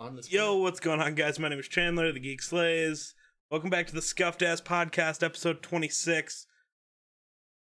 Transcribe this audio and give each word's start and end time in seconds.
on 0.00 0.16
this. 0.16 0.32
Yo, 0.32 0.56
what's 0.56 0.80
going 0.80 1.00
on, 1.00 1.14
guys? 1.14 1.38
My 1.38 1.48
name 1.48 1.58
is 1.58 1.68
Chandler, 1.68 2.10
the 2.10 2.20
Geek 2.20 2.40
Slays. 2.42 3.14
Welcome 3.50 3.70
back 3.70 3.86
to 3.88 3.94
the 3.94 4.02
Scuffed 4.02 4.42
Ass 4.42 4.60
Podcast, 4.60 5.22
episode 5.22 5.62
26. 5.62 6.46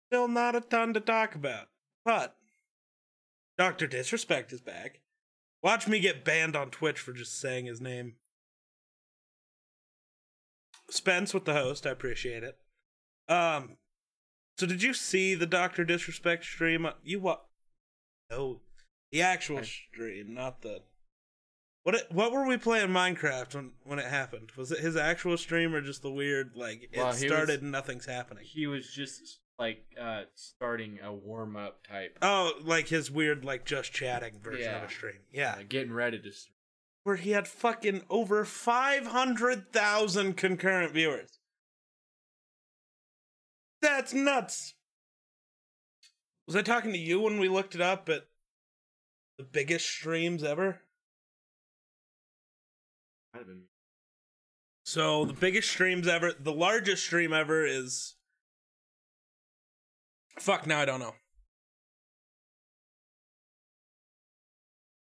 Still 0.08 0.28
not 0.28 0.54
a 0.54 0.60
ton 0.60 0.94
to 0.94 1.00
talk 1.00 1.34
about, 1.34 1.66
but 2.04 2.36
Dr. 3.58 3.86
Disrespect 3.86 4.52
is 4.52 4.60
back. 4.60 5.00
Watch 5.62 5.88
me 5.88 5.98
get 6.00 6.24
banned 6.24 6.56
on 6.56 6.70
Twitch 6.70 6.98
for 7.00 7.12
just 7.12 7.38
saying 7.40 7.66
his 7.66 7.80
name. 7.80 8.14
Spence 10.88 11.34
with 11.34 11.44
the 11.44 11.54
host, 11.54 11.86
I 11.86 11.90
appreciate 11.90 12.42
it. 12.42 12.58
Um, 13.28 13.76
so 14.58 14.66
did 14.66 14.82
you 14.82 14.94
see 14.94 15.34
the 15.34 15.46
Dr. 15.46 15.84
Disrespect 15.84 16.44
stream? 16.44 16.86
You 17.02 17.20
what? 17.20 17.44
No, 18.30 18.60
the 19.10 19.22
actual 19.22 19.58
I- 19.58 19.62
stream, 19.62 20.34
not 20.34 20.62
the 20.62 20.82
what 21.82 22.06
what 22.12 22.32
were 22.32 22.46
we 22.46 22.56
playing 22.56 22.88
Minecraft 22.88 23.54
when 23.54 23.72
when 23.84 23.98
it 23.98 24.06
happened? 24.06 24.52
Was 24.56 24.70
it 24.72 24.80
his 24.80 24.96
actual 24.96 25.36
stream 25.36 25.74
or 25.74 25.80
just 25.80 26.02
the 26.02 26.10
weird 26.10 26.52
like 26.56 26.82
it 26.84 26.90
Well, 26.96 27.12
he 27.12 27.26
started 27.26 27.48
was- 27.48 27.62
and 27.62 27.72
nothing's 27.72 28.06
happening? 28.06 28.44
He 28.44 28.66
was 28.66 28.88
just 28.92 29.40
like 29.58 29.84
uh 30.00 30.22
starting 30.34 30.98
a 31.02 31.12
warm 31.12 31.56
up 31.56 31.86
type. 31.86 32.18
Oh, 32.22 32.52
like 32.62 32.88
his 32.88 33.10
weird 33.10 33.44
like 33.44 33.64
just 33.64 33.92
chatting 33.92 34.40
version 34.40 34.68
of 34.74 34.82
Yeah. 34.82 34.86
a 34.86 34.90
stream. 34.90 35.20
Yeah. 35.32 35.52
uh, 35.58 35.62
getting 35.68 35.92
ready 35.92 36.18
to. 36.18 36.28
s- 36.28 36.48
Where 37.04 37.16
he 37.16 37.30
had 37.30 37.48
fucking 37.48 38.02
over 38.10 38.44
500,000 38.44 40.36
concurrent 40.36 40.92
viewers. 40.92 41.38
That's 43.82 44.12
nuts. 44.12 44.74
Was 46.46 46.56
I 46.56 46.62
talking 46.62 46.92
to 46.92 46.98
you 46.98 47.20
when 47.20 47.38
we 47.38 47.48
looked 47.48 47.74
it 47.74 47.80
up 47.80 48.08
at 48.10 48.26
the 49.38 49.44
biggest 49.44 49.86
streams 49.86 50.42
ever? 50.42 50.82
Might 53.32 53.40
have 53.40 53.46
been. 53.48 53.62
So 54.84 55.24
the 55.24 55.32
biggest 55.32 55.70
streams 55.70 56.08
ever, 56.08 56.32
the 56.38 56.52
largest 56.52 57.04
stream 57.04 57.32
ever 57.32 57.64
is. 57.64 58.16
Fuck, 60.38 60.66
now 60.66 60.80
I 60.80 60.84
don't 60.84 61.00
know. 61.00 61.14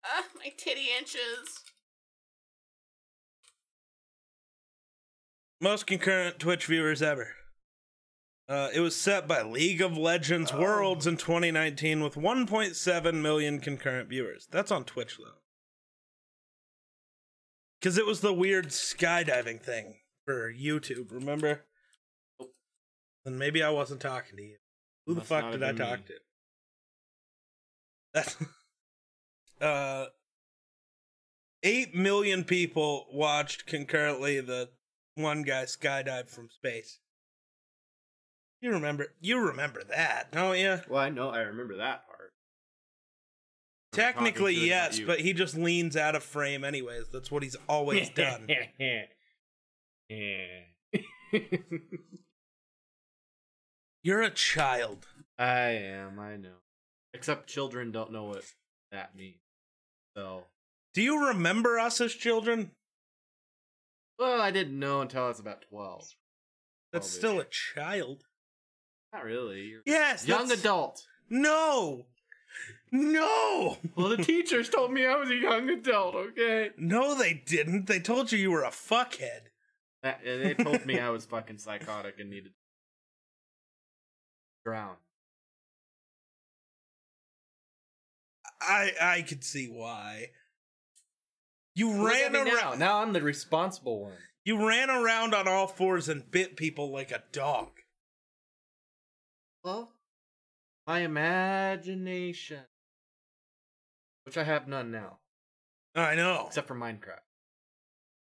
Ah, 0.04 0.24
my 0.36 0.52
titty 0.56 0.88
inches. 0.98 1.64
Most 5.60 5.86
concurrent 5.86 6.40
Twitch 6.40 6.66
viewers 6.66 7.02
ever. 7.02 7.28
Uh, 8.48 8.68
it 8.74 8.80
was 8.80 8.96
set 8.96 9.28
by 9.28 9.42
League 9.42 9.80
of 9.80 9.96
Legends 9.96 10.52
Worlds 10.52 11.06
in 11.06 11.16
2019 11.16 12.02
with 12.02 12.16
1.7 12.16 13.14
million 13.22 13.60
concurrent 13.60 14.08
viewers. 14.08 14.48
That's 14.50 14.72
on 14.72 14.84
Twitch 14.84 15.18
though. 15.18 15.41
Because 17.82 17.98
it 17.98 18.06
was 18.06 18.20
the 18.20 18.32
weird 18.32 18.68
skydiving 18.68 19.60
thing 19.60 19.96
for 20.24 20.52
YouTube, 20.52 21.10
remember? 21.10 21.64
Then 23.24 23.38
maybe 23.38 23.60
I 23.60 23.70
wasn't 23.70 24.00
talking 24.00 24.36
to 24.36 24.42
you. 24.42 24.56
Who 25.06 25.14
the 25.14 25.20
fuck 25.20 25.50
did 25.50 25.64
I 25.64 25.72
talk 25.72 25.98
me. 25.98 26.04
to? 26.06 26.14
That's 28.14 28.36
uh 29.60 30.06
8 31.64 31.94
million 31.94 32.44
people 32.44 33.06
watched 33.12 33.66
concurrently 33.66 34.40
the 34.40 34.70
one 35.16 35.42
guy 35.42 35.64
skydive 35.64 36.28
from 36.28 36.50
space. 36.50 37.00
You 38.60 38.70
remember 38.70 39.08
you 39.20 39.40
remember 39.40 39.82
that, 39.90 40.30
don't 40.30 40.56
you? 40.56 40.80
Well, 40.88 41.00
I 41.00 41.08
know. 41.08 41.30
I 41.30 41.40
remember 41.40 41.78
that 41.78 42.06
part. 42.06 42.11
I'm 43.94 43.98
Technically 43.98 44.54
talking 44.54 44.68
good 44.68 44.72
about 44.72 44.96
yes, 44.96 45.00
but 45.06 45.20
he 45.20 45.32
just 45.34 45.54
leans 45.56 45.96
out 45.96 46.14
of 46.14 46.22
frame 46.22 46.64
anyways. 46.64 47.08
That's 47.12 47.30
what 47.30 47.42
he's 47.42 47.56
always 47.68 48.08
done. 48.14 48.48
You're 54.02 54.22
a 54.22 54.30
child. 54.30 55.06
I 55.38 55.56
am. 55.70 56.18
I 56.18 56.36
know. 56.36 56.56
Except 57.14 57.48
children 57.48 57.92
don't 57.92 58.12
know 58.12 58.24
what 58.24 58.44
that 58.90 59.14
means. 59.14 59.36
So, 60.16 60.44
Do 60.94 61.02
you 61.02 61.28
remember 61.28 61.78
us 61.78 62.00
as 62.00 62.12
children? 62.14 62.72
well, 64.18 64.40
I 64.40 64.50
didn't 64.50 64.78
know 64.78 65.00
until 65.00 65.24
I 65.24 65.28
was 65.28 65.40
about 65.40 65.64
twelve. 65.68 66.04
That's 66.92 67.08
Twelve-ish. 67.18 67.18
still 67.18 67.40
a 67.40 67.44
child. 67.84 68.24
Not 69.12 69.24
really. 69.24 69.62
You're 69.62 69.82
Yes, 69.86 70.26
young 70.26 70.42
that's- 70.48 70.60
adult. 70.60 71.02
No. 71.28 72.06
No. 72.90 73.78
Well, 73.96 74.08
the 74.08 74.18
teachers 74.18 74.68
told 74.68 74.92
me 74.92 75.06
I 75.06 75.16
was 75.16 75.30
a 75.30 75.34
young 75.34 75.68
adult. 75.70 76.14
Okay. 76.14 76.70
No, 76.76 77.14
they 77.14 77.32
didn't. 77.32 77.86
They 77.86 78.00
told 78.00 78.30
you 78.32 78.38
you 78.38 78.50
were 78.50 78.64
a 78.64 78.70
fuckhead. 78.70 79.40
That- 80.02 80.22
they 80.24 80.54
told 80.54 80.84
me 80.84 80.98
I 80.98 81.08
was 81.10 81.24
fucking 81.24 81.58
psychotic 81.58 82.18
and 82.18 82.28
needed 82.28 82.50
to 82.50 82.54
drown. 84.64 84.96
I 88.60 88.92
I 89.00 89.22
could 89.22 89.44
see 89.44 89.66
why. 89.68 90.30
You 91.74 91.90
Look 91.90 92.12
ran 92.12 92.36
around. 92.36 92.46
now. 92.54 92.74
Now 92.74 92.98
I'm 93.02 93.12
the 93.12 93.22
responsible 93.22 94.02
one. 94.02 94.12
You 94.44 94.66
ran 94.68 94.90
around 94.90 95.34
on 95.34 95.48
all 95.48 95.66
fours 95.66 96.08
and 96.08 96.30
bit 96.30 96.56
people 96.56 96.92
like 96.92 97.10
a 97.10 97.22
dog. 97.32 97.70
Well, 99.64 99.92
my 100.92 100.98
imagination, 101.00 102.60
which 104.24 104.36
I 104.36 104.44
have 104.44 104.68
none 104.68 104.90
now, 104.90 105.20
I 105.94 106.14
know. 106.14 106.44
except 106.48 106.68
for 106.68 106.74
Minecraft. 106.74 107.24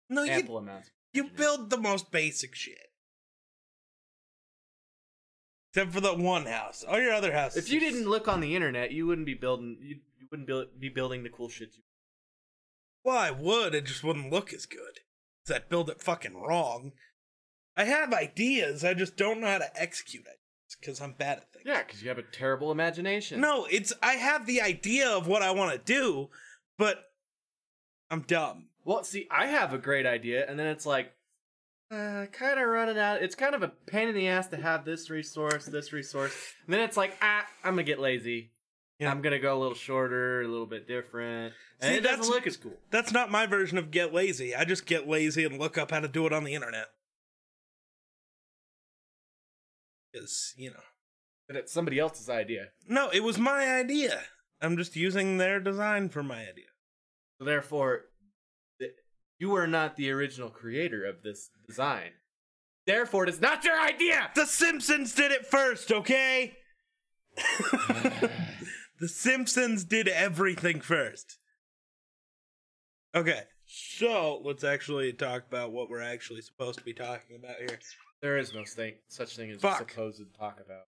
No, 0.09 0.23
you 0.23 0.57
amounts. 0.57 0.91
you 1.13 1.29
build 1.29 1.69
the 1.69 1.77
most 1.77 2.11
basic 2.11 2.55
shit. 2.55 2.91
Except 5.71 5.93
for 5.93 6.01
the 6.01 6.13
one 6.13 6.45
house. 6.45 6.83
All 6.85 6.99
your 6.99 7.13
other 7.13 7.31
houses. 7.31 7.63
If 7.65 7.71
you 7.71 7.79
didn't 7.79 8.09
look 8.09 8.27
on 8.27 8.41
the 8.41 8.53
internet, 8.53 8.91
you 8.91 9.07
wouldn't 9.07 9.27
be 9.27 9.33
building. 9.33 9.77
You, 9.81 9.95
you 10.19 10.27
wouldn't 10.29 10.47
build, 10.47 10.67
be 10.77 10.89
building 10.89 11.23
the 11.23 11.29
cool 11.29 11.47
shit. 11.47 11.69
You, 11.77 11.83
Well, 13.05 13.17
I 13.17 13.31
would. 13.31 13.75
It 13.75 13.85
just 13.85 14.03
wouldn't 14.03 14.29
look 14.31 14.51
as 14.51 14.65
good. 14.65 14.99
'Cause 15.45 15.55
I'd 15.55 15.69
build 15.69 15.89
it 15.89 16.01
fucking 16.01 16.35
wrong. 16.35 16.91
I 17.77 17.85
have 17.85 18.11
ideas. 18.11 18.83
I 18.83 18.93
just 18.93 19.15
don't 19.15 19.39
know 19.39 19.47
how 19.47 19.59
to 19.59 19.81
execute 19.81 20.25
it 20.25 20.39
because 20.75 21.01
I'm 21.01 21.13
bad 21.13 21.37
at 21.39 21.53
things. 21.53 21.65
yeah, 21.65 21.83
because 21.83 22.01
you 22.01 22.09
have 22.09 22.17
a 22.17 22.23
terrible 22.23 22.71
imagination. 22.71 23.39
No, 23.41 23.65
it's 23.69 23.93
I 24.01 24.13
have 24.13 24.45
the 24.45 24.61
idea 24.61 25.09
of 25.09 25.27
what 25.27 25.41
I 25.41 25.51
want 25.51 25.71
to 25.73 25.77
do, 25.93 26.29
but 26.77 27.05
I'm 28.09 28.21
dumb. 28.21 28.67
Well, 28.85 29.03
see, 29.03 29.27
I 29.29 29.47
have 29.47 29.73
a 29.73 29.77
great 29.77 30.05
idea, 30.05 30.49
and 30.49 30.57
then 30.57 30.67
it's 30.67 30.85
like, 30.85 31.11
uh, 31.91 32.25
kind 32.31 32.59
of 32.59 32.67
running 32.67 32.97
out. 32.97 33.21
It's 33.21 33.35
kind 33.35 33.53
of 33.55 33.63
a 33.63 33.69
pain 33.85 34.07
in 34.09 34.15
the 34.15 34.27
ass 34.27 34.47
to 34.47 34.57
have 34.57 34.85
this 34.85 35.09
resource, 35.09 35.65
this 35.65 35.91
resource, 35.93 36.33
and 36.65 36.73
then 36.73 36.81
it's 36.81 36.97
like, 36.97 37.15
ah, 37.21 37.45
I'm 37.63 37.73
gonna 37.73 37.83
get 37.83 37.99
lazy. 37.99 38.51
Yeah. 38.99 39.11
I'm 39.11 39.21
gonna 39.21 39.39
go 39.39 39.55
a 39.55 39.59
little 39.59 39.75
shorter, 39.75 40.41
a 40.41 40.47
little 40.47 40.65
bit 40.65 40.87
different, 40.87 41.53
and 41.81 41.91
See, 41.91 41.97
it 41.97 42.01
doesn't 42.01 42.33
look 42.33 42.47
as 42.47 42.57
cool. 42.57 42.73
That's 42.89 43.11
not 43.11 43.29
my 43.29 43.45
version 43.45 43.77
of 43.77 43.91
get 43.91 44.13
lazy. 44.13 44.55
I 44.55 44.65
just 44.65 44.85
get 44.85 45.07
lazy 45.07 45.43
and 45.45 45.59
look 45.59 45.77
up 45.77 45.91
how 45.91 45.99
to 45.99 46.07
do 46.07 46.25
it 46.25 46.33
on 46.33 46.43
the 46.43 46.55
internet. 46.55 46.87
Because, 50.17 50.53
you 50.57 50.71
know. 50.71 50.83
But 51.47 51.57
it's 51.57 51.71
somebody 51.71 51.99
else's 51.99 52.29
idea. 52.29 52.67
No, 52.87 53.09
it 53.09 53.23
was 53.23 53.37
my 53.37 53.65
idea. 53.79 54.21
I'm 54.61 54.77
just 54.77 54.95
using 54.95 55.37
their 55.37 55.59
design 55.59 56.09
for 56.09 56.23
my 56.23 56.41
idea. 56.41 56.65
So 57.39 57.45
therefore, 57.45 58.05
th- 58.79 58.93
you 59.39 59.55
are 59.55 59.67
not 59.67 59.95
the 59.95 60.11
original 60.11 60.49
creator 60.49 61.05
of 61.05 61.23
this 61.23 61.49
design. 61.65 62.11
Therefore, 62.85 63.23
it 63.23 63.29
is 63.29 63.41
not 63.41 63.63
your 63.63 63.79
idea. 63.79 64.31
The 64.35 64.45
Simpsons 64.45 65.13
did 65.13 65.31
it 65.31 65.45
first, 65.45 65.91
okay? 65.91 66.57
the 68.99 69.07
Simpsons 69.07 69.83
did 69.83 70.07
everything 70.07 70.81
first. 70.81 71.37
Okay, 73.15 73.43
so 73.65 74.41
let's 74.43 74.63
actually 74.63 75.13
talk 75.13 75.45
about 75.47 75.71
what 75.71 75.89
we're 75.89 76.01
actually 76.01 76.41
supposed 76.41 76.79
to 76.79 76.85
be 76.85 76.93
talking 76.93 77.37
about 77.37 77.57
here. 77.57 77.79
There 78.21 78.37
is 78.37 78.53
no 78.53 78.63
thing, 78.65 78.95
such 79.07 79.35
thing 79.35 79.51
as 79.51 79.61
Fuck. 79.61 79.89
supposed 79.91 80.17
to 80.17 80.25
talk 80.37 80.59
about. 80.63 80.85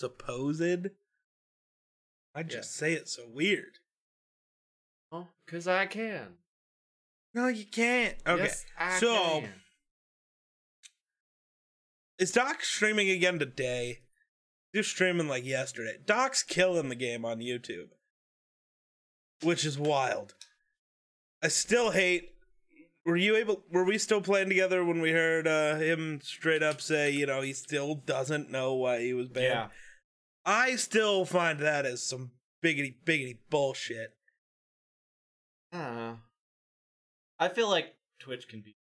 Supposed? 0.00 0.88
I 2.34 2.42
just 2.42 2.74
say 2.74 2.92
it 2.94 3.08
so 3.08 3.22
weird. 3.32 3.78
Oh, 5.12 5.28
because 5.46 5.66
I 5.68 5.86
can. 5.86 6.34
No, 7.34 7.48
you 7.48 7.64
can't. 7.64 8.16
Okay, 8.26 8.42
Yes, 8.44 8.64
so 8.98 9.40
can. 9.40 9.52
is 12.18 12.32
Doc 12.32 12.62
streaming 12.62 13.08
again 13.10 13.38
today? 13.38 14.00
He 14.72 14.78
was 14.78 14.86
streaming 14.88 15.28
like 15.28 15.44
yesterday. 15.44 15.96
Doc's 16.04 16.42
killing 16.42 16.88
the 16.88 16.94
game 16.94 17.24
on 17.24 17.38
YouTube, 17.38 17.88
which 19.42 19.64
is 19.64 19.78
wild. 19.78 20.34
I 21.42 21.48
still 21.48 21.92
hate. 21.92 22.32
Were 23.08 23.16
you 23.16 23.36
able? 23.36 23.62
Were 23.72 23.84
we 23.84 23.96
still 23.96 24.20
playing 24.20 24.50
together 24.50 24.84
when 24.84 25.00
we 25.00 25.12
heard 25.12 25.48
uh, 25.48 25.76
him 25.76 26.20
straight 26.22 26.62
up 26.62 26.82
say, 26.82 27.10
you 27.10 27.24
know, 27.24 27.40
he 27.40 27.54
still 27.54 27.94
doesn't 27.94 28.50
know 28.50 28.74
why 28.74 29.00
he 29.00 29.14
was 29.14 29.30
banned? 29.30 29.46
Yeah. 29.46 29.68
I 30.44 30.76
still 30.76 31.24
find 31.24 31.58
that 31.60 31.86
as 31.86 32.02
some 32.02 32.32
biggity 32.62 32.96
biggity 33.06 33.38
bullshit. 33.48 34.10
Uh, 35.72 36.16
I 37.38 37.48
feel 37.48 37.70
like 37.70 37.94
Twitch 38.20 38.46
can 38.46 38.60
be. 38.60 38.76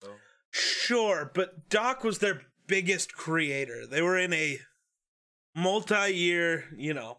So, 0.00 0.10
Sure, 0.52 1.28
but 1.34 1.68
Doc 1.68 2.04
was 2.04 2.20
their 2.20 2.42
biggest 2.68 3.14
creator. 3.14 3.84
They 3.84 4.00
were 4.00 4.16
in 4.16 4.32
a 4.32 4.60
multi-year, 5.56 6.66
you 6.76 6.94
know, 6.94 7.18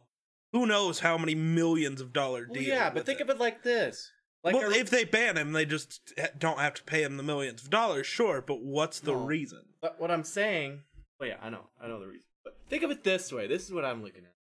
who 0.54 0.66
knows 0.66 1.02
how 1.02 1.18
many 1.18 1.36
millions 1.36 2.00
of 2.00 2.14
dollar 2.14 2.46
well, 2.50 2.58
deal. 2.58 2.70
yeah, 2.70 2.90
but 2.90 3.06
think 3.06 3.20
it. 3.20 3.24
of 3.24 3.30
it 3.30 3.38
like 3.38 3.64
this: 3.64 4.14
like 4.44 4.56
well, 4.56 4.72
a- 4.72 4.76
if 4.76 4.90
they 4.90 5.04
ban 5.04 5.38
him, 5.38 5.52
they 5.54 5.66
just 5.66 6.14
don't 6.38 6.60
have 6.60 6.74
to 6.76 6.84
pay 6.84 7.04
him 7.04 7.18
the 7.18 7.24
millions 7.24 7.64
of 7.64 7.70
dollars. 7.70 8.08
Sure, 8.08 8.42
but 8.42 8.62
what's 8.62 9.00
the 9.00 9.12
No. 9.14 9.24
reason? 9.24 9.64
But 9.82 10.00
what 10.00 10.12
I'm 10.12 10.24
saying, 10.24 10.84
well, 11.20 11.30
yeah, 11.30 11.38
I 11.42 11.50
know, 11.50 11.70
I 11.80 11.88
know 11.88 12.00
the 12.00 12.08
reason. 12.08 12.24
But 12.44 12.58
think 12.70 12.84
of 12.84 12.92
it 12.92 13.04
this 13.04 13.32
way: 13.32 13.48
this 13.48 13.66
is 13.66 13.72
what 13.74 13.86
I'm 13.86 14.02
looking 14.04 14.24
at. 14.26 14.36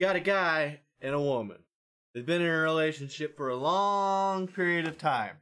You 0.00 0.06
got 0.06 0.16
a 0.16 0.20
guy 0.20 0.80
and 1.00 1.14
a 1.14 1.20
woman. 1.20 1.58
They've 2.14 2.26
been 2.26 2.42
in 2.42 2.48
a 2.48 2.58
relationship 2.58 3.36
for 3.36 3.48
a 3.48 3.56
long 3.56 4.46
period 4.48 4.86
of 4.88 4.98
time. 4.98 5.36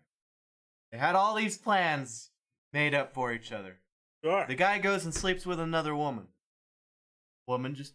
They 0.90 0.98
had 0.98 1.14
all 1.14 1.34
these 1.34 1.56
plans 1.58 2.30
made 2.72 2.94
up 2.94 3.14
for 3.14 3.32
each 3.32 3.52
other. 3.52 3.78
Sure, 4.24 4.46
The 4.46 4.54
guy 4.54 4.78
goes 4.78 5.04
and 5.04 5.14
sleeps 5.14 5.44
with 5.46 5.58
another 5.58 5.94
woman. 5.96 6.28
Woman 7.46 7.74
just, 7.74 7.94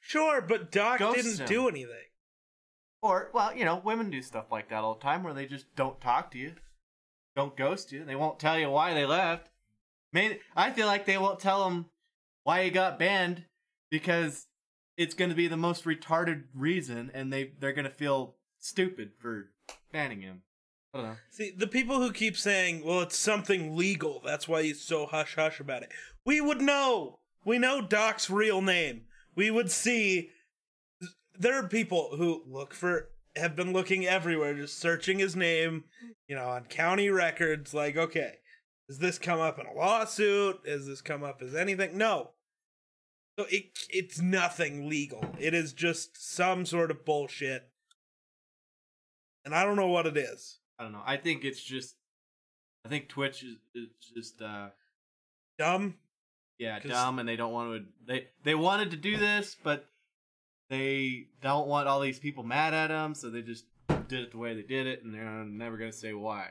sure, 0.00 0.40
but 0.40 0.70
Doc 0.72 0.98
didn't 0.98 1.38
him. 1.40 1.46
do 1.46 1.68
anything. 1.68 2.07
Or 3.02 3.30
well, 3.32 3.54
you 3.54 3.64
know, 3.64 3.80
women 3.84 4.10
do 4.10 4.22
stuff 4.22 4.46
like 4.50 4.68
that 4.70 4.82
all 4.84 4.94
the 4.94 5.00
time, 5.00 5.22
where 5.22 5.34
they 5.34 5.46
just 5.46 5.74
don't 5.76 6.00
talk 6.00 6.30
to 6.32 6.38
you, 6.38 6.54
don't 7.36 7.56
ghost 7.56 7.92
you. 7.92 8.04
They 8.04 8.16
won't 8.16 8.38
tell 8.38 8.58
you 8.58 8.70
why 8.70 8.94
they 8.94 9.06
left. 9.06 9.50
Maybe 10.12 10.40
I 10.56 10.70
feel 10.70 10.86
like 10.86 11.06
they 11.06 11.18
won't 11.18 11.40
tell 11.40 11.68
him 11.68 11.86
why 12.44 12.64
he 12.64 12.70
got 12.70 12.98
banned 12.98 13.44
because 13.90 14.46
it's 14.96 15.14
going 15.14 15.30
to 15.30 15.36
be 15.36 15.48
the 15.48 15.56
most 15.56 15.84
retarded 15.84 16.44
reason, 16.54 17.10
and 17.14 17.32
they 17.32 17.52
they're 17.58 17.72
going 17.72 17.84
to 17.84 17.90
feel 17.90 18.34
stupid 18.58 19.12
for 19.18 19.50
banning 19.92 20.22
him. 20.22 20.42
I 20.92 20.98
don't 20.98 21.06
know. 21.06 21.16
See, 21.30 21.52
the 21.56 21.66
people 21.66 21.98
who 21.98 22.12
keep 22.12 22.36
saying, 22.36 22.84
well, 22.84 23.00
it's 23.00 23.18
something 23.18 23.76
legal, 23.76 24.22
that's 24.24 24.48
why 24.48 24.62
he's 24.62 24.80
so 24.82 25.06
hush 25.06 25.34
hush 25.36 25.60
about 25.60 25.82
it. 25.82 25.90
We 26.24 26.40
would 26.40 26.60
know. 26.60 27.18
We 27.44 27.58
know 27.58 27.80
Doc's 27.80 28.28
real 28.28 28.60
name. 28.60 29.02
We 29.34 29.50
would 29.50 29.70
see. 29.70 30.30
There 31.38 31.54
are 31.54 31.68
people 31.68 32.16
who 32.16 32.42
look 32.46 32.74
for, 32.74 33.10
have 33.36 33.54
been 33.54 33.72
looking 33.72 34.06
everywhere, 34.06 34.54
just 34.54 34.78
searching 34.78 35.18
his 35.18 35.36
name, 35.36 35.84
you 36.26 36.34
know, 36.34 36.48
on 36.48 36.64
county 36.64 37.10
records. 37.10 37.72
Like, 37.72 37.96
okay, 37.96 38.34
does 38.88 38.98
this 38.98 39.18
come 39.18 39.40
up 39.40 39.58
in 39.58 39.66
a 39.66 39.72
lawsuit? 39.72 40.64
Does 40.64 40.86
this 40.86 41.00
come 41.00 41.22
up 41.22 41.40
as 41.42 41.54
anything? 41.54 41.96
No. 41.96 42.30
So 43.38 43.46
it, 43.50 43.66
it's 43.88 44.20
nothing 44.20 44.88
legal. 44.88 45.24
It 45.38 45.54
is 45.54 45.72
just 45.72 46.16
some 46.20 46.66
sort 46.66 46.90
of 46.90 47.04
bullshit. 47.04 47.68
And 49.44 49.54
I 49.54 49.64
don't 49.64 49.76
know 49.76 49.88
what 49.88 50.06
it 50.06 50.16
is. 50.16 50.58
I 50.78 50.82
don't 50.82 50.92
know. 50.92 51.02
I 51.06 51.16
think 51.16 51.44
it's 51.44 51.62
just. 51.62 51.94
I 52.84 52.88
think 52.88 53.08
Twitch 53.08 53.42
is, 53.42 53.56
is 53.74 53.88
just 54.14 54.40
uh 54.40 54.68
Dumb? 55.58 55.94
Yeah, 56.58 56.78
dumb, 56.80 57.18
and 57.18 57.28
they 57.28 57.36
don't 57.36 57.52
want 57.52 57.82
to. 57.82 57.84
They 58.06 58.28
they 58.44 58.54
wanted 58.54 58.92
to 58.92 58.96
do 58.96 59.16
this, 59.16 59.56
but 59.62 59.86
they 60.70 61.28
don't 61.42 61.68
want 61.68 61.88
all 61.88 62.00
these 62.00 62.18
people 62.18 62.44
mad 62.44 62.74
at 62.74 62.88
them, 62.88 63.14
so 63.14 63.30
they 63.30 63.42
just 63.42 63.64
did 64.08 64.20
it 64.20 64.32
the 64.32 64.38
way 64.38 64.54
they 64.54 64.62
did 64.62 64.86
it, 64.86 65.02
and 65.02 65.14
they're 65.14 65.44
never 65.44 65.76
gonna 65.76 65.92
say 65.92 66.12
why. 66.12 66.50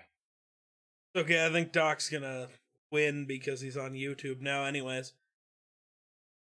Okay, 1.15 1.45
I 1.45 1.49
think 1.49 1.71
Doc's 1.71 2.09
gonna 2.09 2.49
win 2.91 3.25
because 3.25 3.61
he's 3.61 3.77
on 3.77 3.93
YouTube 3.93 4.41
now, 4.41 4.65
anyways. 4.65 5.13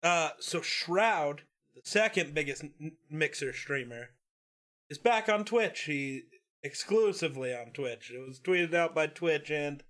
Uh, 0.02 0.30
so 0.38 0.60
Shroud, 0.60 1.42
the 1.74 1.80
second 1.84 2.34
biggest 2.34 2.64
n- 2.64 2.96
mixer 3.10 3.52
streamer, 3.52 4.10
is 4.88 4.98
back 4.98 5.28
on 5.28 5.44
Twitch. 5.44 5.82
He 5.82 6.24
exclusively 6.62 7.54
on 7.54 7.72
Twitch. 7.72 8.10
It 8.10 8.26
was 8.26 8.40
tweeted 8.40 8.74
out 8.74 8.94
by 8.94 9.06
Twitch 9.06 9.50
and 9.50 9.82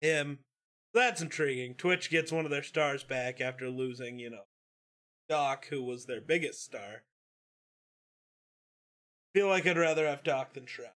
him. 0.00 0.40
That's 0.94 1.20
intriguing. 1.20 1.74
Twitch 1.74 2.10
gets 2.10 2.32
one 2.32 2.44
of 2.44 2.50
their 2.50 2.62
stars 2.62 3.04
back 3.04 3.40
after 3.40 3.68
losing, 3.68 4.18
you 4.18 4.30
know, 4.30 4.44
Doc, 5.28 5.66
who 5.70 5.82
was 5.82 6.06
their 6.06 6.20
biggest 6.20 6.64
star. 6.64 7.02
Feel 9.34 9.48
like 9.48 9.66
I'd 9.66 9.76
rather 9.76 10.06
have 10.06 10.24
Doc 10.24 10.54
than 10.54 10.66
Shroud. 10.66 10.90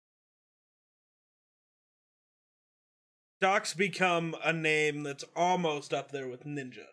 Doc's 3.40 3.72
become 3.74 4.36
a 4.44 4.52
name 4.52 5.02
that's 5.02 5.24
almost 5.34 5.94
up 5.94 6.12
there 6.12 6.28
with 6.28 6.44
Ninja. 6.44 6.88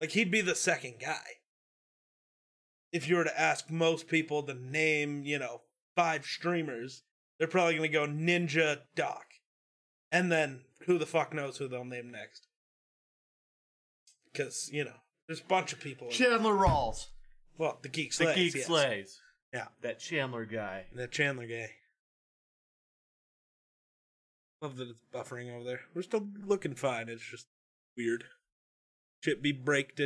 Like 0.00 0.10
he'd 0.10 0.30
be 0.30 0.40
the 0.40 0.54
second 0.54 0.94
guy. 1.00 1.38
If 2.92 3.08
you 3.08 3.16
were 3.16 3.24
to 3.24 3.40
ask 3.40 3.70
most 3.70 4.06
people 4.06 4.42
to 4.44 4.54
name, 4.54 5.24
you 5.24 5.38
know, 5.38 5.62
five 5.96 6.24
streamers, 6.24 7.02
they're 7.38 7.48
probably 7.48 7.76
gonna 7.76 7.88
go 7.88 8.06
Ninja 8.06 8.82
Doc. 8.94 9.24
And 10.10 10.30
then 10.30 10.62
who 10.86 10.98
the 10.98 11.06
fuck 11.06 11.32
knows 11.32 11.56
who 11.56 11.68
they'll 11.68 11.84
name 11.84 12.10
next. 12.10 12.46
Cause, 14.34 14.70
you 14.72 14.84
know, 14.84 15.01
there's 15.32 15.40
a 15.40 15.44
bunch 15.44 15.72
of 15.72 15.80
people. 15.80 16.08
in- 16.08 16.12
Chandler 16.12 16.52
Rawls, 16.52 17.06
well, 17.56 17.78
the 17.80 17.88
Geek 17.88 18.10
the 18.10 18.24
Slays. 18.24 18.36
Geek 18.36 18.54
yes. 18.56 18.66
Slays. 18.66 19.20
Yeah. 19.50 19.68
that 19.80 19.98
Chandler 19.98 20.44
guy. 20.44 20.84
That 20.94 21.10
Chandler 21.10 21.46
guy. 21.46 21.70
Love 24.60 24.76
that 24.76 24.90
it's 24.90 24.98
buffering 25.10 25.50
over 25.54 25.64
there. 25.64 25.80
We're 25.94 26.02
still 26.02 26.28
looking 26.44 26.74
fine. 26.74 27.08
It's 27.08 27.24
just 27.24 27.46
weird. 27.96 28.24
Shit 29.24 29.40
be 29.42 29.52
breaked. 29.52 29.96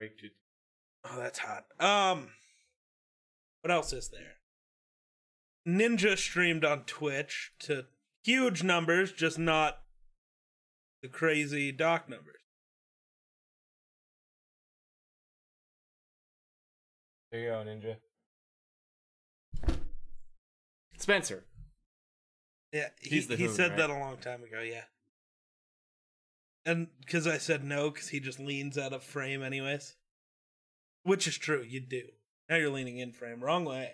Break 0.00 0.18
to- 0.18 0.30
Oh, 1.04 1.16
that's 1.18 1.38
hot. 1.38 1.66
Um, 1.80 2.30
what 3.60 3.70
else 3.70 3.92
is 3.92 4.08
there? 4.08 4.38
Ninja 5.64 6.18
streamed 6.18 6.64
on 6.64 6.82
Twitch 6.86 7.52
to 7.60 7.86
huge 8.24 8.64
numbers, 8.64 9.12
just 9.12 9.38
not 9.38 9.82
the 11.06 11.12
crazy 11.12 11.70
doc 11.70 12.08
numbers. 12.08 12.34
There 17.30 17.40
you 17.40 17.48
go, 17.48 17.64
Ninja. 17.64 17.96
Spencer. 20.98 21.44
Yeah, 22.72 22.88
he, 23.00 23.20
he 23.20 23.44
Hoon, 23.44 23.54
said 23.54 23.70
right? 23.70 23.78
that 23.78 23.90
a 23.90 23.94
long 23.94 24.16
time 24.16 24.42
ago. 24.42 24.60
Yeah, 24.60 24.82
and 26.64 26.88
because 27.00 27.26
I 27.26 27.38
said 27.38 27.62
no, 27.62 27.90
because 27.90 28.08
he 28.08 28.18
just 28.18 28.40
leans 28.40 28.76
out 28.76 28.92
of 28.92 29.04
frame, 29.04 29.42
anyways. 29.42 29.94
Which 31.04 31.28
is 31.28 31.38
true. 31.38 31.64
You 31.66 31.80
do. 31.80 32.02
Now 32.50 32.56
you're 32.56 32.70
leaning 32.70 32.98
in 32.98 33.12
frame, 33.12 33.44
wrong 33.44 33.64
way. 33.64 33.92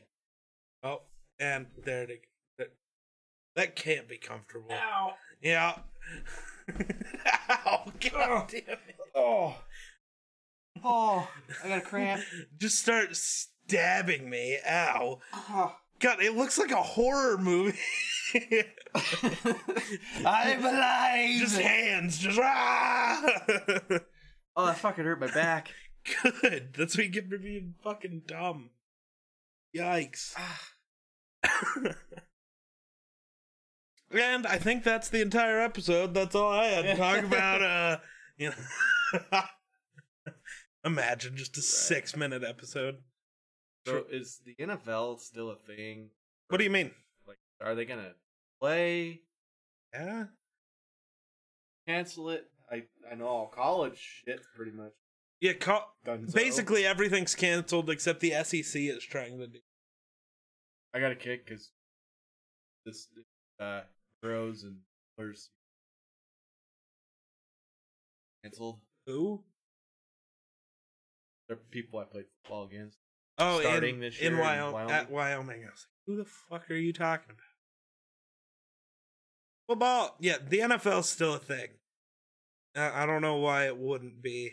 Oh, 0.83 1.03
and 1.39 1.67
there 1.85 2.05
it. 2.05 2.23
That, 2.57 2.73
that 3.55 3.77
can't 3.77 4.09
be 4.09 4.17
comfortable. 4.17 4.73
Ow. 4.73 5.13
Yeah. 5.43 5.75
Ow! 7.51 7.93
God 8.01 8.49
damn 8.49 8.61
it! 8.69 8.97
Oh. 9.15 9.57
Oh, 10.85 11.29
I 11.63 11.69
got 11.69 11.79
a 11.79 11.83
cramp. 11.83 12.23
Just 12.59 12.79
start 12.79 13.15
stabbing 13.17 14.29
me. 14.29 14.59
Ow! 14.69 15.21
Oh. 15.33 15.77
God, 16.01 16.21
it 16.21 16.37
looks 16.37 16.59
like 16.59 16.73
a 16.73 16.83
horror 16.83 17.39
movie. 17.39 17.79
I'm 20.25 20.65
alive. 20.65 21.39
just 21.39 21.59
hands, 21.61 22.19
just 22.19 22.41
ah! 22.43 23.23
oh, 24.57 24.67
that 24.67 24.79
fucking 24.79 25.05
hurt 25.05 25.21
my 25.21 25.29
back. 25.29 25.71
Good. 26.23 26.75
That's 26.77 26.97
what 26.97 27.07
you 27.07 27.13
get 27.13 27.29
for 27.29 27.39
being 27.39 27.75
fucking 27.85 28.23
dumb. 28.27 28.71
Yikes. 29.77 30.35
and 34.15 34.47
I 34.47 34.59
think 34.59 34.85
that's 34.85 35.09
the 35.09 35.21
entire 35.21 35.61
episode. 35.61 36.15
That's 36.15 36.35
all 36.35 36.53
I 36.53 36.67
had 36.67 36.83
to 36.85 36.97
talk 36.97 37.25
about. 37.25 37.63
Uh, 37.63 37.99
you 38.37 38.51
know, 38.51 39.41
imagine 40.85 41.37
just 41.37 41.57
a 41.57 41.63
six-minute 41.63 42.43
episode. 42.45 42.99
So 43.87 44.05
is 44.11 44.41
the 44.45 44.55
NFL 44.65 45.21
still 45.21 45.51
a 45.51 45.57
thing? 45.57 46.11
What 46.49 46.59
do 46.59 46.65
you 46.65 46.71
mean? 46.71 46.93
Like, 47.27 47.39
are 47.61 47.75
they 47.75 47.85
gonna 47.85 48.13
play? 48.61 49.23
Yeah. 49.93 50.25
Cancel 51.89 52.31
it? 52.31 52.45
I 52.71 52.85
I 53.11 53.15
know 53.17 53.27
all 53.27 53.47
college 53.49 54.23
shit 54.25 54.41
pretty 54.57 54.71
much 54.73 54.93
Yeah. 55.41 55.55
Co- 55.55 55.85
basically, 56.33 56.87
everything's 56.87 57.35
canceled 57.35 57.91
except 57.91 58.21
the 58.21 58.31
SEC 58.45 58.81
is 58.83 59.03
trying 59.05 59.39
to 59.39 59.47
do. 59.49 59.59
I 60.95 61.01
got 61.01 61.11
a 61.11 61.17
kick 61.17 61.47
because 61.47 61.71
this 62.87 63.09
uh 63.59 63.81
Bros 64.23 64.63
and 64.63 64.77
Steelers 65.19 65.49
canceled. 68.43 68.81
Who? 69.07 69.43
They're 71.49 71.57
people 71.57 71.99
I 71.99 72.05
played 72.05 72.27
football 72.43 72.65
against. 72.65 72.99
Oh, 73.39 73.61
Starting 73.61 73.97
in, 73.97 74.01
this 74.01 74.19
in 74.19 74.33
year 74.33 74.33
in 74.35 74.39
Wyoming, 74.39 74.73
Wyoming. 74.73 74.95
At 74.95 75.11
Wyoming. 75.11 75.63
I 75.65 75.71
was 75.71 75.87
like, 75.87 76.07
who 76.07 76.17
the 76.17 76.25
fuck 76.25 76.71
are 76.71 76.75
you 76.75 76.93
talking 76.93 77.31
about? 77.31 77.39
Football, 79.69 80.17
yeah, 80.21 80.37
the 80.47 80.59
NFL's 80.59 81.09
still 81.09 81.35
a 81.35 81.39
thing. 81.39 81.69
Uh, 82.77 82.91
I 82.95 83.07
don't 83.07 83.23
know 83.23 83.37
why 83.37 83.67
it 83.67 83.77
wouldn't 83.77 84.23
be. 84.23 84.53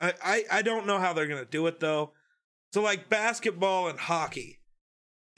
I, 0.00 0.12
I, 0.22 0.44
I 0.50 0.62
don't 0.62 0.86
know 0.86 0.98
how 0.98 1.12
they're 1.12 1.26
gonna 1.26 1.44
do 1.44 1.66
it 1.66 1.80
though. 1.80 2.12
So 2.72 2.82
like 2.82 3.08
basketball 3.08 3.88
and 3.88 3.98
hockey 3.98 4.60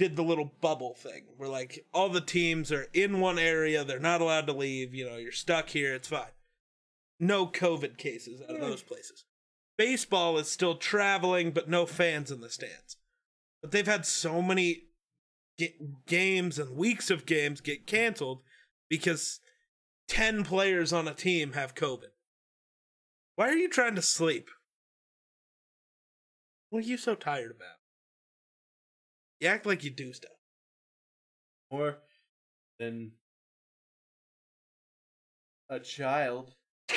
did 0.01 0.17
the 0.17 0.23
little 0.23 0.51
bubble 0.63 0.95
thing 0.95 1.25
where 1.37 1.51
like 1.51 1.85
all 1.93 2.09
the 2.09 2.23
teams 2.23 2.73
are 2.73 2.87
in 2.95 3.21
one 3.21 3.39
area, 3.39 3.85
they're 3.85 3.99
not 3.99 4.23
allowed 4.23 4.47
to 4.47 4.53
leave, 4.55 4.95
you 4.95 5.05
know, 5.05 5.19
you're 5.19 5.31
stuck 5.31 5.69
here, 5.69 5.95
it's 5.95 6.09
fine. 6.09 6.33
No 7.21 7.47
COVID 7.47 7.99
cases 7.99 8.41
out 8.41 8.49
of 8.49 8.57
hmm. 8.57 8.63
those 8.63 8.83
places. 8.83 9.27
Baseball 9.77 10.39
is 10.39 10.51
still 10.51 10.77
traveling, 10.77 11.51
but 11.51 11.69
no 11.69 11.85
fans 11.85 12.31
in 12.31 12.41
the 12.41 12.49
stands. 12.49 12.97
But 13.61 13.73
they've 13.73 13.87
had 13.87 14.07
so 14.07 14.41
many 14.41 14.85
games 16.07 16.59
and 16.59 16.79
weeks 16.79 17.11
of 17.11 17.27
games 17.27 17.61
get 17.61 17.87
canceled 17.87 18.41
because 18.89 19.41
10 20.09 20.45
players 20.45 20.95
on 20.95 21.09
a 21.09 21.15
team 21.15 21.53
have 21.53 21.75
COVID. 21.75 22.13
Why 23.37 23.51
are 23.51 23.57
you 23.57 23.69
trying 23.69 23.97
to 23.97 24.03
sleep? 24.03 24.49
What 26.71 26.85
are 26.85 26.89
you 26.89 26.97
so 26.97 27.15
tired 27.15 27.51
about? 27.51 27.80
You 29.41 29.49
act 29.49 29.67
like 29.67 29.83
you 29.85 29.91
do 29.91 30.13
stuff. 30.13 30.31
More 31.73 31.99
than 32.79 33.13
a 35.69 35.81
child. 35.81 36.53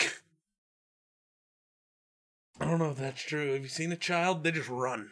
I 2.59 2.65
don't 2.65 2.79
know 2.79 2.91
if 2.91 2.97
that's 2.97 3.21
true. 3.21 3.53
Have 3.53 3.61
you 3.63 3.67
seen 3.69 3.91
a 3.91 3.95
child? 3.97 4.43
They 4.43 4.51
just 4.51 4.69
run. 4.69 5.09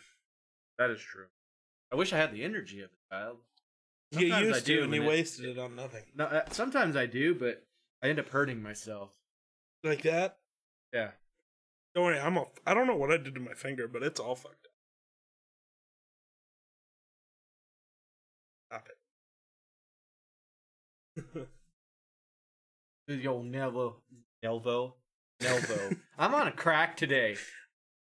That 0.77 0.89
is 0.91 1.01
true. 1.01 1.25
I 1.91 1.95
wish 1.95 2.13
I 2.13 2.17
had 2.17 2.31
the 2.33 2.43
energy 2.43 2.81
of 2.81 2.89
a 2.89 3.15
child. 3.15 3.37
you 4.11 4.19
Sometimes 4.29 4.47
used 4.47 4.63
I 4.63 4.65
do, 4.65 4.77
to, 4.77 4.83
and 4.83 4.93
you 4.93 5.03
it- 5.03 5.07
wasted 5.07 5.45
it 5.45 5.57
on 5.59 5.75
nothing. 5.75 6.03
No, 6.15 6.25
uh, 6.25 6.43
sometimes 6.51 6.95
I 6.95 7.05
do, 7.05 7.35
but 7.35 7.63
I 8.03 8.07
end 8.09 8.19
up 8.19 8.29
hurting 8.29 8.61
myself. 8.61 9.11
Like 9.83 10.01
that? 10.03 10.37
Yeah. 10.93 11.11
Don't 11.95 12.05
worry, 12.05 12.19
I'm 12.19 12.37
all, 12.37 12.51
I 12.65 12.73
don't 12.73 12.87
know 12.87 12.95
what 12.95 13.11
I 13.11 13.17
did 13.17 13.35
to 13.35 13.41
my 13.41 13.53
finger, 13.53 13.87
but 13.87 14.03
it's 14.03 14.19
all 14.19 14.35
fucked 14.35 14.65
up. 14.65 14.70
Yo, 23.07 23.41
Nelvo. 23.43 23.95
Nelvo. 24.43 24.93
Nelvo. 25.41 25.97
I'm 26.17 26.33
on 26.33 26.47
a 26.47 26.51
crack 26.51 26.95
today. 26.95 27.35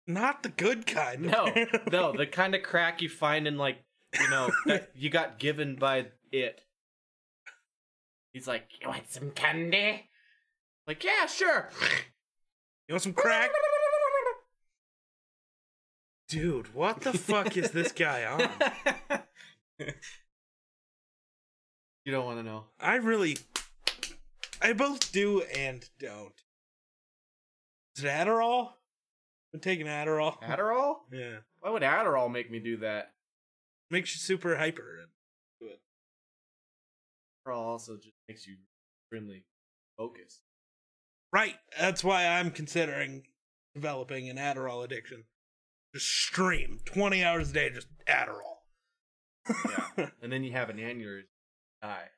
Not 0.06 0.42
the 0.42 0.50
good 0.50 0.86
kind. 0.86 1.22
No, 1.22 1.52
no, 1.90 2.12
the 2.12 2.26
kind 2.26 2.54
of 2.54 2.62
crack 2.62 3.00
you 3.00 3.08
find 3.08 3.46
in 3.48 3.56
like, 3.56 3.78
you 4.20 4.28
know, 4.28 4.50
that 4.66 4.90
you 4.94 5.10
got 5.10 5.38
given 5.38 5.76
by 5.76 6.06
it. 6.30 6.60
He's 8.32 8.46
like, 8.46 8.68
you 8.80 8.88
want 8.88 9.10
some 9.10 9.30
candy? 9.30 10.10
Like, 10.86 11.02
yeah, 11.02 11.26
sure. 11.26 11.70
You 12.88 12.94
want 12.94 13.02
some 13.02 13.14
crack? 13.14 13.50
Dude, 16.28 16.74
what 16.74 17.00
the 17.00 17.12
fuck 17.12 17.56
is 17.56 17.70
this 17.70 17.92
guy 17.92 18.24
on? 18.24 19.18
you 22.04 22.12
don't 22.12 22.24
want 22.24 22.38
to 22.38 22.42
know. 22.42 22.64
I 22.80 22.96
really. 22.96 23.38
I 24.62 24.72
both 24.72 25.12
do 25.12 25.42
and 25.42 25.88
don't. 25.98 26.32
Is 27.96 28.04
it 28.04 28.08
Adderall? 28.08 28.70
I'm 29.52 29.60
taking 29.60 29.86
Adderall. 29.86 30.40
Adderall? 30.42 30.96
Yeah. 31.12 31.38
Why 31.60 31.70
would 31.70 31.82
Adderall 31.82 32.30
make 32.30 32.50
me 32.50 32.58
do 32.58 32.78
that? 32.78 33.12
Makes 33.90 34.14
you 34.14 34.20
super 34.20 34.56
hyper. 34.56 35.06
Adderall 37.46 37.58
also 37.58 37.96
just 37.96 38.16
makes 38.28 38.46
you 38.46 38.56
extremely 39.02 39.44
focused. 39.96 40.40
Right. 41.32 41.56
That's 41.78 42.02
why 42.02 42.26
I'm 42.26 42.50
considering 42.50 43.24
developing 43.74 44.28
an 44.28 44.36
Adderall 44.36 44.84
addiction. 44.84 45.24
Just 45.94 46.06
stream 46.06 46.80
20 46.86 47.22
hours 47.22 47.50
a 47.50 47.52
day, 47.52 47.70
just 47.70 47.88
Adderall. 48.08 48.58
Yeah. 49.48 50.08
and 50.22 50.32
then 50.32 50.42
you 50.42 50.52
have 50.52 50.70
an 50.70 50.78
aneurysm. 50.78 51.24
Die. 51.84 52.08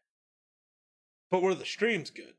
But 1.30 1.42
were 1.42 1.54
the 1.56 1.64
streams 1.66 2.10
good? 2.10 2.34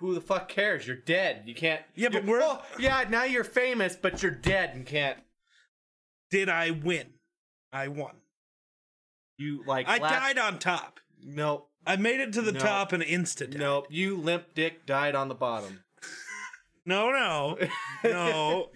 Who 0.00 0.14
the 0.14 0.20
fuck 0.20 0.48
cares? 0.48 0.84
You're 0.86 0.96
dead. 0.96 1.44
You 1.46 1.54
can't. 1.54 1.82
Yeah, 1.94 2.08
but 2.08 2.24
we're- 2.24 2.42
Oh, 2.44 2.60
yeah, 2.76 3.04
now 3.08 3.22
you're 3.22 3.44
famous, 3.44 3.94
but 3.94 4.20
you're 4.20 4.32
dead 4.32 4.74
and 4.74 4.84
can't. 4.84 5.22
Did 6.30 6.48
I 6.48 6.72
win? 6.72 7.14
I 7.72 7.86
won. 7.86 8.16
You 9.38 9.62
like. 9.64 9.86
I 9.86 9.98
last- 9.98 10.12
died 10.12 10.38
on 10.38 10.58
top. 10.58 10.98
Nope. 11.22 11.70
I 11.86 11.94
made 11.96 12.20
it 12.20 12.32
to 12.32 12.42
the 12.42 12.52
No. 12.52 12.58
top 12.60 12.92
and 12.92 13.02
insta 13.02 13.48
Nope. 13.56 13.86
You 13.90 14.16
limp 14.16 14.54
dick 14.54 14.86
died 14.86 15.14
on 15.14 15.28
the 15.28 15.34
bottom. 15.34 15.84
No, 16.84 17.12
no. 17.12 17.58
No. 18.02 18.70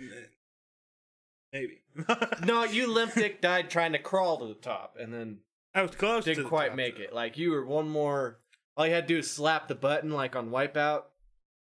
Maybe. 1.52 1.82
no, 2.46 2.62
you 2.62 2.86
limp 2.86 3.14
dick 3.14 3.40
died 3.40 3.68
trying 3.68 3.90
to 3.92 3.98
crawl 3.98 4.38
to 4.38 4.46
the 4.46 4.54
top 4.54 4.96
and 4.96 5.12
then 5.12 5.40
I 5.76 5.83
was 5.83 5.90
close 5.90 6.25
to 6.25 6.30
didn't 6.30 6.45
the 6.45 6.49
quite 6.49 6.68
top, 6.68 6.76
make 6.76 6.97
though. 6.97 7.04
it. 7.04 7.12
Like 7.12 7.37
you 7.37 7.50
were 7.50 7.64
one 7.64 7.88
more. 7.88 8.38
All 8.76 8.87
you 8.87 8.95
had 8.95 9.06
to 9.06 9.14
do 9.14 9.18
is 9.18 9.30
slap 9.30 9.68
the 9.68 9.75
button 9.75 10.11
like 10.11 10.35
on 10.35 10.50
Wipeout, 10.50 11.02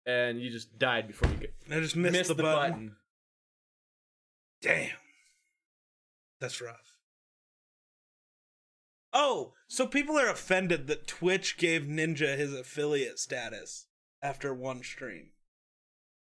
and 0.05 0.39
you 0.39 0.51
just 0.51 0.77
died 0.77 1.07
before 1.07 1.29
you 1.31 1.37
could 1.37 1.53
I 1.71 1.79
just 1.79 1.95
missed, 1.95 2.13
miss 2.13 2.27
the, 2.27 2.35
button. 2.35 2.95
Damn. 4.61 4.91
That's 6.39 6.61
rough. 6.61 6.99
Oh, 9.11 9.53
so 9.67 9.87
people 9.87 10.19
are 10.19 10.29
offended 10.29 10.87
that 10.87 11.07
Twitch 11.07 11.57
gave 11.57 11.83
Ninja 11.83 12.37
his 12.37 12.53
affiliate 12.53 13.17
status 13.17 13.87
after 14.21 14.53
one 14.53 14.83
stream. 14.83 15.29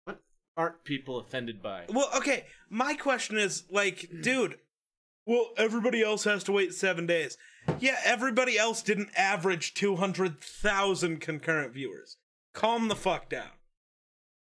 What 0.05 0.21
aren't 0.57 0.85
people 0.85 1.19
offended 1.19 1.61
by? 1.61 1.85
Well, 1.89 2.09
okay, 2.17 2.47
my 2.71 2.95
question 2.95 3.37
is 3.37 3.65
like, 3.71 4.09
dude, 4.23 4.59
well, 5.27 5.51
everybody 5.57 6.03
else 6.03 6.25
has 6.25 6.45
to 6.45 6.53
wait 6.53 6.75
seven 6.75 7.07
days. 7.07 7.37
Yeah, 7.79 7.97
everybody 8.05 8.59
else 8.59 8.83
didn't 8.83 9.11
average 9.17 9.75
200,000 9.75 11.21
concurrent 11.21 11.73
viewers. 11.73 12.17
Calm 12.53 12.89
the 12.89 12.97
fuck 12.97 13.29
down. 13.29 13.51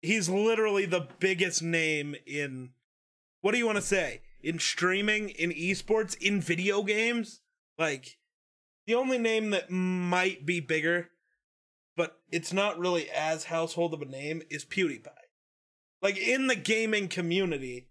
He's 0.02 0.28
literally 0.28 0.84
the 0.84 1.08
biggest 1.18 1.62
name 1.62 2.14
in. 2.26 2.70
What 3.40 3.52
do 3.52 3.58
you 3.58 3.66
want 3.66 3.76
to 3.76 3.82
say? 3.82 4.22
In 4.42 4.58
streaming, 4.58 5.30
in 5.30 5.50
esports, 5.50 6.16
in 6.20 6.40
video 6.40 6.82
games? 6.82 7.40
Like, 7.78 8.18
the 8.86 8.94
only 8.94 9.18
name 9.18 9.50
that 9.50 9.70
might 9.70 10.44
be 10.44 10.60
bigger, 10.60 11.10
but 11.96 12.18
it's 12.30 12.52
not 12.52 12.78
really 12.78 13.08
as 13.10 13.44
household 13.44 13.94
of 13.94 14.02
a 14.02 14.06
name, 14.06 14.42
is 14.50 14.64
PewDiePie 14.64 15.08
like 16.04 16.18
in 16.18 16.48
the 16.48 16.54
gaming 16.54 17.08
community, 17.08 17.88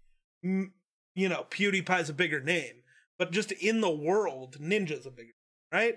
you 1.14 1.28
know, 1.28 1.46
PewDiePie's 1.50 2.08
a 2.08 2.14
bigger 2.14 2.40
name, 2.40 2.82
but 3.18 3.30
just 3.30 3.52
in 3.52 3.80
the 3.80 3.90
world, 3.90 4.56
Ninja's 4.60 5.06
a 5.06 5.10
bigger, 5.10 5.34
right? 5.72 5.96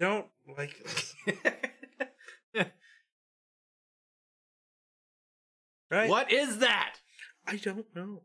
Don't 0.00 0.26
like 0.58 0.76
this, 0.82 1.14
right? 5.90 6.10
What 6.10 6.32
is 6.32 6.58
that? 6.58 6.96
I 7.46 7.56
don't 7.56 7.86
know. 7.94 8.22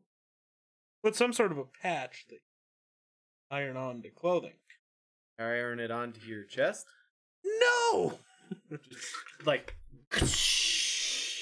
But 1.04 1.16
some 1.16 1.32
sort 1.32 1.52
of 1.52 1.58
a 1.58 1.66
patch 1.66 2.26
that 2.30 2.40
iron 3.52 3.78
on 3.78 4.02
to 4.02 4.10
clothing. 4.10 4.54
Iron 5.38 5.80
it 5.80 5.92
onto 5.92 6.20
your 6.26 6.44
chest, 6.44 6.86
No. 7.46 8.20
like. 9.46 9.76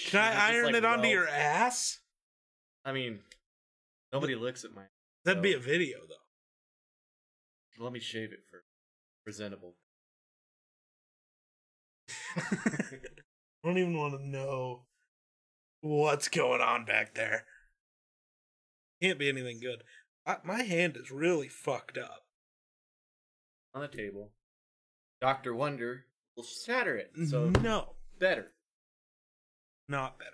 Can 0.08 0.22
I 0.22 0.54
iron 0.54 0.74
it 0.74 0.86
onto 0.86 1.10
your 1.10 1.28
ass? 1.28 2.00
I 2.86 2.94
mean, 2.94 3.20
nobody 4.14 4.36
looks 4.36 4.64
at 4.64 4.74
my. 4.74 4.84
That'd 5.26 5.44
be 5.44 5.54
a 5.54 5.60
video 5.60 5.98
though. 6.08 7.84
Let 7.84 7.92
me 7.92 8.00
shave 8.00 8.32
it 8.32 8.40
for 8.50 8.64
presentable. 9.26 9.76
I 12.38 13.62
don't 13.66 13.78
even 13.78 13.98
want 13.98 14.18
to 14.18 14.26
know 14.26 14.86
what's 15.82 16.30
going 16.30 16.62
on 16.62 16.86
back 16.86 17.14
there. 17.14 17.44
Can't 19.02 19.20
be 19.20 19.28
anything 19.28 19.60
good. 19.60 19.84
I, 20.26 20.38
my 20.46 20.64
hand 20.64 20.96
is 20.96 21.12
really 21.12 21.50
fucked 21.50 21.98
up. 21.98 22.24
on 23.76 23.82
the 23.82 23.90
table. 23.90 24.32
Doctor 25.20 25.54
Wonder 25.54 26.06
will 26.38 26.46
shatter 26.46 26.96
it, 26.96 27.12
so 27.28 27.50
no, 27.62 27.96
better. 28.20 28.54
Not 29.88 30.18
better. 30.20 30.32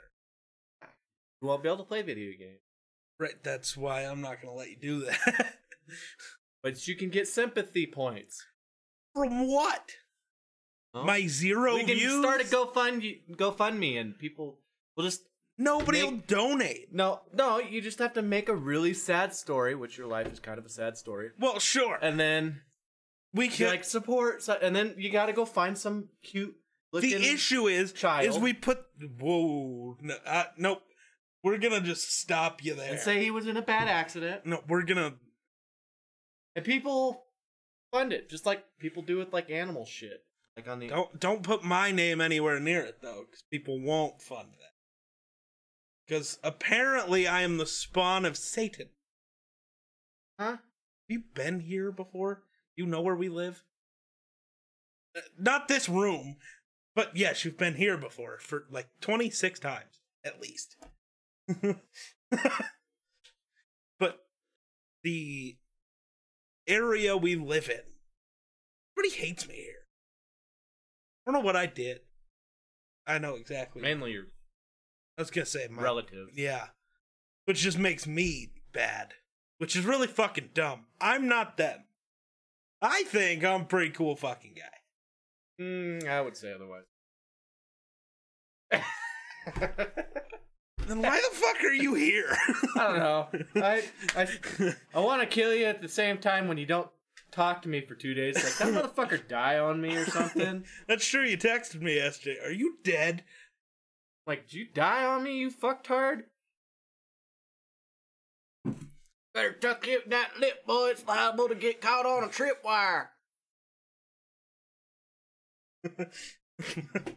You 1.41 1.47
won't 1.47 1.63
be 1.63 1.69
able 1.69 1.77
to 1.79 1.83
play 1.83 2.01
video 2.01 2.31
games, 2.37 2.59
Right, 3.19 3.41
that's 3.43 3.75
why 3.77 4.01
I'm 4.01 4.21
not 4.21 4.41
gonna 4.41 4.55
let 4.55 4.69
you 4.69 4.77
do 4.81 5.05
that. 5.05 5.55
but 6.63 6.87
you 6.87 6.95
can 6.95 7.09
get 7.09 7.27
sympathy 7.27 7.85
points. 7.85 8.43
From 9.13 9.47
what? 9.51 9.91
My 10.95 11.25
zero 11.27 11.75
we 11.75 11.83
can 11.85 11.97
views. 11.97 12.19
start 12.19 12.41
a 12.41 12.43
GoFund 12.45 13.21
GoFundMe, 13.35 13.99
and 13.99 14.17
people 14.17 14.59
will 14.95 15.03
just 15.03 15.23
Nobody 15.57 16.01
make- 16.01 16.11
will 16.11 16.17
donate. 16.27 16.93
no, 16.93 17.21
no. 17.33 17.59
You 17.59 17.81
just 17.81 17.99
have 17.99 18.13
to 18.13 18.21
make 18.21 18.49
a 18.49 18.55
really 18.55 18.93
sad 18.93 19.33
story, 19.35 19.75
which 19.75 19.97
your 19.97 20.07
life 20.07 20.31
is 20.31 20.39
kind 20.39 20.57
of 20.57 20.65
a 20.65 20.69
sad 20.69 20.97
story, 20.97 21.29
Well, 21.39 21.59
sure. 21.59 21.97
and 22.01 22.19
then 22.19 22.61
we 23.33 23.47
can. 23.49 23.67
like 23.67 23.83
support, 23.83 24.47
and 24.61 24.75
then 24.75 24.95
you 24.97 25.11
got 25.11 25.27
to 25.27 25.33
go 25.33 25.45
find 25.45 25.77
some 25.77 26.09
cute 26.23 26.55
the 27.01 27.15
issue 27.15 27.67
is, 27.67 27.91
child. 27.91 28.27
is 28.27 28.37
we 28.37 28.53
put 28.53 28.79
whoa, 29.19 29.97
no, 30.01 30.15
uh, 30.25 30.45
nope. 30.57 30.81
We're 31.43 31.57
gonna 31.57 31.81
just 31.81 32.19
stop 32.19 32.63
you 32.63 32.73
there. 32.73 32.91
and 32.91 32.99
say 32.99 33.21
he 33.21 33.31
was 33.31 33.47
in 33.47 33.57
a 33.57 33.61
bad 33.61 33.87
accident, 33.87 34.45
no, 34.45 34.61
we're 34.67 34.83
gonna. 34.83 35.15
and 36.55 36.63
people 36.63 37.25
fund 37.91 38.13
it 38.13 38.29
just 38.29 38.45
like 38.45 38.63
people 38.79 39.03
do 39.03 39.17
with 39.17 39.33
like 39.33 39.49
animal 39.49 39.85
shit, 39.85 40.23
like 40.55 40.67
on 40.67 40.79
the. 40.79 40.87
Don't 40.87 41.19
don't 41.19 41.43
put 41.43 41.63
my 41.63 41.91
name 41.91 42.21
anywhere 42.21 42.59
near 42.59 42.81
it 42.81 42.99
though, 43.01 43.25
because 43.25 43.43
people 43.51 43.81
won't 43.81 44.21
fund 44.21 44.49
that. 44.51 44.73
Because 46.07 46.37
apparently 46.43 47.27
I 47.27 47.41
am 47.41 47.57
the 47.57 47.65
spawn 47.65 48.25
of 48.25 48.37
Satan. 48.37 48.89
Huh? 50.39 50.51
Have 50.51 50.59
you 51.07 51.23
been 51.33 51.59
here 51.61 51.91
before? 51.91 52.43
You 52.75 52.85
know 52.85 53.01
where 53.01 53.15
we 53.15 53.29
live? 53.29 53.63
Uh, 55.15 55.21
Not 55.37 55.67
this 55.67 55.87
room, 55.87 56.37
but 56.95 57.15
yes, 57.15 57.43
you've 57.43 57.57
been 57.57 57.75
here 57.75 57.97
before 57.97 58.37
for 58.39 58.65
like 58.69 58.87
26 59.01 59.59
times 59.59 60.01
at 60.25 60.41
least. 60.41 60.77
but 63.99 64.19
the 65.03 65.57
area 66.67 67.17
we 67.17 67.35
live 67.35 67.69
in, 67.69 67.81
everybody 68.97 69.15
hates 69.21 69.47
me 69.47 69.55
here. 69.55 69.87
I 71.25 71.31
don't 71.31 71.41
know 71.41 71.45
what 71.45 71.55
I 71.55 71.65
did. 71.65 72.01
I 73.05 73.17
know 73.17 73.35
exactly. 73.35 73.81
Mainly 73.81 74.11
your 74.11 74.25
I 75.17 75.21
was 75.21 75.31
gonna 75.31 75.45
say 75.45 75.67
my 75.69 75.81
relatives. 75.81 76.31
yeah. 76.35 76.67
Which 77.45 77.59
just 77.59 77.77
makes 77.77 78.07
me 78.07 78.51
bad. 78.71 79.13
Which 79.57 79.75
is 79.75 79.85
really 79.85 80.07
fucking 80.07 80.51
dumb. 80.53 80.85
I'm 80.99 81.27
not 81.27 81.57
them. 81.57 81.83
I 82.81 83.03
think 83.03 83.43
I'm 83.43 83.61
a 83.61 83.65
pretty 83.65 83.91
cool 83.91 84.15
fucking 84.15 84.53
guy. 84.55 84.72
Mm, 85.61 86.07
I 86.07 86.21
would 86.21 86.35
say 86.35 86.53
otherwise. 86.53 86.83
Then 90.87 91.01
why 91.01 91.15
the 91.15 91.35
fuck 91.35 91.63
are 91.63 91.73
you 91.73 91.93
here? 91.93 92.35
I 92.75 92.87
don't 92.87 92.99
know. 92.99 93.27
I 93.55 93.83
I 94.15 94.27
I 94.93 94.99
want 94.99 95.21
to 95.21 95.27
kill 95.27 95.53
you 95.53 95.65
at 95.65 95.81
the 95.81 95.87
same 95.87 96.17
time 96.17 96.47
when 96.47 96.57
you 96.57 96.65
don't 96.65 96.89
talk 97.31 97.61
to 97.63 97.69
me 97.69 97.81
for 97.81 97.95
two 97.95 98.13
days. 98.13 98.35
Like 98.35 98.57
that 98.73 98.95
motherfucker 98.95 99.27
die 99.27 99.59
on 99.59 99.81
me 99.81 99.95
or 99.95 100.05
something. 100.05 100.65
That's 100.87 101.05
true. 101.05 101.23
You 101.23 101.37
texted 101.37 101.81
me 101.81 101.95
yesterday. 101.95 102.39
Are 102.43 102.51
you 102.51 102.77
dead? 102.83 103.23
Like, 104.27 104.47
did 104.47 104.53
you 104.53 104.67
die 104.73 105.05
on 105.05 105.23
me, 105.23 105.37
you 105.37 105.49
fucked 105.49 105.87
hard. 105.87 106.23
Better 109.33 109.53
tuck 109.53 109.87
it 109.87 110.05
in 110.05 110.11
that 110.11 110.39
lip, 110.39 110.65
boy. 110.65 110.89
It's 110.89 111.05
liable 111.05 111.49
to 111.49 111.55
get 111.55 111.81
caught 111.81 112.05
on 112.05 112.23
a 112.23 112.27
tripwire. 112.27 113.07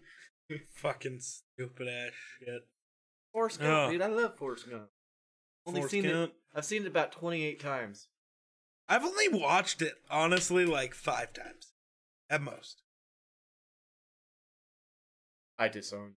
fucking 0.75 1.21
stupid 1.21 1.89
ass 1.89 2.13
shit. 2.39 2.63
Forrest 3.33 3.61
Gump, 3.61 3.89
Oh. 3.89 3.91
dude. 3.91 4.03
I 4.03 4.07
love 4.09 4.37
Forrest 4.37 4.69
Gump. 4.71 4.89
Only 5.67 5.81
Forrest 5.81 5.91
seen 5.93 6.05
Gump. 6.05 6.31
it. 6.31 6.37
I've 6.55 6.65
seen 6.65 6.83
it 6.83 6.89
about 6.89 7.13
twenty-eight 7.13 7.61
times. 7.61 8.09
I've 8.89 9.05
only 9.05 9.29
watched 9.29 9.83
it 9.83 9.95
honestly 10.09 10.65
like 10.65 10.95
five 10.95 11.33
times, 11.33 11.73
at 12.31 12.41
most. 12.41 12.83
I 15.59 15.69
disown. 15.69 16.15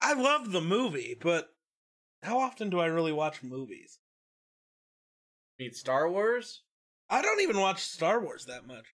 I 0.00 0.14
love 0.14 0.50
the 0.52 0.60
movie, 0.60 1.16
but 1.20 1.50
how 2.22 2.38
often 2.40 2.70
do 2.70 2.80
I 2.80 2.86
really 2.86 3.12
watch 3.12 3.42
movies? 3.42 4.00
Mean 5.58 5.72
Star 5.72 6.10
Wars? 6.10 6.62
I 7.08 7.22
don't 7.22 7.40
even 7.42 7.58
watch 7.60 7.82
Star 7.82 8.20
Wars 8.20 8.46
that 8.46 8.66
much. 8.66 8.86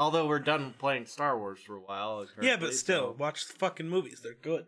Although 0.00 0.26
we're 0.26 0.38
done 0.38 0.74
playing 0.78 1.04
Star 1.04 1.38
Wars 1.38 1.60
for 1.60 1.76
a 1.76 1.80
while. 1.80 2.26
yeah, 2.40 2.56
but 2.56 2.72
still, 2.74 3.12
so- 3.12 3.16
watch 3.18 3.46
the 3.46 3.52
fucking 3.52 3.88
movies. 3.88 4.20
They're 4.22 4.32
good. 4.34 4.64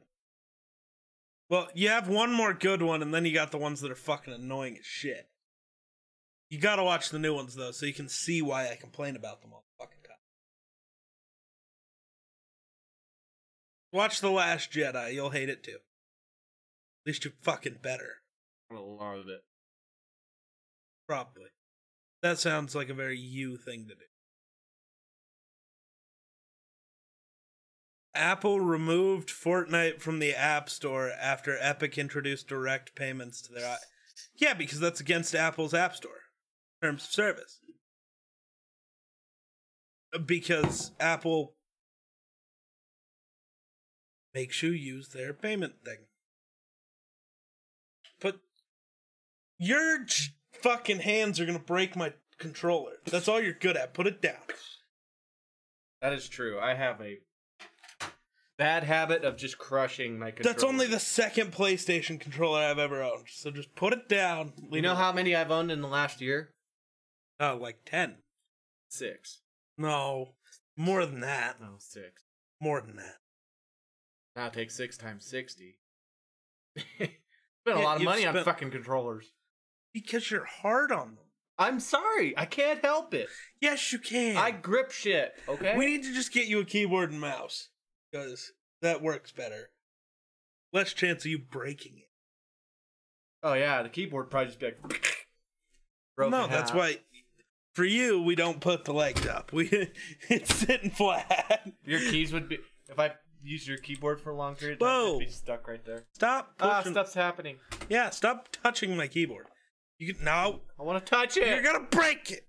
Well, 1.48 1.68
you 1.74 1.88
have 1.88 2.06
one 2.06 2.32
more 2.32 2.52
good 2.52 2.82
one, 2.82 3.00
and 3.02 3.12
then 3.14 3.24
you 3.24 3.32
got 3.32 3.50
the 3.50 3.58
ones 3.58 3.80
that 3.80 3.90
are 3.90 3.94
fucking 3.96 4.32
annoying 4.32 4.76
as 4.78 4.84
shit. 4.84 5.28
You 6.50 6.58
gotta 6.58 6.84
watch 6.84 7.08
the 7.08 7.18
new 7.18 7.34
ones, 7.34 7.54
though, 7.54 7.70
so 7.70 7.86
you 7.86 7.94
can 7.94 8.10
see 8.10 8.42
why 8.42 8.70
I 8.70 8.76
complain 8.76 9.16
about 9.16 9.40
them 9.40 9.52
all 9.54 9.64
the 9.78 9.84
fucking 9.84 10.02
time. 10.02 10.16
Watch 13.90 14.20
The 14.20 14.30
Last 14.30 14.70
Jedi. 14.70 15.14
You'll 15.14 15.30
hate 15.30 15.48
it 15.48 15.62
too. 15.62 15.78
At 17.04 17.06
least 17.06 17.24
you're 17.24 17.34
fucking 17.42 17.78
better. 17.82 18.16
a 18.70 18.74
lot 18.74 19.18
of 19.18 19.28
it. 19.28 19.44
Probably. 21.08 21.48
That 22.22 22.38
sounds 22.38 22.74
like 22.74 22.90
a 22.90 22.94
very 22.94 23.18
you 23.18 23.56
thing 23.56 23.88
to 23.88 23.94
do. 23.94 24.04
Apple 28.14 28.60
removed 28.60 29.30
Fortnite 29.30 30.00
from 30.00 30.18
the 30.18 30.34
App 30.34 30.68
Store 30.68 31.10
after 31.10 31.56
Epic 31.58 31.96
introduced 31.96 32.48
direct 32.48 32.94
payments 32.94 33.40
to 33.42 33.52
their. 33.52 33.76
Yeah, 34.36 34.54
because 34.54 34.80
that's 34.80 35.00
against 35.00 35.34
Apple's 35.34 35.74
App 35.74 35.96
Store 35.96 36.22
terms 36.82 37.04
of 37.04 37.10
service. 37.12 37.60
Because 40.26 40.90
Apple 41.00 41.54
makes 44.34 44.62
you 44.62 44.70
use 44.70 45.08
their 45.08 45.32
payment 45.32 45.74
thing. 45.84 45.98
But 48.20 48.40
your 49.58 50.04
j- 50.04 50.32
fucking 50.52 51.00
hands 51.00 51.40
are 51.40 51.46
gonna 51.46 51.58
break 51.58 51.96
my 51.96 52.12
controller. 52.38 52.96
That's 53.06 53.28
all 53.28 53.40
you're 53.40 53.52
good 53.54 53.76
at. 53.76 53.94
Put 53.94 54.06
it 54.06 54.20
down. 54.20 54.42
That 56.02 56.12
is 56.12 56.28
true. 56.28 56.58
I 56.58 56.74
have 56.74 57.00
a 57.00 57.20
bad 58.62 58.84
habit 58.84 59.24
of 59.24 59.36
just 59.36 59.58
crushing 59.58 60.18
my 60.18 60.30
controller. 60.30 60.52
That's 60.52 60.64
only 60.64 60.86
the 60.86 60.98
second 61.00 61.52
PlayStation 61.52 62.20
controller 62.20 62.60
I've 62.60 62.78
ever 62.78 63.02
owned. 63.02 63.26
So 63.28 63.50
just 63.50 63.74
put 63.74 63.92
it 63.92 64.08
down. 64.08 64.52
You 64.70 64.82
know 64.82 64.92
it- 64.92 64.96
how 64.98 65.12
many 65.12 65.34
I've 65.34 65.50
owned 65.50 65.70
in 65.72 65.80
the 65.80 65.88
last 65.88 66.20
year? 66.20 66.50
Oh, 67.40 67.58
like 67.60 67.78
ten. 67.84 68.16
Six. 68.88 69.40
No, 69.78 70.34
more 70.76 71.04
than 71.06 71.20
that. 71.20 71.60
No, 71.60 71.74
six. 71.78 72.22
More 72.60 72.80
than 72.80 72.96
that. 72.96 73.16
Now 74.36 74.48
take 74.48 74.70
six 74.70 74.96
times 74.96 75.24
sixty. 75.26 75.78
Spent 76.76 77.10
a 77.66 77.70
Yeah, 77.70 77.74
lot 77.76 77.96
of 77.96 78.02
you've 78.02 78.10
money 78.10 78.26
on 78.26 78.44
fucking 78.44 78.70
controllers. 78.70 79.32
Because 79.92 80.30
you're 80.30 80.44
hard 80.44 80.92
on 80.92 81.16
them. 81.16 81.18
I'm 81.58 81.80
sorry. 81.80 82.36
I 82.36 82.46
can't 82.46 82.82
help 82.84 83.12
it. 83.12 83.28
Yes, 83.60 83.92
you 83.92 83.98
can. 83.98 84.36
I 84.36 84.50
grip 84.52 84.90
shit. 84.90 85.34
Okay. 85.48 85.76
We 85.76 85.86
need 85.86 86.02
to 86.04 86.14
just 86.14 86.32
get 86.32 86.46
you 86.46 86.60
a 86.60 86.64
keyboard 86.64 87.10
and 87.10 87.20
mouse 87.20 87.68
because 88.12 88.52
that 88.82 89.02
works 89.02 89.32
better. 89.32 89.70
Less 90.72 90.92
chance 90.92 91.24
of 91.24 91.30
you 91.30 91.38
breaking 91.38 91.94
it. 91.98 92.08
oh 93.42 93.54
yeah, 93.54 93.82
the 93.82 93.88
keyboard 93.88 94.30
probably 94.30 94.46
just 94.48 94.60
be 94.60 94.66
like. 94.66 95.26
no, 96.18 96.46
that's 96.46 96.70
half. 96.70 96.74
why. 96.74 96.98
For 97.74 97.84
you, 97.84 98.20
we 98.22 98.34
don't 98.34 98.60
put 98.60 98.84
the 98.84 98.92
legs 98.92 99.26
up. 99.26 99.52
We 99.52 99.68
it's 100.28 100.54
sitting 100.54 100.90
flat. 100.90 101.66
your 101.84 102.00
keys 102.00 102.32
would 102.32 102.48
be. 102.48 102.58
If 102.88 102.98
I 102.98 103.12
use 103.42 103.66
your 103.66 103.78
keyboard 103.78 104.20
for 104.20 104.30
a 104.30 104.36
long 104.36 104.54
period 104.56 104.80
of 104.82 104.86
time, 104.86 104.88
Whoa. 104.88 105.18
be 105.18 105.28
stuck 105.28 105.66
right 105.66 105.84
there. 105.84 106.04
Stop 106.14 106.54
Ah, 106.60 106.82
stuff's 106.82 107.14
happening. 107.14 107.56
Yeah, 107.88 108.10
stop 108.10 108.48
touching 108.52 108.94
my 108.96 109.06
keyboard. 109.06 109.46
You 109.98 110.12
can, 110.14 110.24
no, 110.24 110.60
I 110.78 110.82
want 110.82 111.04
to 111.04 111.10
touch 111.10 111.36
it. 111.36 111.46
you're 111.46 111.62
gonna 111.62 111.86
break 111.90 112.30
it. 112.30 112.46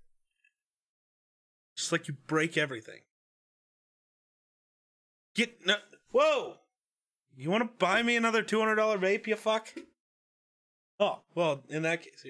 Just 1.76 1.90
like 1.92 2.06
you 2.08 2.14
break 2.26 2.56
everything. 2.58 3.00
Get 5.34 5.66
no, 5.66 5.76
whoa! 6.12 6.54
You 7.36 7.50
want 7.50 7.64
to 7.64 7.70
buy 7.78 8.02
me 8.02 8.14
another 8.16 8.42
two 8.42 8.60
hundred 8.60 8.76
dollar 8.76 8.98
vape? 8.98 9.26
You 9.26 9.34
fuck. 9.36 9.74
Oh 11.00 11.22
well, 11.34 11.64
in 11.68 11.82
that 11.82 12.02
case, 12.02 12.24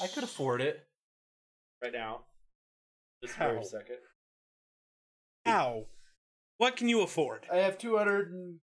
I 0.00 0.06
could 0.06 0.24
afford 0.24 0.62
it 0.62 0.86
right 1.82 1.92
now. 1.92 2.24
Just 3.22 3.36
for 3.36 3.56
a 3.56 3.64
second. 3.64 3.98
How? 5.44 5.84
What 6.56 6.76
can 6.76 6.88
you 6.88 7.02
afford? 7.02 7.46
I 7.52 7.58
have 7.58 7.76
two 7.76 7.98
hundred 7.98 8.32
and 8.32 8.60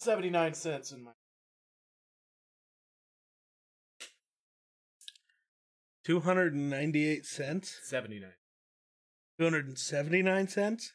seventy 0.00 0.30
nine 0.30 0.54
cents 0.54 0.90
in 0.90 1.04
my. 1.04 1.12
Two 6.04 6.18
hundred 6.18 6.54
and 6.54 6.68
ninety 6.68 7.08
eight 7.08 7.26
cents. 7.26 7.78
Seventy 7.84 8.18
nine. 8.18 8.32
279 9.38 10.48
cents. 10.48 10.92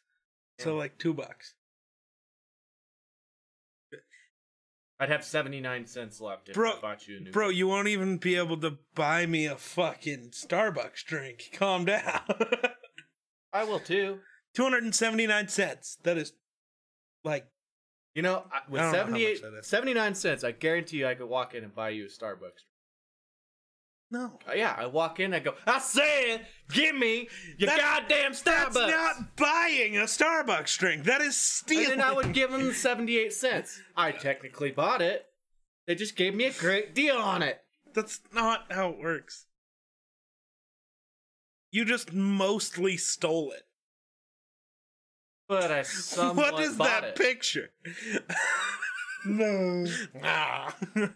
Yeah. 0.58 0.65
So 0.65 0.75
like 0.75 0.97
2 0.97 1.13
bucks. 1.13 1.54
I'd 5.01 5.10
have 5.10 5.25
79 5.25 5.88
cents 5.88 6.21
left 6.21 6.49
if 6.49 6.54
bro, 6.54 6.73
I 6.73 6.80
bought 6.80 7.08
you 7.08 7.17
a 7.17 7.19
new 7.21 7.32
Bro, 7.32 7.47
drink. 7.47 7.58
you 7.58 7.67
won't 7.67 7.88
even 7.88 8.17
be 8.17 8.36
able 8.36 8.58
to 8.58 8.77
buy 8.93 9.25
me 9.25 9.47
a 9.47 9.56
fucking 9.56 10.30
Starbucks 10.30 11.04
drink. 11.06 11.49
Calm 11.54 11.86
down. 11.86 12.21
I 13.54 13.63
will 13.63 13.80
too. 13.80 14.19
279 14.54 15.47
cents. 15.47 15.97
That 16.04 16.17
is 16.17 16.34
like 17.23 17.47
you 18.13 18.21
know, 18.21 18.45
with 18.69 18.82
78 18.82 19.41
79 19.62 20.15
cents, 20.15 20.43
I 20.43 20.51
guarantee 20.51 20.97
you 20.97 21.08
I 21.08 21.15
could 21.15 21.30
walk 21.30 21.56
in 21.56 21.63
and 21.63 21.73
buy 21.73 21.89
you 21.89 22.06
a 22.06 22.08
Starbucks 22.08 22.38
drink. 22.38 22.71
No. 24.13 24.38
Uh, 24.47 24.52
yeah, 24.54 24.76
I 24.78 24.88
walk 24.88 25.21
in, 25.21 25.34
I 25.34 25.39
go, 25.39 25.54
I 25.65 25.80
said, 25.80 26.45
give 26.69 26.93
me 26.95 27.30
your 27.58 27.67
That- 27.69 27.80
goddamn 28.10 28.34
Starbucks. 28.34 28.74
That's 28.74 28.76
not 29.19 29.36
buying 29.38 29.97
a 29.97 30.02
Starbucks 30.02 30.78
drink. 30.78 31.06
That 31.06 31.21
is 31.21 31.28
and 31.28 31.34
stealing. 31.34 31.89
then 31.89 32.02
I 32.02 32.12
would 32.12 32.34
give 32.34 32.52
them 32.52 32.74
78 32.74 33.32
cents. 33.32 33.82
I 33.95 34.12
technically 34.12 34.71
bought 34.71 35.02
it. 35.02 35.26
They 35.88 35.95
just 35.95 36.17
gave 36.17 36.36
me 36.36 36.45
a 36.45 36.52
great 36.52 36.93
deal 36.93 37.15
on 37.15 37.41
it. 37.41 37.62
That's 37.93 38.19
not 38.34 38.65
how 38.71 38.89
it 38.89 39.00
works. 39.00 39.45
You 41.71 41.86
just 41.86 42.12
mostly 42.12 42.97
stole 42.97 43.52
it. 43.52 43.63
But 45.47 45.71
I 45.71 45.82
somewhat 45.84 46.54
what 46.54 46.63
is 46.63 46.76
bought 46.76 46.88
that 47.02 47.04
it. 47.06 47.15
picture? 47.15 47.69
no. 49.26 49.86
Ah. 50.21 50.76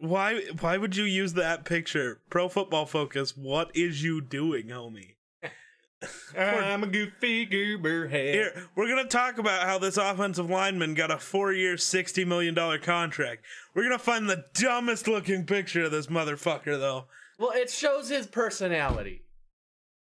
why 0.00 0.42
why 0.60 0.76
would 0.76 0.96
you 0.96 1.04
use 1.04 1.34
that 1.34 1.64
picture? 1.64 2.20
Pro 2.30 2.48
football 2.48 2.86
focus, 2.86 3.36
what 3.36 3.70
is 3.74 4.02
you 4.02 4.20
doing, 4.20 4.66
homie? 4.68 5.14
I'm 6.38 6.82
a 6.82 6.86
goofy 6.86 7.44
goober 7.44 8.08
head. 8.08 8.34
Here, 8.34 8.66
we're 8.74 8.88
gonna 8.88 9.04
talk 9.08 9.38
about 9.38 9.66
how 9.66 9.78
this 9.78 9.96
offensive 9.98 10.48
lineman 10.48 10.94
got 10.94 11.10
a 11.10 11.18
four-year, 11.18 11.76
sixty 11.76 12.24
million 12.24 12.54
dollar 12.54 12.78
contract. 12.78 13.44
We're 13.74 13.82
gonna 13.84 13.98
find 13.98 14.28
the 14.28 14.46
dumbest 14.54 15.06
looking 15.06 15.44
picture 15.44 15.84
of 15.84 15.90
this 15.92 16.06
motherfucker, 16.06 16.78
though. 16.78 17.06
Well, 17.38 17.50
it 17.52 17.70
shows 17.70 18.08
his 18.08 18.26
personality. 18.26 19.24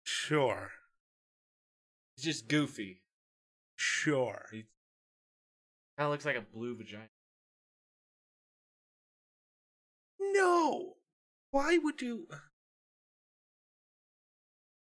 Sure, 0.05 0.71
He's 2.17 2.25
just 2.25 2.49
goofy. 2.49 3.03
sure. 3.77 4.47
Kind 4.53 4.65
of 5.99 6.11
looks 6.11 6.25
like 6.25 6.37
a 6.37 6.41
blue 6.41 6.77
vagina. 6.77 7.09
No. 10.33 10.95
Why 11.51 11.79
would 11.79 12.01
you? 12.01 12.27
Uh 12.31 12.37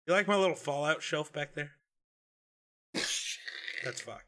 you 0.07 0.15
like 0.15 0.27
my 0.29 0.37
little 0.37 0.57
Fallout 0.57 1.03
shelf 1.03 1.33
back 1.33 1.55
there? 1.55 1.73
That's 2.95 4.01
fucked. 4.01 4.25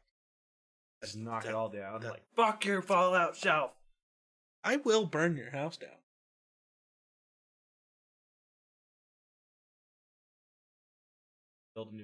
Just 1.03 1.17
knock 1.17 1.45
it 1.45 1.53
all 1.53 1.67
down. 1.69 2.01
that- 2.01 2.11
like, 2.11 2.23
fuck 2.35 2.63
your 2.65 2.81
Fallout 2.81 3.35
shelf. 3.35 3.71
I 4.63 4.77
will 4.77 5.05
burn 5.05 5.35
your 5.35 5.51
house 5.51 5.75
down. 5.75 5.89
Build 11.75 11.91
a 11.91 11.95
new 11.95 12.03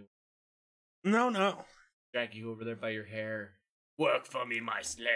one. 1.04 1.13
No, 1.13 1.30
no. 1.30 1.65
drag 2.13 2.34
you 2.34 2.52
over 2.52 2.63
there 2.63 2.76
by 2.76 2.89
your 2.89 3.06
hair. 3.06 3.52
Work 3.98 4.26
for 4.26 4.45
me, 4.45 4.60
my 4.60 4.82
slave. 4.82 5.08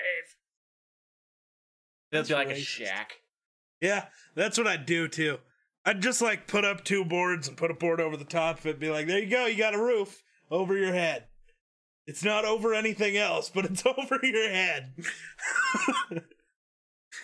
That'd 2.11 2.27
be 2.27 2.33
That's 2.33 2.47
like 2.49 2.55
a 2.57 2.59
shack. 2.59 3.19
Yeah, 3.83 4.05
that's 4.33 4.57
what 4.57 4.65
I'd 4.65 4.85
do 4.85 5.07
too. 5.09 5.39
I'd 5.85 6.01
just 6.01 6.21
like 6.21 6.47
put 6.47 6.63
up 6.63 6.85
two 6.85 7.03
boards 7.03 7.49
and 7.49 7.57
put 7.57 7.69
a 7.69 7.73
board 7.73 7.99
over 7.99 8.15
the 8.15 8.23
top 8.23 8.59
of 8.59 8.65
it. 8.65 8.79
Be 8.79 8.89
like, 8.89 9.07
there 9.07 9.19
you 9.19 9.29
go, 9.29 9.45
you 9.45 9.57
got 9.57 9.75
a 9.75 9.77
roof 9.81 10.23
over 10.49 10.77
your 10.77 10.93
head. 10.93 11.25
It's 12.07 12.23
not 12.23 12.45
over 12.45 12.73
anything 12.73 13.17
else, 13.17 13.49
but 13.49 13.65
it's 13.65 13.83
over 13.85 14.19
your 14.23 14.49
head. 14.49 14.93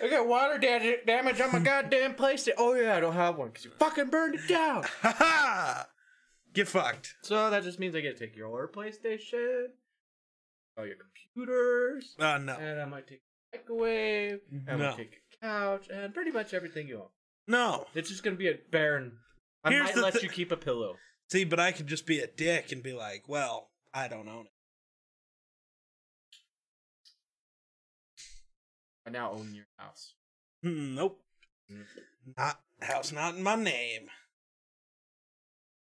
I 0.04 0.08
got 0.10 0.28
water 0.28 0.58
da- 0.58 0.98
damage 1.06 1.42
on 1.42 1.52
my 1.52 1.60
goddamn 1.60 2.14
PlayStation. 2.14 2.54
Oh 2.58 2.74
yeah, 2.76 2.96
I 2.96 3.00
don't 3.00 3.14
have 3.14 3.38
one 3.38 3.48
because 3.50 3.66
you 3.66 3.72
fucking 3.80 4.10
burned 4.10 4.36
it 4.36 4.48
down. 4.48 4.84
Ha 5.02 5.16
ha! 5.18 5.88
Get 6.54 6.68
fucked. 6.68 7.16
so 7.22 7.50
that 7.50 7.64
just 7.64 7.80
means 7.80 7.96
I 7.96 8.02
get 8.02 8.18
to 8.18 8.26
take 8.28 8.36
your 8.36 8.68
PlayStation, 8.68 9.68
all 10.78 10.86
your 10.86 10.96
computers, 10.98 12.16
Uh, 12.20 12.38
no. 12.40 12.54
and 12.56 12.82
I 12.82 12.86
might 12.86 13.08
take 13.08 13.22
microwave, 13.54 14.40
and 14.52 14.64
I 14.70 14.76
No. 14.76 14.88
might 14.90 14.98
take 14.98 15.12
couch, 15.42 15.88
and 15.92 16.14
pretty 16.14 16.32
much 16.32 16.54
everything 16.54 16.88
you 16.88 16.98
own. 17.00 17.08
No. 17.48 17.88
It's 17.96 18.10
just 18.10 18.24
gonna 18.24 18.36
be 18.36 18.50
a 18.50 18.56
barren. 18.72 19.18
I 19.64 19.72
Here's 19.72 19.86
might 19.88 19.96
the 19.96 20.02
let 20.02 20.14
thi- 20.14 20.20
you 20.24 20.30
keep 20.30 20.52
a 20.52 20.58
pillow. 20.58 20.98
See, 21.32 21.44
but 21.44 21.60
I 21.60 21.72
could 21.72 21.88
just 21.88 22.06
be 22.06 22.20
a 22.20 22.28
dick 22.28 22.72
and 22.72 22.82
be 22.82 22.94
like, 22.94 23.24
well, 23.28 23.70
I 23.94 24.08
don't 24.08 24.28
own 24.28 24.46
it. 24.46 24.52
I 29.06 29.10
now 29.12 29.32
own 29.32 29.54
your 29.54 29.66
house. 29.78 30.14
Hmm, 30.64 30.96
Nope. 30.96 31.22
Not 32.38 32.60
house 32.82 33.12
not 33.12 33.36
in 33.36 33.44
my 33.44 33.56
name. 33.56 34.08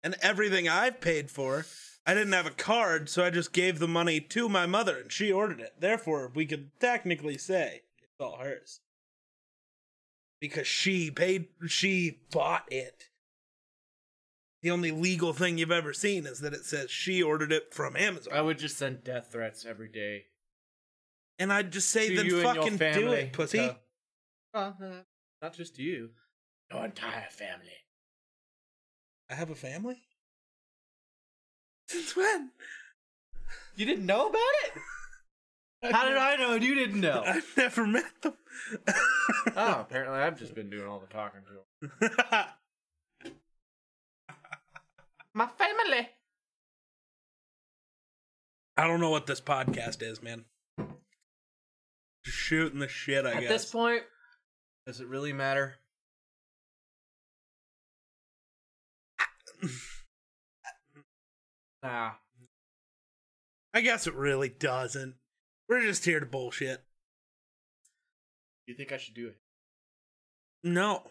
And 0.03 0.15
everything 0.21 0.67
I've 0.67 0.99
paid 1.01 1.29
for, 1.29 1.65
I 2.05 2.13
didn't 2.15 2.33
have 2.33 2.47
a 2.47 2.51
card, 2.51 3.09
so 3.09 3.23
I 3.23 3.29
just 3.29 3.53
gave 3.53 3.77
the 3.79 3.87
money 3.87 4.19
to 4.19 4.49
my 4.49 4.65
mother 4.65 4.97
and 4.97 5.11
she 5.11 5.31
ordered 5.31 5.59
it. 5.59 5.73
Therefore, 5.79 6.31
we 6.33 6.45
could 6.45 6.71
technically 6.79 7.37
say 7.37 7.81
it's 7.99 8.19
all 8.19 8.37
hers. 8.37 8.79
Because 10.41 10.67
she 10.67 11.09
paid 11.11 11.47
she 11.67 12.19
bought 12.31 12.65
it. 12.71 13.05
The 14.63 14.71
only 14.71 14.91
legal 14.91 15.31
thing 15.33 15.57
you've 15.57 15.71
ever 15.71 15.93
seen 15.93 16.25
is 16.25 16.39
that 16.41 16.53
it 16.53 16.65
says 16.65 16.91
she 16.91 17.23
ordered 17.23 17.51
it 17.51 17.73
from 17.73 17.95
Amazon. 17.95 18.33
I 18.33 18.41
would 18.41 18.59
just 18.59 18.77
send 18.77 19.03
death 19.03 19.29
threats 19.31 19.65
every 19.65 19.87
day. 19.87 20.25
and 21.39 21.53
I'd 21.53 21.71
just 21.71 21.89
say 21.89 22.09
to 22.09 22.15
then 22.17 22.25
you 22.25 22.35
and 22.41 22.55
your 22.55 22.63
fucking 22.63 22.77
do 23.01 23.11
it, 23.11 23.33
pussy. 23.33 23.71
Well, 24.53 24.75
uh, 24.83 24.89
not 25.41 25.53
just 25.55 25.79
you. 25.79 26.09
Your 26.71 26.85
entire 26.85 27.29
family. 27.31 27.77
I 29.29 29.35
have 29.35 29.49
a 29.49 29.55
family? 29.55 30.01
Since 31.87 32.15
when? 32.15 32.51
You 33.75 33.85
didn't 33.85 34.05
know 34.05 34.27
about 34.27 34.39
it? 34.65 34.73
How 35.83 36.07
did 36.07 36.17
I 36.17 36.35
know 36.35 36.53
and 36.53 36.63
you 36.63 36.75
didn't 36.75 37.01
know? 37.01 37.23
I've 37.25 37.51
never 37.57 37.87
met 37.87 38.21
them. 38.21 38.33
oh, 39.55 39.79
apparently 39.81 40.19
I've 40.19 40.37
just 40.37 40.53
been 40.53 40.69
doing 40.69 40.87
all 40.87 40.99
the 40.99 41.07
talking 41.07 41.41
to 41.47 41.53
them. 42.07 42.11
My 45.33 45.47
family. 45.47 46.09
I 48.77 48.85
don't 48.85 48.99
know 48.99 49.09
what 49.09 49.25
this 49.25 49.41
podcast 49.41 50.03
is, 50.03 50.21
man. 50.21 50.45
Just 52.23 52.37
shooting 52.37 52.79
the 52.79 52.87
shit, 52.87 53.25
I 53.25 53.31
At 53.31 53.41
guess. 53.41 53.43
At 53.43 53.49
this 53.49 53.65
point, 53.71 54.03
does 54.85 54.99
it 54.99 55.07
really 55.07 55.33
matter? 55.33 55.77
nah. 61.83 62.11
I 63.73 63.81
guess 63.81 64.05
it 64.05 64.13
really 64.13 64.49
doesn't. 64.49 65.15
We're 65.71 65.83
just 65.83 66.03
here 66.03 66.19
to 66.19 66.25
bullshit. 66.25 66.83
You 68.67 68.73
think 68.73 68.91
I 68.91 68.97
should 68.97 69.13
do 69.13 69.27
it? 69.27 69.37
No. 70.65 71.03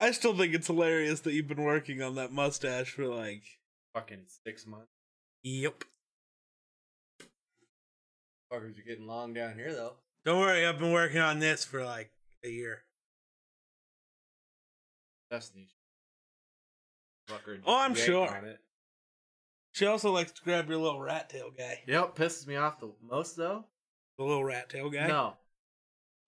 I 0.00 0.12
still 0.12 0.36
think 0.36 0.54
it's 0.54 0.68
hilarious 0.68 1.18
that 1.22 1.32
you've 1.32 1.48
been 1.48 1.64
working 1.64 2.00
on 2.00 2.14
that 2.14 2.30
mustache 2.30 2.92
for 2.92 3.06
like. 3.06 3.42
Fucking 3.92 4.26
six 4.46 4.68
months. 4.68 4.92
Yep. 5.42 5.82
Fuckers 8.52 8.78
are 8.78 8.86
getting 8.86 9.08
long 9.08 9.34
down 9.34 9.54
here 9.54 9.74
though. 9.74 9.94
Don't 10.24 10.38
worry, 10.38 10.64
I've 10.64 10.78
been 10.78 10.92
working 10.92 11.18
on 11.18 11.40
this 11.40 11.64
for 11.64 11.84
like 11.84 12.12
a 12.44 12.48
year. 12.48 12.84
That's 15.28 15.48
the 15.48 15.66
fucker. 17.28 17.58
Oh, 17.66 17.80
I'm 17.80 17.96
sure. 17.96 18.28
She 19.78 19.86
also 19.86 20.10
likes 20.10 20.32
to 20.32 20.42
grab 20.42 20.68
your 20.68 20.78
little 20.78 21.00
rat 21.00 21.30
tail 21.30 21.50
guy. 21.56 21.82
Yep, 21.86 22.16
pisses 22.16 22.48
me 22.48 22.56
off 22.56 22.80
the 22.80 22.90
most 23.08 23.36
though. 23.36 23.64
The 24.18 24.24
little 24.24 24.42
rat 24.44 24.68
tail 24.68 24.90
guy. 24.90 25.06
No, 25.06 25.34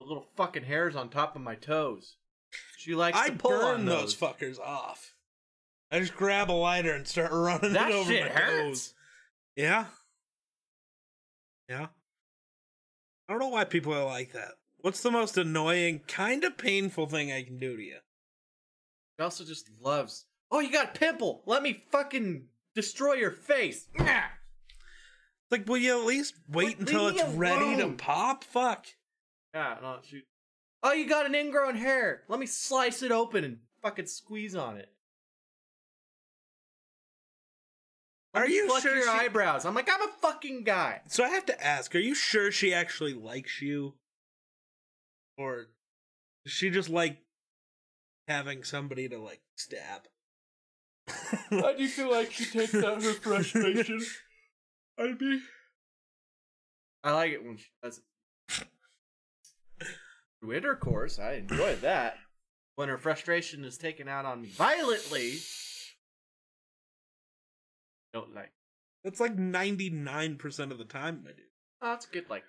the 0.00 0.06
little 0.06 0.28
fucking 0.36 0.62
hairs 0.62 0.94
on 0.94 1.08
top 1.08 1.34
of 1.34 1.42
my 1.42 1.56
toes. 1.56 2.14
She 2.78 2.94
likes 2.94 3.18
I 3.18 3.30
to 3.30 3.34
pull 3.36 3.50
burn 3.50 3.80
on 3.80 3.86
those 3.86 4.16
those. 4.16 4.16
fuckers 4.16 4.60
off. 4.60 5.14
I 5.90 5.98
just 5.98 6.14
grab 6.14 6.48
a 6.48 6.52
lighter 6.52 6.92
and 6.92 7.08
start 7.08 7.32
running 7.32 7.72
That 7.72 7.90
it 7.90 7.94
over 7.94 8.08
shit 8.08 8.22
my 8.22 8.28
hurts. 8.40 8.62
toes. 8.68 8.94
Yeah. 9.56 9.86
Yeah. 11.68 11.86
I 13.28 13.32
don't 13.32 13.40
know 13.40 13.48
why 13.48 13.64
people 13.64 13.92
are 13.94 14.04
like 14.04 14.32
that. 14.32 14.52
What's 14.78 15.02
the 15.02 15.10
most 15.10 15.36
annoying, 15.36 16.02
kind 16.06 16.44
of 16.44 16.56
painful 16.56 17.06
thing 17.06 17.32
I 17.32 17.42
can 17.42 17.58
do 17.58 17.76
to 17.76 17.82
you? 17.82 17.98
She 19.18 19.24
also 19.24 19.44
just 19.44 19.68
loves. 19.80 20.24
Oh, 20.52 20.60
you 20.60 20.70
got 20.72 20.96
a 20.96 20.98
pimple. 20.98 21.42
Let 21.46 21.62
me 21.64 21.82
fucking 21.90 22.44
destroy 22.74 23.14
your 23.14 23.30
face. 23.30 23.86
Nyah. 23.98 24.24
Like, 25.50 25.66
will 25.68 25.78
you 25.78 25.98
at 26.00 26.06
least 26.06 26.34
wait 26.48 26.78
Like, 26.78 26.80
until 26.80 27.04
leave 27.06 27.14
me 27.16 27.20
it's 27.22 27.34
ready 27.34 27.76
to 27.76 27.82
alone. 27.84 27.96
pop? 27.96 28.44
Fuck. 28.44 28.86
Yeah, 29.54 29.76
no, 29.82 29.98
shoot. 30.04 30.24
Oh, 30.82 30.92
you 30.92 31.08
got 31.08 31.26
an 31.26 31.34
ingrown 31.34 31.74
hair. 31.76 32.22
Let 32.28 32.38
me 32.40 32.46
slice 32.46 33.02
it 33.02 33.10
open 33.12 33.44
and 33.44 33.58
fucking 33.82 34.06
squeeze 34.06 34.54
on 34.54 34.76
it. 34.76 34.88
Let 38.34 38.44
Are 38.44 38.46
me 38.46 38.54
you 38.54 38.66
pluck 38.66 38.82
sure 38.82 38.94
your 38.94 39.04
she- 39.04 39.08
eyebrows? 39.10 39.64
I'm 39.64 39.74
like, 39.74 39.88
I'm 39.92 40.08
a 40.08 40.12
fucking 40.22 40.62
guy. 40.64 41.00
So 41.08 41.24
I 41.24 41.30
have 41.30 41.46
to 41.46 41.64
ask, 41.66 41.94
are 41.96 41.98
you 41.98 42.14
sure 42.14 42.52
she 42.52 42.72
actually 42.72 43.12
likes 43.14 43.60
you? 43.60 43.94
Or 45.36 45.66
does 46.44 46.52
she 46.52 46.70
just 46.70 46.88
like 46.88 47.18
having 48.28 48.62
somebody 48.62 49.08
to 49.08 49.18
like 49.18 49.40
stab? 49.56 50.02
I 51.50 51.74
do 51.76 51.88
feel 51.88 52.10
like 52.10 52.30
she 52.32 52.44
takes 52.44 52.74
out 52.74 53.02
her 53.02 53.12
frustration. 53.12 54.00
I'd 54.98 55.18
be 55.18 55.40
I 57.02 57.12
like 57.12 57.32
it 57.32 57.44
when 57.44 57.56
she 57.56 57.66
does 57.82 57.98
it. 57.98 58.66
Through 60.40 60.52
intercourse, 60.54 61.18
I 61.18 61.34
enjoy 61.34 61.76
that. 61.76 62.16
when 62.76 62.88
her 62.88 62.98
frustration 62.98 63.64
is 63.64 63.76
taken 63.76 64.08
out 64.08 64.24
on 64.24 64.40
me 64.42 64.48
violently, 64.48 65.34
don't 68.12 68.34
like. 68.34 68.52
That's 69.04 69.20
like 69.20 69.36
99% 69.36 70.70
of 70.70 70.78
the 70.78 70.84
time, 70.84 71.22
my 71.24 71.30
dude. 71.32 71.40
Oh, 71.82 71.94
it's 71.94 72.06
good, 72.06 72.28
like 72.28 72.44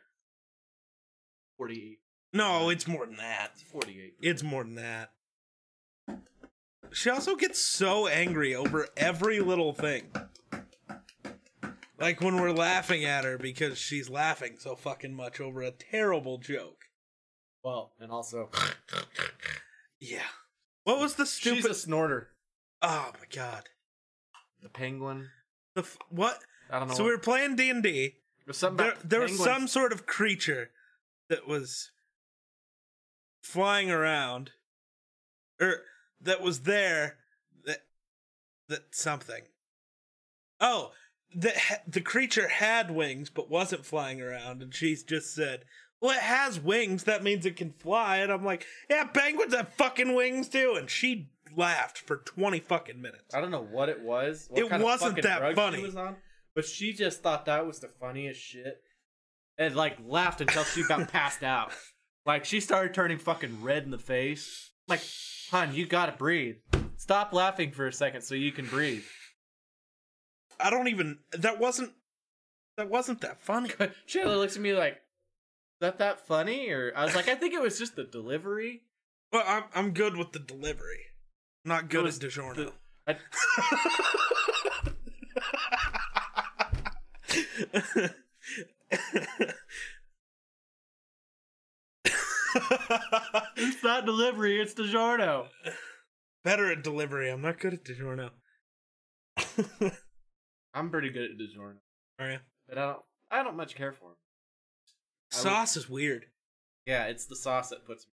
forty-eight. 1.57 1.99
No, 2.33 2.69
it's 2.69 2.87
more 2.87 3.05
than 3.05 3.17
that. 3.17 3.51
It's 3.53 3.63
forty-eight. 3.63 4.15
It's 4.21 4.43
more 4.43 4.63
than 4.63 4.75
that. 4.75 5.11
She 6.93 7.09
also 7.09 7.35
gets 7.35 7.59
so 7.59 8.07
angry 8.07 8.53
over 8.55 8.87
every 8.97 9.39
little 9.39 9.73
thing. 9.73 10.11
Like 11.99 12.19
when 12.19 12.41
we're 12.41 12.51
laughing 12.51 13.05
at 13.05 13.23
her 13.23 13.37
because 13.37 13.77
she's 13.77 14.09
laughing 14.09 14.55
so 14.59 14.75
fucking 14.75 15.13
much 15.13 15.39
over 15.39 15.61
a 15.61 15.71
terrible 15.71 16.37
joke. 16.39 16.85
Well, 17.63 17.93
and 17.99 18.11
also 18.11 18.49
Yeah. 19.99 20.23
What 20.83 20.99
was 20.99 21.15
the 21.15 21.25
she's 21.25 21.33
stupid? 21.33 21.71
a 21.71 21.75
snorter. 21.75 22.29
Oh 22.81 23.11
my 23.13 23.25
god. 23.33 23.69
The 24.63 24.69
penguin. 24.69 25.29
The 25.75 25.81
f- 25.81 25.97
what? 26.09 26.39
I 26.71 26.79
don't 26.79 26.87
know. 26.87 26.95
So 26.95 27.03
we 27.03 27.11
were 27.11 27.19
playing 27.19 27.55
D 27.55 27.69
and 27.69 27.83
D. 27.83 28.15
There, 28.47 28.95
there 29.03 29.21
was 29.21 29.37
some 29.39 29.67
sort 29.67 29.93
of 29.93 30.05
creature 30.07 30.71
that 31.29 31.47
was 31.47 31.91
flying 33.43 33.91
around, 33.91 34.51
or 35.59 35.83
that 36.23 36.41
was 36.41 36.61
there. 36.61 37.17
That 37.65 37.83
that 38.69 38.95
something. 38.95 39.43
Oh, 40.59 40.91
the 41.33 41.51
ha- 41.55 41.81
the 41.87 42.01
creature 42.01 42.47
had 42.47 42.91
wings 42.91 43.29
but 43.29 43.49
wasn't 43.49 43.85
flying 43.85 44.21
around, 44.21 44.61
and 44.61 44.73
she 44.73 44.95
just 44.95 45.33
said, 45.33 45.65
"Well, 45.99 46.11
it 46.11 46.21
has 46.21 46.59
wings. 46.59 47.03
That 47.05 47.23
means 47.23 47.45
it 47.45 47.55
can 47.55 47.71
fly." 47.71 48.17
And 48.17 48.31
I'm 48.31 48.45
like, 48.45 48.65
"Yeah, 48.89 49.05
penguins 49.05 49.55
have 49.55 49.69
fucking 49.73 50.13
wings 50.13 50.49
too." 50.49 50.75
And 50.77 50.89
she 50.89 51.29
laughed 51.55 51.97
for 51.97 52.17
twenty 52.17 52.59
fucking 52.59 53.01
minutes. 53.01 53.33
I 53.33 53.41
don't 53.41 53.51
know 53.51 53.63
what 53.63 53.89
it 53.89 54.01
was. 54.01 54.47
what 54.49 54.61
It 54.61 54.69
kind 54.69 54.83
wasn't 54.83 55.21
that 55.23 55.55
funny. 55.55 55.77
She 55.77 55.83
was 55.83 55.95
on, 55.95 56.17
but 56.53 56.65
she 56.65 56.93
just 56.93 57.21
thought 57.21 57.45
that 57.45 57.65
was 57.65 57.79
the 57.79 57.89
funniest 57.99 58.41
shit, 58.41 58.81
and 59.57 59.75
like 59.75 59.97
laughed 60.05 60.41
until 60.41 60.63
she 60.63 60.81
about 60.81 61.07
passed 61.11 61.43
out. 61.43 61.71
Like 62.25 62.45
she 62.45 62.59
started 62.59 62.93
turning 62.93 63.17
fucking 63.17 63.63
red 63.63 63.83
in 63.83 63.91
the 63.91 63.97
face. 63.97 64.71
Like, 64.91 65.01
hon, 65.51 65.73
you 65.73 65.85
gotta 65.85 66.11
breathe. 66.11 66.57
Stop 66.97 67.31
laughing 67.31 67.71
for 67.71 67.87
a 67.87 67.93
second 67.93 68.21
so 68.23 68.35
you 68.35 68.51
can 68.51 68.65
breathe. 68.67 69.05
I 70.59 70.69
don't 70.69 70.89
even. 70.89 71.19
That 71.31 71.59
wasn't. 71.59 71.93
That 72.75 72.89
wasn't 72.89 73.21
that 73.21 73.41
funny. 73.41 73.69
Shayla 74.07 74.37
looks 74.37 74.57
at 74.57 74.61
me 74.61 74.73
like, 74.73 74.95
"Is 74.95 75.79
that 75.79 75.97
that 75.99 76.27
funny?" 76.27 76.69
Or 76.71 76.91
I 76.93 77.05
was 77.05 77.15
like, 77.15 77.29
"I 77.29 77.35
think 77.35 77.53
it 77.53 77.61
was 77.61 77.79
just 77.79 77.95
the 77.95 78.03
delivery." 78.03 78.81
Well, 79.31 79.45
I'm 79.47 79.63
I'm 79.73 79.91
good 79.93 80.17
with 80.17 80.33
the 80.33 80.39
delivery. 80.39 81.05
I'm 81.65 81.69
not 81.69 81.89
good 81.89 82.05
at 82.05 82.13
DiGiorno. 82.13 82.55
the- 82.55 82.73
I, 83.07 83.17
it's 93.57 93.83
not 93.83 94.05
delivery. 94.05 94.59
It's 94.61 94.73
DiGiorno. 94.73 95.47
Better 96.43 96.71
at 96.71 96.83
delivery. 96.83 97.29
I'm 97.29 97.41
not 97.41 97.59
good 97.59 97.73
at 97.73 97.83
DiGiorno. 97.83 98.29
I'm 100.73 100.89
pretty 100.89 101.09
good 101.09 101.31
at 101.31 101.37
DiGiorno, 101.37 101.77
Are 102.19 102.31
you? 102.31 102.39
but 102.67 102.77
I 102.77 102.85
don't. 102.85 102.99
I 103.29 103.43
don't 103.43 103.55
much 103.57 103.75
care 103.75 103.91
for 103.93 104.09
them. 104.09 104.15
I 105.33 105.37
would- 105.37 105.43
Sauce 105.43 105.77
is 105.77 105.89
weird. 105.89 106.25
Yeah, 106.85 107.05
it's 107.05 107.25
the 107.25 107.35
sauce 107.35 107.69
that 107.69 107.85
puts 107.85 108.05
me. 108.07 108.11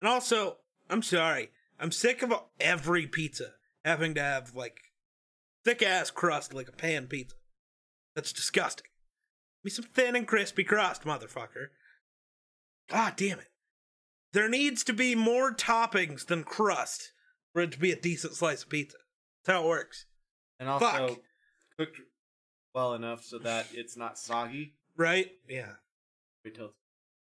And 0.00 0.08
also, 0.08 0.58
I'm 0.88 1.02
sorry. 1.02 1.50
I'm 1.78 1.92
sick 1.92 2.22
of 2.22 2.32
every 2.60 3.06
pizza 3.06 3.52
having 3.84 4.14
to 4.14 4.22
have 4.22 4.54
like 4.54 4.78
thick 5.64 5.82
ass 5.82 6.10
crust 6.10 6.54
like 6.54 6.68
a 6.68 6.72
pan 6.72 7.06
pizza. 7.06 7.36
That's 8.14 8.32
disgusting. 8.32 8.86
Give 8.86 9.64
me 9.64 9.70
some 9.70 9.84
thin 9.84 10.16
and 10.16 10.26
crispy 10.26 10.64
crust, 10.64 11.02
motherfucker. 11.02 11.68
God 12.88 13.14
damn 13.16 13.40
it. 13.40 13.48
There 14.36 14.50
needs 14.50 14.84
to 14.84 14.92
be 14.92 15.14
more 15.14 15.50
toppings 15.50 16.26
than 16.26 16.44
crust 16.44 17.12
for 17.54 17.62
it 17.62 17.72
to 17.72 17.78
be 17.78 17.90
a 17.90 17.96
decent 17.96 18.34
slice 18.34 18.64
of 18.64 18.68
pizza. 18.68 18.98
That's 19.46 19.56
how 19.56 19.64
it 19.64 19.66
works. 19.66 20.04
And 20.60 20.68
also 20.68 20.84
Fuck. 21.08 21.18
cooked 21.78 22.00
well 22.74 22.92
enough 22.92 23.24
so 23.24 23.38
that 23.38 23.68
it's 23.72 23.96
not 23.96 24.18
soggy. 24.18 24.74
Right? 24.94 25.30
Yeah. 25.48 25.76
Wait 26.44 26.54
till- 26.54 26.74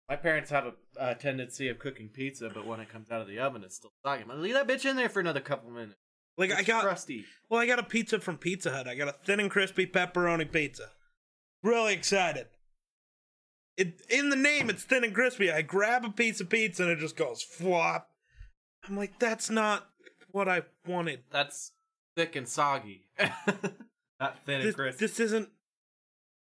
My 0.10 0.17
parents 0.17 0.50
have 0.50 0.65
a, 0.65 0.74
a 1.00 1.15
tendency 1.15 1.70
of 1.70 1.80
cooking 1.80 2.10
pizza, 2.10 2.50
but 2.54 2.65
when 2.65 2.82
it 2.82 2.89
comes 2.89 3.10
out 3.10 3.22
of 3.22 3.28
the 3.30 3.39
oven, 3.39 3.63
it's 3.63 3.78
still 3.78 3.93
soggy. 4.04 4.24
I'm 4.24 4.28
gonna 4.28 4.41
leave 4.41 4.56
that 4.56 4.67
bitch 4.67 4.84
in 4.84 4.98
there 4.98 5.08
for 5.08 5.22
another 5.22 5.39
couple 5.39 5.72
minutes. 5.72 5.96
Like 6.38 6.52
I 6.52 6.62
got 6.62 6.84
crusty. 6.84 7.24
Well, 7.50 7.62
I 7.62 7.67
got 7.67 7.80
a 7.80 7.84
pizza 7.84 8.20
from 8.20 8.38
Pizza 8.38 8.72
Hut. 8.72 8.86
I 8.86 8.96
got 8.96 9.08
a 9.08 9.13
thin 9.13 9.39
and 9.39 9.50
crispy 9.50 9.88
pepperoni 9.88 10.52
pizza. 10.52 10.91
Really 11.63 11.93
excited. 11.93 12.48
It 13.78 14.02
in 14.10 14.30
the 14.30 14.36
name, 14.36 14.70
it's 14.70 14.84
thin 14.84 15.04
and 15.04 15.13
crispy. 15.13 15.52
I 15.52 15.62
grab 15.62 16.04
a 16.04 16.10
piece 16.10 16.42
of 16.42 16.50
pizza 16.50 16.84
and 16.84 16.92
it 16.92 17.00
just 17.00 17.16
goes 17.16 17.44
flop. 17.44 18.10
I'm 18.88 18.98
like, 18.98 19.20
that's 19.20 19.50
not 19.50 19.88
what 20.32 20.50
I 20.50 20.63
wanted. 20.86 21.24
That's 21.32 21.72
thick 22.16 22.36
and 22.36 22.48
soggy, 22.48 23.06
not 24.20 24.40
thin 24.46 24.56
and 24.62 24.63
This, 24.63 24.76
crisp. 24.76 25.00
this 25.00 25.20
isn't 25.20 25.50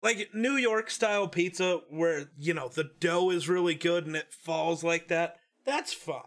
like 0.03 0.31
New 0.33 0.55
York 0.57 0.91
style 0.91 1.27
pizza 1.27 1.81
where 1.91 2.31
you 2.39 2.55
know 2.55 2.69
the 2.69 2.91
dough 3.01 3.31
is 3.31 3.49
really 3.49 3.75
good 3.75 4.07
and 4.07 4.15
it 4.15 4.33
falls 4.33 4.85
like 4.85 5.09
that. 5.09 5.37
That's 5.65 5.93
fine 5.93 6.23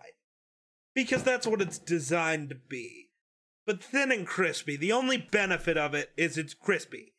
because 0.93 1.23
that's 1.23 1.47
what 1.47 1.61
it's 1.61 1.77
designed 1.77 2.49
to 2.49 2.55
be. 2.55 3.11
But 3.65 3.83
thin 3.83 4.11
and 4.11 4.25
crispy, 4.25 4.75
the 4.77 4.91
only 4.93 5.17
benefit 5.17 5.77
of 5.77 5.93
it 5.93 6.11
is 6.17 6.37
it's 6.37 6.53
crispy. 6.53 7.13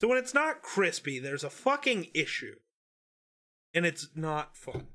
So 0.00 0.08
when 0.08 0.18
it's 0.18 0.34
not 0.34 0.62
crispy, 0.62 1.18
there's 1.18 1.44
a 1.44 1.50
fucking 1.50 2.08
issue. 2.14 2.54
And 3.74 3.86
it's 3.86 4.08
not 4.14 4.56
fun. 4.56 4.88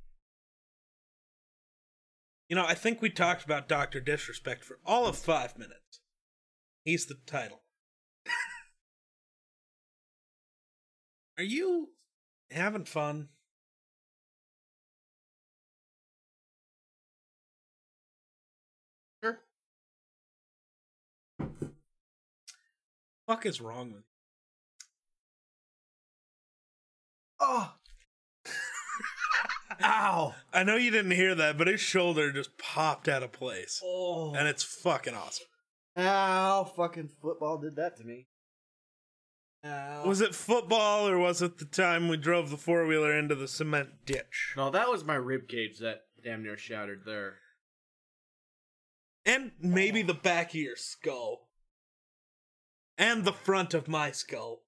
You 2.50 2.56
know, 2.56 2.66
I 2.66 2.76
think 2.76 3.02
we 3.02 3.10
talked 3.10 3.44
about 3.44 3.68
Dr. 3.68 4.00
Disrespect 4.00 4.64
for 4.64 4.80
all 4.86 5.06
of 5.06 5.18
five 5.18 5.58
minutes. 5.58 6.00
He's 6.86 7.06
the 7.06 7.18
title. 7.26 7.62
Are 11.38 11.44
you 11.44 11.90
having 12.50 12.86
fun? 12.86 13.28
Sure. 19.22 19.40
Fuck 23.28 23.46
is 23.46 23.60
wrong 23.60 23.92
with 23.92 23.98
you? 23.98 24.04
Oh. 27.42 27.74
Ow. 29.88 30.36
I 30.54 30.64
know 30.64 30.76
you 30.76 30.92
didn't 30.92 31.12
hear 31.12 31.34
that, 31.36 31.58
but 31.58 31.68
his 31.68 31.80
shoulder 31.80 32.32
just 32.32 32.58
popped 32.58 33.08
out 33.08 33.24
of 33.24 33.32
place. 33.32 33.82
Oh. 33.84 34.34
And 34.36 34.48
it's 34.48 34.64
fucking 34.64 35.14
awesome. 35.14 35.46
Ow. 35.96 36.66
Fucking 36.76 37.10
football 37.22 37.58
did 37.58 37.78
that 37.78 37.96
to 37.98 38.04
me. 38.04 38.28
Ow. 39.66 40.04
Was 40.06 40.20
it 40.20 40.36
football 40.36 41.08
or 41.08 41.18
was 41.18 41.42
it 41.42 41.58
the 41.58 41.66
time 41.66 42.10
we 42.10 42.18
drove 42.18 42.50
the 42.50 42.58
four 42.58 42.86
wheeler 42.86 43.18
into 43.18 43.34
the 43.34 43.48
cement 43.48 44.06
ditch? 44.06 44.54
No, 44.58 44.70
that 44.70 44.90
was 44.90 45.06
my 45.06 45.16
rib 45.16 45.48
cage 45.48 45.80
that 45.80 46.02
damn 46.22 46.44
near 46.44 46.58
shattered 46.58 47.04
there. 47.06 47.36
And 49.26 49.52
maybe 49.62 50.02
the 50.02 50.14
back 50.14 50.50
of 50.50 50.56
your 50.56 50.76
skull. 50.76 51.48
And 52.98 53.24
the 53.24 53.34
front 53.34 53.74
of 53.74 53.88
my 53.88 54.12
skull. 54.12 54.64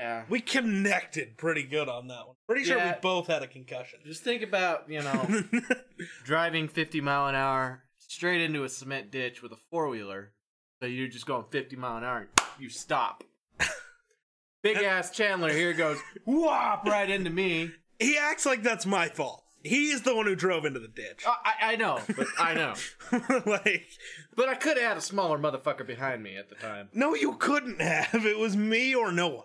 Yeah. 0.00 0.24
We 0.30 0.40
connected 0.40 1.36
pretty 1.36 1.62
good 1.64 1.88
on 1.88 2.08
that 2.08 2.26
one. 2.26 2.36
Pretty 2.48 2.64
sure 2.64 2.78
Yeah. 2.78 2.94
we 2.94 3.00
both 3.02 3.26
had 3.26 3.42
a 3.42 3.46
concussion. 3.46 4.00
Just 4.06 4.22
think 4.24 4.42
about, 4.42 4.88
you 4.88 5.02
know, 5.02 5.42
driving 6.24 6.68
50 6.68 7.00
mile 7.02 7.26
an 7.28 7.34
hour 7.34 7.84
straight 7.98 8.40
into 8.40 8.64
a 8.64 8.68
cement 8.68 9.10
ditch 9.10 9.42
with 9.42 9.52
a 9.52 9.58
four 9.70 9.88
wheeler. 9.88 10.32
So 10.80 10.86
you're 10.86 11.08
just 11.08 11.26
going 11.26 11.44
50 11.50 11.76
mile 11.76 11.98
an 11.98 12.04
hour. 12.04 12.28
You 12.58 12.70
stop. 12.70 13.24
Big 14.62 14.78
ass 14.78 15.10
Chandler 15.10 15.52
here 15.52 15.72
goes 15.72 15.98
whop 16.24 16.84
right 16.86 17.08
into 17.08 17.30
me. 17.30 17.70
he 17.98 18.16
acts 18.18 18.44
like 18.46 18.62
that's 18.62 18.86
my 18.86 19.08
fault. 19.08 19.44
He 19.62 19.90
is 19.90 20.00
the 20.02 20.14
one 20.16 20.24
who 20.24 20.34
drove 20.34 20.64
into 20.64 20.80
the 20.80 20.88
ditch. 20.88 21.22
I, 21.26 21.34
I- 21.60 21.72
I 21.72 21.76
know, 21.76 22.00
but 22.16 22.26
I 22.38 22.54
know. 22.54 22.74
like, 23.46 23.86
But 24.34 24.48
I 24.48 24.54
could 24.54 24.78
have 24.78 24.86
had 24.88 24.96
a 24.96 25.02
smaller 25.02 25.38
motherfucker 25.38 25.86
behind 25.86 26.22
me 26.22 26.36
at 26.38 26.48
the 26.48 26.54
time. 26.54 26.88
no, 26.94 27.14
you 27.14 27.34
couldn't 27.34 27.80
have. 27.82 28.24
It 28.26 28.38
was 28.38 28.56
me 28.56 28.94
or 28.94 29.12
no 29.12 29.28
one. 29.28 29.44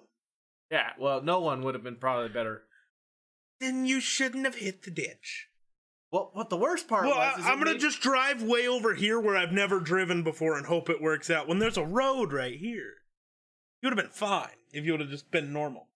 Yeah, 0.71 0.89
well, 0.99 1.21
no 1.21 1.39
one 1.39 1.61
would 1.61 1.75
have 1.75 1.83
been 1.83 1.97
probably 1.97 2.29
better. 2.29 2.63
Then 3.59 3.85
you 3.85 3.99
shouldn't 3.99 4.45
have 4.45 4.55
hit 4.55 4.83
the 4.83 4.91
ditch. 4.91 5.47
Well, 6.11 6.29
what 6.33 6.49
the 6.49 6.57
worst 6.57 6.87
part 6.87 7.05
Well, 7.05 7.15
was, 7.17 7.39
is 7.39 7.45
I, 7.45 7.51
am 7.51 7.59
gonna 7.59 7.71
made- 7.73 7.79
just 7.81 8.01
drive 8.01 8.41
way 8.41 8.67
over 8.67 8.93
here 8.93 9.19
where 9.19 9.35
I've 9.35 9.51
never 9.51 9.79
driven 9.79 10.23
before 10.23 10.57
and 10.57 10.65
hope 10.65 10.89
it 10.89 11.01
works 11.01 11.29
out. 11.29 11.47
When 11.47 11.59
there's 11.59 11.77
a 11.77 11.83
road 11.85 12.31
right 12.31 12.57
here, 12.57 12.93
you 13.81 13.89
would 13.89 13.97
have 13.97 14.05
been 14.05 14.13
fine 14.13 14.55
if 14.71 14.85
you 14.85 14.91
would 14.91 15.01
have 15.01 15.09
just 15.09 15.29
been 15.31 15.51
normal. 15.53 15.89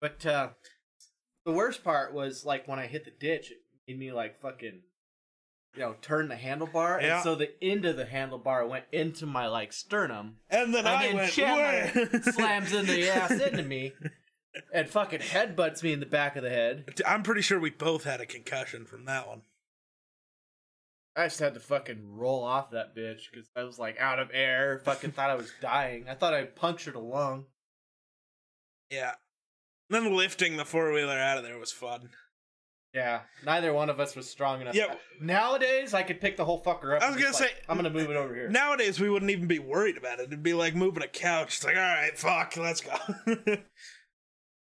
But 0.00 0.24
uh, 0.26 0.48
the 1.44 1.52
worst 1.52 1.84
part 1.84 2.12
was 2.14 2.44
like 2.44 2.66
when 2.68 2.78
I 2.78 2.86
hit 2.86 3.04
the 3.04 3.10
ditch, 3.10 3.50
it 3.50 3.58
made 3.86 3.98
me 3.98 4.12
like 4.12 4.40
fucking 4.40 4.82
you 5.74 5.80
know, 5.82 5.96
turn 6.02 6.28
the 6.28 6.34
handlebar, 6.36 7.00
Yeah. 7.00 7.16
and 7.16 7.24
so 7.24 7.34
the 7.34 7.50
end 7.62 7.84
of 7.84 7.96
the 7.96 8.04
handlebar 8.04 8.68
went 8.68 8.84
into 8.92 9.26
my 9.26 9.46
like 9.46 9.72
sternum, 9.72 10.36
And 10.50 10.72
then 10.74 10.80
and 10.86 10.88
I 10.88 11.06
then 11.06 11.16
went, 11.16 11.32
Chandler 11.32 12.22
slams 12.32 12.72
into 12.72 12.92
the 12.92 13.08
ass 13.10 13.30
into 13.32 13.62
me, 13.62 13.92
and 14.72 14.88
fucking 14.88 15.20
headbutts 15.20 15.82
me 15.82 15.92
in 15.92 16.00
the 16.00 16.06
back 16.06 16.36
of 16.36 16.42
the 16.42 16.50
head. 16.50 17.02
I'm 17.06 17.22
pretty 17.22 17.42
sure 17.42 17.58
we 17.58 17.70
both 17.70 18.04
had 18.04 18.20
a 18.20 18.26
concussion 18.26 18.84
from 18.86 19.04
that 19.06 19.26
one. 19.26 19.42
I 21.16 21.26
just 21.26 21.38
had 21.38 21.54
to 21.54 21.60
fucking 21.60 22.16
roll 22.16 22.42
off 22.42 22.72
that 22.72 22.96
bitch 22.96 23.30
because 23.30 23.48
I 23.54 23.62
was 23.62 23.78
like 23.78 23.98
out 24.00 24.18
of 24.18 24.30
air. 24.32 24.80
Fucking 24.84 25.12
thought 25.12 25.30
I 25.30 25.36
was 25.36 25.52
dying. 25.60 26.06
I 26.08 26.14
thought 26.14 26.34
I 26.34 26.42
punctured 26.44 26.96
a 26.96 27.00
lung. 27.00 27.44
Yeah. 28.90 29.12
Then 29.90 30.16
lifting 30.16 30.56
the 30.56 30.64
four 30.64 30.92
wheeler 30.92 31.16
out 31.18 31.38
of 31.38 31.44
there 31.44 31.58
was 31.58 31.70
fun. 31.70 32.10
Yeah, 32.94 33.22
neither 33.44 33.72
one 33.72 33.90
of 33.90 33.98
us 33.98 34.14
was 34.14 34.30
strong 34.30 34.60
enough. 34.60 34.74
Yeah. 34.76 34.94
Nowadays, 35.20 35.94
I 35.94 36.04
could 36.04 36.20
pick 36.20 36.36
the 36.36 36.44
whole 36.44 36.62
fucker 36.62 36.96
up. 36.96 37.02
I 37.02 37.08
was 37.08 37.16
gonna 37.16 37.28
like, 37.28 37.34
say- 37.34 37.54
I'm 37.68 37.76
gonna 37.76 37.90
move 37.90 38.08
it 38.08 38.16
over 38.16 38.32
here. 38.34 38.48
Nowadays, 38.48 39.00
we 39.00 39.10
wouldn't 39.10 39.32
even 39.32 39.48
be 39.48 39.58
worried 39.58 39.96
about 39.96 40.20
it. 40.20 40.28
It'd 40.28 40.42
be 40.44 40.54
like 40.54 40.76
moving 40.76 41.02
a 41.02 41.08
couch. 41.08 41.56
It's 41.56 41.64
like, 41.64 41.76
all 41.76 41.82
right, 41.82 42.16
fuck, 42.16 42.56
let's 42.56 42.80
go. 42.80 42.94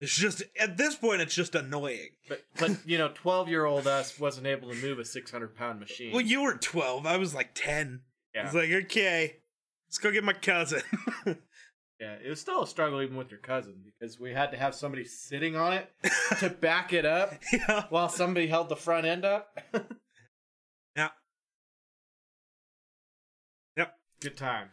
it's 0.00 0.16
just 0.16 0.42
at 0.58 0.78
this 0.78 0.94
point, 0.94 1.20
it's 1.20 1.34
just 1.34 1.54
annoying. 1.54 2.10
But 2.28 2.42
but 2.58 2.70
you 2.86 2.96
know, 2.96 3.10
12 3.14 3.48
year 3.48 3.66
old 3.66 3.86
us 3.86 4.18
wasn't 4.18 4.46
able 4.46 4.70
to 4.70 4.76
move 4.76 4.98
a 4.98 5.04
600 5.04 5.54
pound 5.54 5.80
machine. 5.80 6.12
Well, 6.12 6.22
you 6.22 6.42
were 6.42 6.54
12. 6.54 7.06
I 7.06 7.18
was 7.18 7.34
like 7.34 7.50
10. 7.54 8.00
yeah. 8.34 8.46
It's 8.46 8.54
like, 8.54 8.70
okay, 8.70 9.36
let's 9.88 9.98
go 9.98 10.10
get 10.10 10.24
my 10.24 10.32
cousin. 10.32 10.82
yeah, 12.00 12.16
it 12.22 12.28
was 12.28 12.40
still 12.40 12.62
a 12.62 12.66
struggle 12.66 13.00
even 13.00 13.16
with 13.16 13.30
your 13.30 13.40
cousin 13.40 13.74
because 13.84 14.20
we 14.20 14.32
had 14.32 14.50
to 14.50 14.58
have 14.58 14.74
somebody 14.74 15.04
sitting 15.04 15.56
on 15.56 15.72
it 15.72 15.90
to 16.40 16.50
back 16.50 16.92
it 16.92 17.06
up 17.06 17.32
yeah. 17.52 17.84
while 17.88 18.08
somebody 18.08 18.46
held 18.46 18.68
the 18.68 18.76
front 18.76 19.06
end 19.06 19.24
up. 19.24 19.58
Yeah. 20.96 21.08
Yep. 23.76 23.94
Good 24.22 24.36
time. 24.38 24.68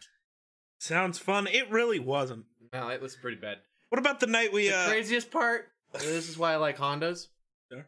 Sounds 0.79 1.19
fun. 1.19 1.47
It 1.47 1.69
really 1.69 1.99
wasn't. 1.99 2.45
No, 2.71 2.88
it 2.88 3.01
was 3.01 3.17
pretty 3.17 3.36
bad. 3.36 3.57
What 3.89 3.99
about 3.99 4.21
the 4.21 4.27
night 4.27 4.53
we 4.53 4.69
The 4.69 4.77
uh 4.77 4.88
craziest 4.88 5.31
part. 5.31 5.67
This 5.99 6.29
is 6.29 6.38
why 6.38 6.53
I 6.53 6.55
like 6.55 6.77
Hondas. 6.77 7.27
Sure. 7.69 7.86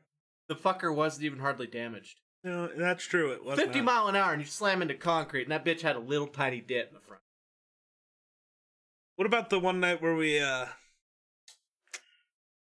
The 0.49 0.55
fucker 0.55 0.93
wasn't 0.93 1.23
even 1.23 1.39
hardly 1.39 1.65
damaged. 1.65 2.19
no, 2.43 2.67
that's 2.77 3.05
true. 3.05 3.31
It 3.31 3.45
was 3.45 3.57
50 3.57 3.79
mile 3.79 4.09
an 4.09 4.17
hour 4.17 4.33
and 4.33 4.41
you 4.41 4.47
slam 4.47 4.81
into 4.81 4.95
concrete 4.95 5.43
and 5.43 5.51
that 5.53 5.63
bitch 5.63 5.79
had 5.79 5.95
a 5.95 5.99
little 5.99 6.27
tiny 6.27 6.59
dent 6.59 6.89
in 6.89 6.93
the 6.93 6.99
front. 6.99 7.21
What 9.15 9.25
about 9.25 9.49
the 9.49 9.59
one 9.59 9.79
night 9.79 10.01
where 10.01 10.15
we 10.15 10.39
uh 10.39 10.65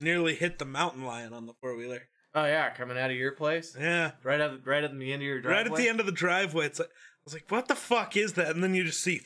nearly 0.00 0.34
hit 0.34 0.58
the 0.58 0.64
mountain 0.64 1.04
lion 1.04 1.32
on 1.32 1.46
the 1.46 1.54
four 1.60 1.76
wheeler? 1.76 2.02
Oh 2.34 2.44
yeah, 2.44 2.70
coming 2.70 2.98
out 2.98 3.10
of 3.10 3.16
your 3.16 3.32
place, 3.32 3.76
Yeah. 3.78 4.12
right 4.22 4.40
at 4.40 4.66
right 4.66 4.84
at 4.84 4.96
the 4.98 5.12
end 5.12 5.22
of 5.22 5.26
your 5.26 5.40
driveway. 5.40 5.56
Right 5.62 5.66
at 5.72 5.76
the 5.76 5.88
end 5.88 6.00
of 6.00 6.06
the 6.06 6.12
driveway, 6.12 6.66
it's 6.66 6.78
like 6.78 6.88
I 6.88 6.92
was 7.24 7.34
like, 7.34 7.50
"What 7.50 7.68
the 7.68 7.74
fuck 7.74 8.16
is 8.16 8.34
that?" 8.34 8.48
And 8.54 8.62
then 8.62 8.74
you 8.74 8.84
just 8.84 9.02
see, 9.02 9.20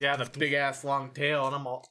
Yeah, 0.00 0.16
the 0.16 0.24
big 0.38 0.52
ass 0.52 0.82
long 0.84 1.10
tail, 1.10 1.46
and 1.46 1.54
I'm 1.54 1.66
all. 1.66 1.86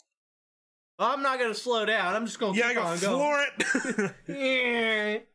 "Oh, 0.99 1.13
I'm 1.13 1.21
not 1.21 1.39
gonna 1.39 1.53
slow 1.53 1.85
down. 1.85 2.15
I'm 2.15 2.25
just 2.25 2.39
gonna 2.39 2.57
yeah, 2.57 2.67
I 2.67 2.73
keep 2.73 2.77
go 2.77 2.83
on 2.83 2.97
floor 2.97 3.45
it. 3.59 4.15
going. 4.27 5.21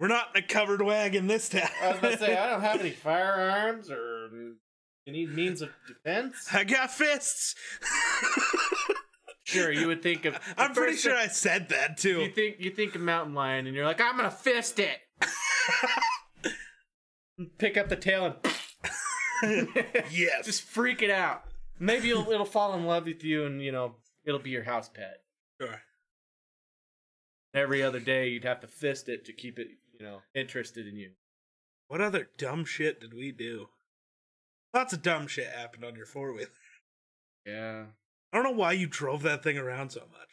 We're 0.00 0.06
not 0.08 0.28
in 0.36 0.44
a 0.44 0.46
covered 0.46 0.80
wagon 0.82 1.26
this 1.26 1.48
time. 1.48 1.68
I 1.82 1.90
was 1.92 2.00
gonna 2.00 2.18
say 2.18 2.36
I 2.36 2.50
don't 2.50 2.60
have 2.60 2.80
any 2.80 2.90
firearms 3.06 3.90
or 3.90 4.28
any 5.08 5.26
means 5.26 5.62
of 5.62 5.70
defense. 5.86 6.48
I 6.52 6.64
got 6.64 6.90
fists. 6.90 7.54
Sure, 9.48 9.72
you 9.72 9.86
would 9.86 10.02
think 10.02 10.26
of. 10.26 10.38
I'm 10.58 10.74
pretty 10.74 10.98
sure 10.98 11.12
thing- 11.12 11.22
I 11.22 11.28
said 11.28 11.70
that 11.70 11.96
too. 11.96 12.20
You 12.20 12.30
think 12.30 12.56
you 12.58 12.70
think 12.70 12.94
of 12.94 13.00
mountain 13.00 13.32
lion, 13.34 13.66
and 13.66 13.74
you're 13.74 13.86
like, 13.86 13.98
I'm 13.98 14.14
gonna 14.14 14.30
fist 14.30 14.78
it. 14.78 14.98
Pick 17.58 17.78
up 17.78 17.88
the 17.88 17.96
tail 17.96 18.36
and 19.42 19.68
yes. 20.10 20.44
just 20.44 20.64
freak 20.64 21.00
it 21.00 21.10
out. 21.10 21.44
Maybe 21.78 22.10
it'll, 22.10 22.30
it'll 22.30 22.44
fall 22.44 22.74
in 22.74 22.84
love 22.84 23.06
with 23.06 23.24
you, 23.24 23.46
and 23.46 23.62
you 23.62 23.72
know 23.72 23.94
it'll 24.26 24.38
be 24.38 24.50
your 24.50 24.64
house 24.64 24.90
pet. 24.90 25.22
Sure. 25.58 25.80
Every 27.54 27.82
other 27.82 28.00
day, 28.00 28.28
you'd 28.28 28.44
have 28.44 28.60
to 28.60 28.66
fist 28.66 29.08
it 29.08 29.24
to 29.24 29.32
keep 29.32 29.58
it, 29.58 29.68
you 29.98 30.04
know, 30.04 30.18
interested 30.34 30.86
in 30.86 30.96
you. 30.96 31.12
What 31.86 32.02
other 32.02 32.28
dumb 32.36 32.66
shit 32.66 33.00
did 33.00 33.14
we 33.14 33.32
do? 33.32 33.68
Lots 34.74 34.92
of 34.92 35.02
dumb 35.02 35.26
shit 35.26 35.48
happened 35.48 35.84
on 35.84 35.96
your 35.96 36.06
four 36.06 36.32
wheeler. 36.32 36.48
Yeah, 37.46 37.84
I 38.32 38.36
don't 38.36 38.44
know 38.44 38.58
why 38.58 38.72
you 38.72 38.86
drove 38.86 39.22
that 39.22 39.42
thing 39.42 39.56
around 39.58 39.90
so 39.90 40.00
much. 40.00 40.28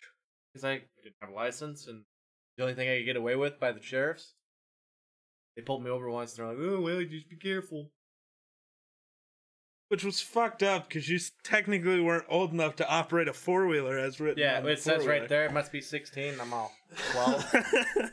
because 0.53 0.65
I 0.65 0.81
didn't 1.03 1.15
have 1.21 1.29
a 1.29 1.33
license, 1.33 1.87
and 1.87 2.03
the 2.57 2.63
only 2.63 2.75
thing 2.75 2.89
I 2.89 2.97
could 2.97 3.05
get 3.05 3.15
away 3.15 3.35
with 3.35 3.59
by 3.59 3.71
the 3.71 3.81
sheriffs. 3.81 4.33
They 5.55 5.61
pulled 5.61 5.83
me 5.83 5.89
over 5.89 6.09
once, 6.09 6.37
and 6.37 6.47
they're 6.47 6.55
like, 6.55 6.65
"Oh 6.65 6.81
well, 6.81 7.03
just 7.03 7.29
be 7.29 7.37
careful." 7.37 7.91
Which 9.87 10.03
was 10.03 10.19
fucked 10.19 10.63
up 10.63 10.87
because 10.89 11.07
you 11.07 11.19
technically 11.43 12.01
weren't 12.01 12.25
old 12.27 12.51
enough 12.51 12.75
to 12.77 12.89
operate 12.89 13.27
a 13.27 13.33
four 13.33 13.67
wheeler 13.67 13.97
as 13.97 14.19
written. 14.19 14.41
Yeah, 14.41 14.59
it 14.65 14.79
says 14.79 15.05
right 15.05 15.29
there. 15.29 15.45
It 15.45 15.53
must 15.53 15.71
be 15.71 15.79
16. 15.79 16.41
I'm 16.41 16.51
all 16.53 16.73
12. 17.11 17.53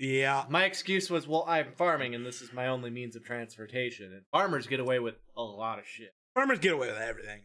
yeah. 0.00 0.44
My 0.48 0.64
excuse 0.64 1.10
was, 1.10 1.28
well, 1.28 1.44
I'm 1.46 1.72
farming 1.72 2.14
and 2.14 2.24
this 2.24 2.42
is 2.42 2.52
my 2.52 2.66
only 2.66 2.90
means 2.90 3.16
of 3.16 3.24
transportation. 3.24 4.12
And 4.12 4.22
farmers 4.32 4.66
get 4.66 4.80
away 4.80 4.98
with 4.98 5.16
a 5.36 5.42
lot 5.42 5.78
of 5.78 5.86
shit. 5.86 6.14
Farmers 6.34 6.58
get 6.58 6.72
away 6.72 6.88
with 6.88 6.98
everything. 6.98 7.42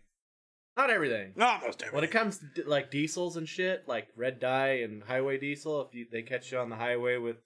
Not 0.78 0.90
everything. 0.90 1.34
Almost 1.40 1.82
everything. 1.82 1.96
When 1.96 2.04
it 2.04 2.12
comes 2.12 2.40
to 2.56 2.68
like 2.68 2.92
diesels 2.92 3.38
and 3.38 3.48
shit, 3.48 3.88
like 3.88 4.08
red 4.16 4.40
dye 4.40 4.80
and 4.84 5.04
highway 5.04 5.38
diesel, 5.38 5.82
if 5.82 5.94
you, 5.94 6.06
they 6.12 6.22
catch 6.22 6.52
you 6.52 6.60
on 6.60 6.70
the 6.70 6.76
highway 6.76 7.18
with 7.18 7.38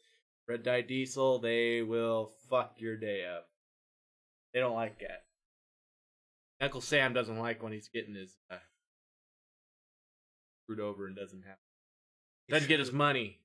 red 0.47 0.63
dye 0.63 0.81
diesel, 0.81 1.39
they 1.39 1.81
will 1.81 2.31
fuck 2.49 2.75
your 2.77 2.97
day 2.97 3.25
up. 3.25 3.47
They 4.53 4.59
don't 4.59 4.75
like 4.75 4.99
that. 4.99 5.25
Uncle 6.61 6.81
Sam 6.81 7.13
doesn't 7.13 7.37
like 7.37 7.61
when 7.63 7.71
he's 7.71 7.87
getting 7.87 8.15
his 8.15 8.35
uh, 8.51 8.57
screwed 10.63 10.79
over 10.79 11.07
and 11.07 11.15
doesn't 11.15 11.43
have 11.43 11.57
doesn't 12.49 12.67
get 12.67 12.79
his 12.79 12.91
money. 12.91 13.38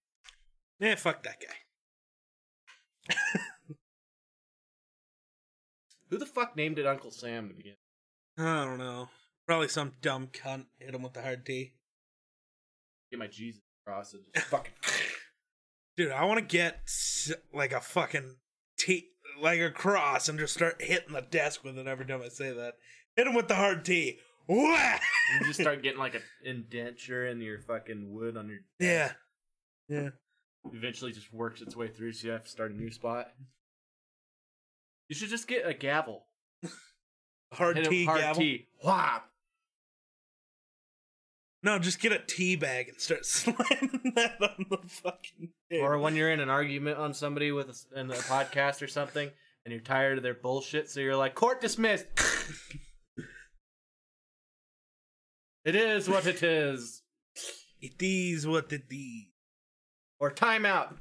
Yeah, 0.85 0.97
fuck 0.97 1.23
that 1.23 1.40
guy. 1.40 3.14
Who 6.11 6.18
the 6.18 6.27
fuck 6.27 6.57
named 6.59 6.79
it 6.79 6.87
Uncle 6.87 7.11
Sam 7.11 7.49
to 7.49 7.55
begin? 7.55 7.77
I 8.37 8.66
don't 8.66 8.77
know. 8.77 9.09
Probably 9.47 9.68
some 9.68 9.92
dumb 10.03 10.27
cunt 10.27 10.66
hit 10.79 10.94
him 10.94 11.03
with 11.03 11.14
the 11.14 11.23
hard 11.23 11.47
T. 11.47 11.73
Get 13.11 13.18
my 13.18 13.29
Jesus 13.29 13.62
cross 13.87 14.12
and 14.12 14.25
just 14.35 14.47
fucking. 14.49 14.75
Dude, 15.97 16.12
I 16.12 16.27
want 16.27 16.40
to 16.40 16.44
get 16.44 16.83
like 17.55 17.73
a 17.73 17.81
fucking 17.81 18.37
T, 18.79 19.07
like 19.40 19.61
a 19.61 19.70
cross, 19.70 20.29
and 20.29 20.38
just 20.38 20.53
start 20.53 20.83
hitting 20.83 21.14
the 21.14 21.23
desk 21.23 21.64
with 21.64 21.79
it 21.79 21.87
every 21.87 22.05
time 22.05 22.20
I 22.23 22.29
say 22.29 22.53
that. 22.53 22.75
Hit 23.16 23.27
him 23.27 23.33
with 23.33 23.49
the 23.49 23.55
hard 23.55 23.87
T. 23.87 24.18
You 24.51 24.77
just 25.47 25.61
start 25.62 25.83
getting 25.83 25.99
like 25.99 26.14
an 26.14 26.23
indenture 26.44 27.27
in 27.27 27.40
your 27.40 27.61
fucking 27.61 28.12
wood 28.12 28.37
on 28.37 28.51
your. 28.51 28.59
Yeah. 28.79 29.12
Yeah. 29.88 30.11
Eventually, 30.72 31.12
just 31.12 31.33
works 31.33 31.61
its 31.61 31.77
way 31.77 31.88
through, 31.88 32.12
so 32.12 32.27
you 32.27 32.33
have 32.33 32.44
to 32.44 32.50
start 32.50 32.72
a 32.72 32.77
new 32.77 32.90
spot. 32.90 33.29
You 35.09 35.14
should 35.14 35.29
just 35.29 35.46
get 35.46 35.66
a 35.66 35.74
gavel. 35.74 36.24
Hard 37.53 37.77
Hit 37.77 37.88
T 37.88 38.03
a 38.03 38.07
hard 38.07 38.20
gavel. 38.20 38.42
T. 38.42 38.66
Whop. 38.83 39.31
No, 41.62 41.79
just 41.79 42.00
get 42.00 42.12
a 42.12 42.18
tea 42.18 42.57
bag 42.57 42.88
and 42.88 43.00
start 43.00 43.24
slamming 43.27 44.12
that 44.16 44.37
on 44.40 44.66
the 44.68 44.79
fucking 44.87 45.50
table. 45.70 45.85
Or 45.85 45.98
when 45.98 46.14
you're 46.14 46.31
in 46.31 46.40
an 46.40 46.50
argument 46.50 46.98
on 46.98 47.14
somebody 47.14 47.53
with 47.53 47.70
a, 47.70 48.00
in 48.00 48.11
a 48.11 48.14
podcast 48.14 48.83
or 48.83 48.87
something, 48.87 49.31
and 49.64 49.72
you're 49.72 49.81
tired 49.81 50.18
of 50.18 50.22
their 50.22 50.35
bullshit, 50.35 50.90
so 50.90 51.00
you're 51.00 51.16
like, 51.16 51.35
"Court 51.35 51.62
dismissed." 51.62 52.05
it 55.64 55.74
is 55.74 56.09
what 56.09 56.27
it 56.27 56.42
is. 56.42 57.03
It 57.81 57.94
is 58.00 58.46
what 58.46 58.70
it 58.72 58.85
is. 58.90 59.34
Or 60.20 60.31
timeout. 60.31 60.96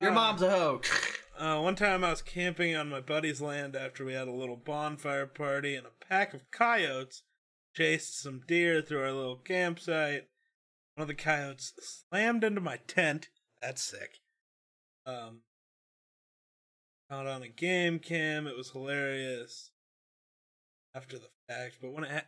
Your 0.00 0.10
Uh, 0.10 0.14
mom's 0.14 0.42
a 0.42 0.50
hoe. 0.50 0.80
Uh, 1.36 1.60
one 1.60 1.76
time 1.76 2.04
I 2.04 2.10
was 2.10 2.22
camping 2.22 2.76
on 2.76 2.88
my 2.88 3.00
buddy's 3.00 3.40
land 3.40 3.74
after 3.74 4.04
we 4.04 4.12
had 4.12 4.28
a 4.28 4.32
little 4.32 4.56
bonfire 4.56 5.26
party, 5.26 5.74
and 5.74 5.86
a 5.86 5.90
pack 5.90 6.34
of 6.34 6.50
coyotes 6.50 7.22
chased 7.74 8.20
some 8.20 8.42
deer 8.46 8.82
through 8.82 9.02
our 9.02 9.12
little 9.12 9.38
campsite. 9.38 10.28
One 10.94 11.02
of 11.02 11.08
the 11.08 11.14
coyotes 11.14 11.72
slammed 12.10 12.44
into 12.44 12.60
my 12.60 12.76
tent. 12.86 13.28
That's 13.62 13.82
sick. 13.82 14.18
Um, 15.06 15.40
caught 17.10 17.26
on 17.26 17.42
a 17.42 17.48
game 17.48 17.98
cam. 17.98 18.46
It 18.46 18.56
was 18.56 18.70
hilarious. 18.72 19.70
After 20.94 21.18
the 21.18 21.30
fact, 21.48 21.78
but 21.80 21.92
when 21.92 22.04
it 22.04 22.10
ha- 22.10 22.26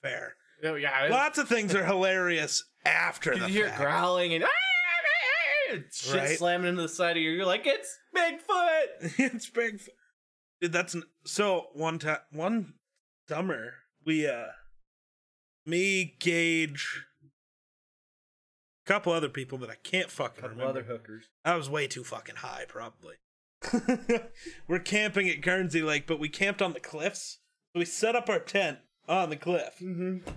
fair, 0.00 0.36
Oh, 0.62 0.74
yeah, 0.76 1.08
lots 1.10 1.38
of 1.38 1.48
things 1.48 1.74
are 1.74 1.84
hilarious 1.84 2.64
after 2.84 3.34
you 3.34 3.40
the 3.40 3.48
hear 3.48 3.68
fact. 3.68 3.80
growling 3.80 4.34
and 4.34 4.44
ah, 4.44 4.46
ah, 4.48 5.72
ah, 5.74 5.76
shit 5.92 6.14
Right. 6.14 6.38
slamming 6.38 6.68
into 6.68 6.82
the 6.82 6.88
side 6.88 7.16
of 7.16 7.22
you. 7.22 7.30
You're 7.30 7.44
like, 7.46 7.66
it's 7.66 7.98
Bigfoot. 8.16 9.18
it's 9.18 9.50
Bigfoot. 9.50 9.88
Dude, 10.60 10.72
that's 10.72 10.94
n- 10.94 11.02
so 11.26 11.66
one 11.74 11.98
time, 11.98 12.18
one 12.30 12.74
summer, 13.28 13.74
we, 14.06 14.26
uh, 14.26 14.44
me, 15.66 16.14
Gage, 16.20 17.04
a 18.86 18.88
couple 18.88 19.12
other 19.12 19.28
people 19.28 19.58
that 19.58 19.70
I 19.70 19.76
can't 19.82 20.10
fucking 20.10 20.36
couple 20.42 20.50
remember. 20.50 20.70
other 20.70 20.82
hookers. 20.84 21.24
I 21.44 21.56
was 21.56 21.68
way 21.68 21.86
too 21.86 22.04
fucking 22.04 22.36
high, 22.36 22.64
probably. 22.68 23.14
We're 24.68 24.78
camping 24.78 25.28
at 25.28 25.40
Guernsey 25.40 25.82
Lake, 25.82 26.06
but 26.06 26.20
we 26.20 26.28
camped 26.28 26.60
on 26.62 26.74
the 26.74 26.80
cliffs. 26.80 27.38
So 27.72 27.78
we 27.80 27.86
set 27.86 28.14
up 28.14 28.28
our 28.28 28.38
tent 28.38 28.78
on 29.08 29.30
the 29.30 29.36
cliff. 29.36 29.76
Mm-hmm. 29.80 30.28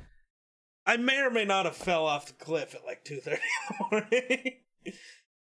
I 0.85 0.97
may 0.97 1.19
or 1.19 1.29
may 1.29 1.45
not 1.45 1.65
have 1.65 1.75
fell 1.75 2.05
off 2.05 2.27
the 2.27 2.33
cliff 2.33 2.73
at 2.73 2.85
like 2.85 3.03
two 3.03 3.19
thirty 3.19 3.41
in 3.41 3.75
the 3.77 3.85
morning. 3.91 4.53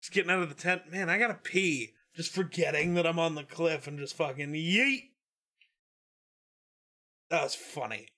just 0.03 0.13
getting 0.13 0.31
out 0.31 0.43
of 0.43 0.49
the 0.49 0.55
tent, 0.55 0.91
man. 0.91 1.09
I 1.09 1.19
gotta 1.19 1.35
pee. 1.35 1.93
Just 2.15 2.33
forgetting 2.33 2.95
that 2.95 3.07
I'm 3.07 3.19
on 3.19 3.35
the 3.35 3.45
cliff 3.45 3.87
and 3.87 3.99
just 3.99 4.17
fucking 4.17 4.53
yeet. 4.53 5.11
That 7.31 7.43
was 7.43 7.55
funny. 7.55 8.09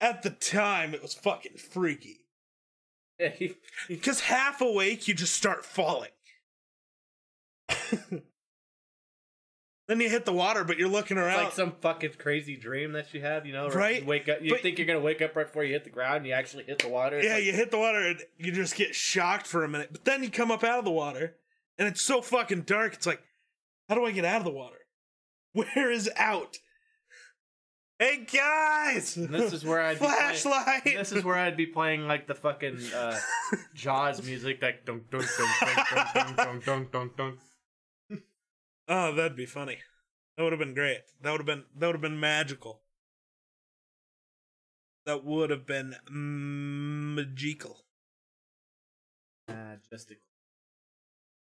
At 0.00 0.22
the 0.22 0.30
time, 0.30 0.92
it 0.92 1.00
was 1.00 1.14
fucking 1.14 1.56
freaky. 1.56 2.26
Because 3.88 4.20
half 4.20 4.60
awake, 4.60 5.08
you 5.08 5.14
just 5.14 5.34
start 5.34 5.64
falling. 5.64 6.10
then 9.86 10.00
you 10.00 10.08
hit 10.08 10.24
the 10.24 10.32
water, 10.32 10.64
but 10.64 10.78
you're 10.78 10.88
looking 10.88 11.18
It's 11.18 11.26
around. 11.26 11.44
like 11.44 11.52
some 11.52 11.72
fucking 11.80 12.12
crazy 12.18 12.56
dream 12.56 12.92
that 12.92 13.12
you 13.12 13.20
have, 13.20 13.44
you 13.46 13.52
know? 13.52 13.68
Right? 13.68 14.00
You 14.00 14.06
wake 14.06 14.28
up. 14.28 14.40
You 14.42 14.50
But- 14.52 14.60
think 14.62 14.78
you're 14.78 14.86
gonna 14.86 15.00
wake 15.00 15.20
up 15.22 15.36
right 15.36 15.46
before 15.46 15.64
you 15.64 15.72
hit 15.74 15.84
the 15.84 15.90
ground, 15.90 16.18
and 16.18 16.26
you 16.26 16.32
actually 16.32 16.64
hit 16.64 16.78
the 16.78 16.88
water. 16.88 17.18
It's 17.18 17.26
yeah, 17.26 17.34
like- 17.34 17.44
you 17.44 17.52
hit 17.52 17.70
the 17.70 17.78
water 17.78 17.98
and 18.00 18.22
you 18.38 18.52
just 18.52 18.76
get 18.76 18.94
shocked 18.94 19.46
for 19.46 19.62
a 19.64 19.68
minute. 19.68 19.90
But 19.92 20.04
then 20.04 20.22
you 20.22 20.30
come 20.30 20.50
up 20.50 20.64
out 20.64 20.78
of 20.78 20.84
the 20.84 20.90
water 20.90 21.36
and 21.78 21.86
it's 21.88 22.02
so 22.02 22.22
fucking 22.22 22.62
dark. 22.62 22.94
It's 22.94 23.06
like, 23.06 23.22
how 23.88 23.94
do 23.94 24.04
I 24.06 24.12
get 24.12 24.24
out 24.24 24.38
of 24.38 24.44
the 24.44 24.50
water? 24.52 24.78
Where 25.52 25.90
is 25.90 26.10
out? 26.16 26.58
Hey 27.98 28.24
guys! 28.30 29.16
And 29.16 29.28
this 29.32 29.52
is 29.52 29.64
where 29.64 29.80
I'd 29.80 30.00
be 30.00 30.06
playing- 30.06 30.14
flashlight. 30.16 30.84
This 30.84 31.12
is 31.12 31.22
where 31.22 31.36
I'd 31.36 31.56
be 31.56 31.66
playing 31.66 32.08
like 32.08 32.26
the 32.26 32.34
fucking 32.34 32.80
uh, 32.92 33.16
Jaws 33.74 34.20
music, 34.26 34.60
like 34.60 34.84
dunk 34.84 35.08
dunk 35.12 35.24
dunk 35.38 35.50
dunk 35.60 36.14
dunk 36.14 36.36
dunk 36.36 36.64
dunk 36.64 36.90
dunk 36.92 37.16
dunk. 37.16 37.38
Oh, 38.88 39.14
that'd 39.14 39.36
be 39.36 39.46
funny. 39.46 39.78
That 40.36 40.42
would 40.42 40.52
have 40.52 40.58
been 40.58 40.74
great. 40.74 41.02
That 41.22 41.30
would 41.30 41.40
have 41.40 41.46
been 41.46 41.64
that 41.76 41.86
would 41.86 41.94
have 41.94 42.02
been 42.02 42.20
magical. 42.20 42.80
That 45.06 45.24
would 45.24 45.50
have 45.50 45.66
been 45.66 45.94
magical. 46.10 47.84
Majestic. 49.48 50.18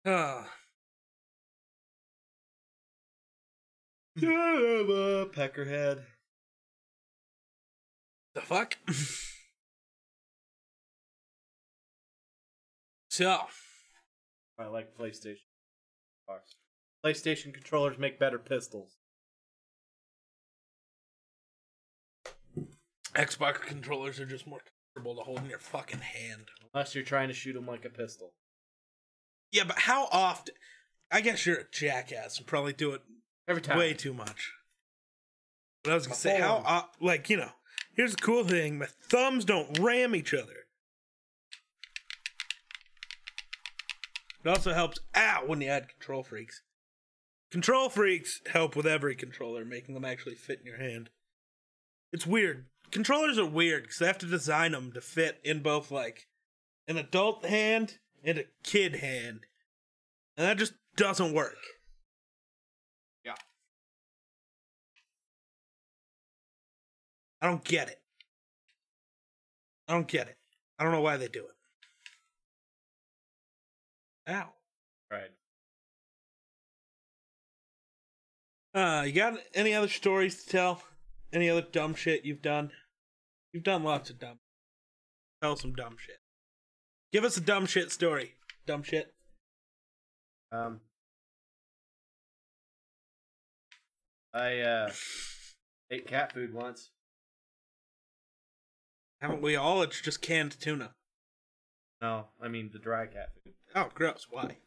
Ah, 0.06 0.48
Peckerhead. 4.22 6.04
the 8.34 8.42
fuck? 8.42 8.78
so, 13.10 13.42
I 14.60 14.66
like 14.68 14.98
PlayStation. 14.98 15.38
Xbox. 16.30 16.57
PlayStation 17.08 17.54
controllers 17.54 17.98
make 17.98 18.20
better 18.20 18.38
pistols. 18.38 18.98
Xbox 23.16 23.62
controllers 23.62 24.20
are 24.20 24.26
just 24.26 24.46
more 24.46 24.60
comfortable 24.94 25.16
to 25.16 25.22
hold 25.24 25.40
in 25.40 25.50
your 25.50 25.60
fucking 25.60 26.02
hand. 26.02 26.50
Unless 26.74 26.96
you're 26.96 27.06
trying 27.06 27.30
to 27.30 27.34
shoot 27.34 27.54
them 27.54 27.66
like 27.66 27.86
a 27.86 27.90
pistol. 27.90 28.34
Yeah, 29.54 29.64
but 29.64 29.80
how 29.80 30.10
often? 30.12 30.54
I 31.10 31.22
guess 31.22 31.46
you're 31.46 31.60
a 31.60 31.72
jackass 31.72 32.38
and 32.38 32.46
probably 32.46 32.74
do 32.74 32.92
it 32.92 33.02
Every 33.48 33.62
time. 33.62 33.78
way 33.78 33.94
too 33.94 34.14
much. 34.14 34.52
But 35.84 35.92
I 35.92 35.96
was 35.96 36.08
gonna 36.08 36.18
say 36.18 36.42
how, 36.42 36.62
uh, 36.66 36.82
like 37.00 37.30
you 37.30 37.38
know, 37.38 37.52
here's 37.96 38.12
the 38.12 38.22
cool 38.22 38.44
thing: 38.44 38.80
my 38.80 38.88
thumbs 39.10 39.46
don't 39.46 39.80
ram 39.80 40.14
each 40.14 40.34
other. 40.34 40.66
It 44.44 44.50
also 44.50 44.74
helps 44.74 45.00
out 45.16 45.48
when 45.48 45.62
you 45.62 45.70
add 45.70 45.88
KontrolFreeks. 46.02 46.60
KontrolFreeks 47.52 48.48
help 48.48 48.76
with 48.76 48.86
every 48.86 49.16
controller, 49.16 49.64
making 49.64 49.96
them 49.96 50.06
actually 50.06 50.36
fit 50.36 50.60
in 50.60 50.66
your 50.66 50.78
hand. 50.78 51.10
It's 52.12 52.28
weird. 52.28 52.66
Controllers 52.92 53.38
are 53.38 53.46
weird 53.46 53.84
because 53.84 54.00
they 54.00 54.08
have 54.08 54.18
to 54.20 54.26
design 54.26 54.72
them 54.72 54.92
to 54.94 55.02
fit 55.02 55.40
in 55.44 55.62
both 55.62 55.92
like 55.92 56.28
an 56.88 56.98
adult 56.98 57.46
hand 57.46 57.98
and 58.24 58.38
a 58.38 58.46
kid 58.64 58.96
hand, 58.96 59.42
and 60.36 60.48
that 60.48 60.58
just 60.58 60.74
doesn't 60.96 61.34
work. 61.34 61.58
Yeah. 63.26 63.36
I 67.42 67.48
don't 67.48 67.64
get 67.64 67.90
it. 67.90 68.02
I 69.88 69.94
don't 69.94 70.08
get 70.08 70.28
it. 70.28 70.38
I 70.78 70.84
don't 70.84 70.94
know 70.94 71.02
why 71.02 71.18
they 71.18 71.28
do 71.28 71.46
it. 71.46 74.32
Ow. 74.32 74.50
Right. 75.10 75.32
Uh, 78.78 79.02
you 79.02 79.12
got 79.12 79.40
any 79.56 79.74
other 79.74 79.88
stories 79.88 80.44
to 80.44 80.50
tell? 80.52 80.84
Any 81.34 81.50
other 81.50 81.64
dumb 81.64 81.96
shit 81.96 82.26
you've 82.26 82.44
done? 82.44 82.70
You've 83.52 83.64
done 83.64 83.84
lots 83.84 84.12
of 84.12 84.20
dumb. 84.20 84.38
Tell 85.42 85.56
some 85.56 85.74
dumb 85.74 85.96
shit. 85.98 86.20
Give 87.12 87.24
us 87.24 87.38
a 87.38 87.42
dumb 87.42 87.66
shit 87.66 87.92
story. 87.92 88.36
Dumb 88.68 88.84
shit. 88.84 89.16
Um. 90.52 90.82
I 94.32 94.60
uh 94.60 94.92
ate 95.90 96.06
cat 96.06 96.34
food 96.34 96.54
once. 96.54 96.92
Haven't 99.22 99.42
we 99.42 99.56
all? 99.56 99.82
It's 99.82 100.02
just 100.02 100.22
canned 100.22 100.56
tuna. 100.60 100.92
No, 102.00 102.28
I 102.40 102.48
mean 102.48 102.70
the 102.72 102.78
dry 102.78 103.08
cat 103.08 103.30
food. 103.44 103.56
Oh, 103.74 103.90
gross. 103.96 104.28
Why? 104.30 104.58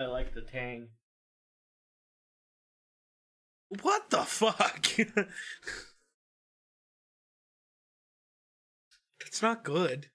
I 0.00 0.06
like 0.06 0.32
the 0.32 0.40
tang. 0.40 0.88
What 3.82 4.10
the 4.10 4.22
fuck? 4.22 4.86
That's 9.20 9.42
not 9.42 9.62
good. 9.62 10.06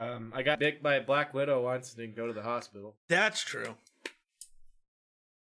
Um, 0.00 0.32
I 0.34 0.42
got 0.42 0.58
bit 0.58 0.82
by 0.82 0.96
a 0.96 1.02
black 1.02 1.32
widow 1.32 1.62
once 1.62 1.90
and 1.90 1.98
didn't 1.98 2.16
go 2.16 2.26
to 2.26 2.32
the 2.32 2.42
hospital 2.42 2.96
That's 3.08 3.40
true. 3.42 3.76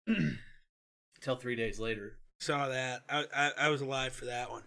until 0.08 1.36
three 1.38 1.56
days 1.56 1.80
later. 1.80 2.20
Saw 2.40 2.68
that. 2.68 3.04
I, 3.10 3.26
I 3.36 3.52
I 3.58 3.70
was 3.70 3.82
alive 3.82 4.14
for 4.14 4.26
that 4.26 4.52
one. 4.52 4.64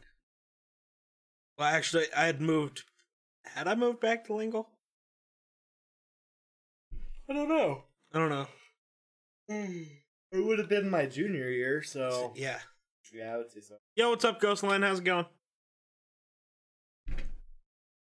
Well, 1.59 1.69
actually, 1.69 2.07
I 2.17 2.25
had 2.25 2.41
moved. 2.41 2.85
Had 3.45 3.69
I 3.69 3.75
moved 3.75 4.01
back 4.01 4.25
to 4.27 4.35
Lingle? 4.35 4.69
I 7.29 7.35
don't 7.35 7.49
know. 7.49 7.85
I 8.13 8.19
don't 8.19 8.31
know. 8.31 8.47
It 10.33 10.45
would 10.45 10.59
have 10.59 10.69
been 10.69 10.91
my 10.91 11.07
junior 11.07 11.49
year, 11.49 11.83
so 11.83 12.33
Yeah. 12.37 12.59
yeah, 13.13 13.35
I 13.35 13.37
would 13.39 13.51
say 13.51 13.61
so. 13.61 13.77
Yo, 13.97 14.11
what's 14.11 14.25
up, 14.25 14.41
Ghostline? 14.41 14.83
How's 14.83 14.99
it 14.99 15.05
going? 15.05 15.27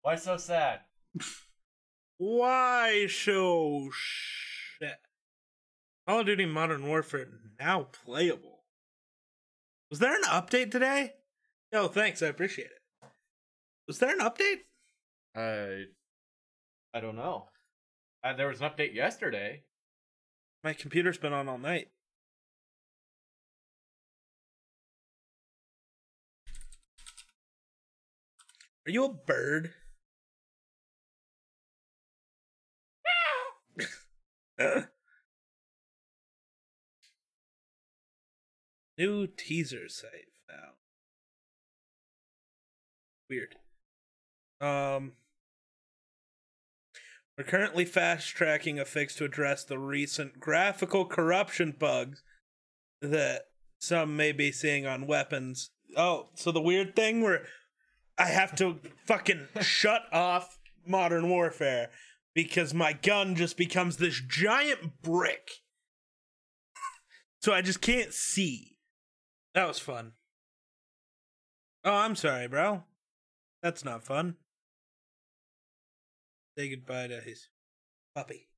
Why 0.01 0.15
so 0.15 0.37
sad? 0.37 0.81
Why 2.17 3.07
so 3.07 3.89
shit? 3.93 4.95
Call 6.07 6.21
of 6.21 6.25
Duty 6.25 6.45
Modern 6.45 6.87
Warfare 6.87 7.27
now 7.59 7.83
playable. 8.05 8.63
Was 9.89 9.99
there 9.99 10.15
an 10.15 10.23
update 10.23 10.71
today? 10.71 11.13
Yo, 11.71 11.87
thanks. 11.87 12.21
I 12.23 12.27
appreciate 12.27 12.67
it. 12.67 13.07
Was 13.87 13.99
there 13.99 14.11
an 14.11 14.19
update? 14.19 14.61
I 15.35 15.83
I 16.93 16.99
don't 17.01 17.15
know. 17.15 17.49
Uh, 18.23 18.33
there 18.33 18.47
was 18.47 18.61
an 18.61 18.69
update 18.69 18.93
yesterday. 18.95 19.63
My 20.63 20.73
computer's 20.73 21.17
been 21.17 21.33
on 21.33 21.47
all 21.47 21.57
night. 21.57 21.89
Are 28.87 28.91
you 28.91 29.03
a 29.03 29.09
bird? 29.09 29.73
New 38.97 39.27
teaser 39.27 39.89
site 39.89 40.31
found. 40.49 40.77
Weird. 43.29 43.55
Um, 44.61 45.11
we're 47.37 47.43
currently 47.43 47.83
fast 47.83 48.29
tracking 48.29 48.79
a 48.79 48.85
fix 48.85 49.15
to 49.15 49.25
address 49.25 49.65
the 49.65 49.77
recent 49.77 50.39
graphical 50.39 51.03
corruption 51.05 51.75
bugs 51.77 52.23
that 53.01 53.47
some 53.79 54.15
may 54.15 54.31
be 54.31 54.53
seeing 54.53 54.87
on 54.87 55.07
weapons. 55.07 55.71
Oh, 55.97 56.29
so 56.35 56.53
the 56.53 56.61
weird 56.61 56.95
thing 56.95 57.21
where 57.21 57.45
I 58.17 58.25
have 58.25 58.55
to 58.57 58.79
fucking 59.05 59.47
shut 59.61 60.03
off 60.11 60.57
modern 60.85 61.29
warfare 61.29 61.89
because 62.33 62.73
my 62.73 62.93
gun 62.93 63.35
just 63.35 63.57
becomes 63.57 63.97
this 63.97 64.21
giant 64.27 65.01
brick. 65.01 65.49
So 67.41 67.53
I 67.53 67.61
just 67.61 67.81
can't 67.81 68.13
see. 68.13 68.77
That 69.53 69.67
was 69.67 69.79
fun. 69.79 70.13
Oh, 71.83 71.93
I'm 71.93 72.15
sorry, 72.15 72.47
bro. 72.47 72.83
That's 73.61 73.85
not 73.85 74.03
fun. 74.03 74.35
say 76.57 76.69
goodbye 76.69 77.07
to 77.07 77.21
his 77.21 77.49
puppy. 78.15 78.49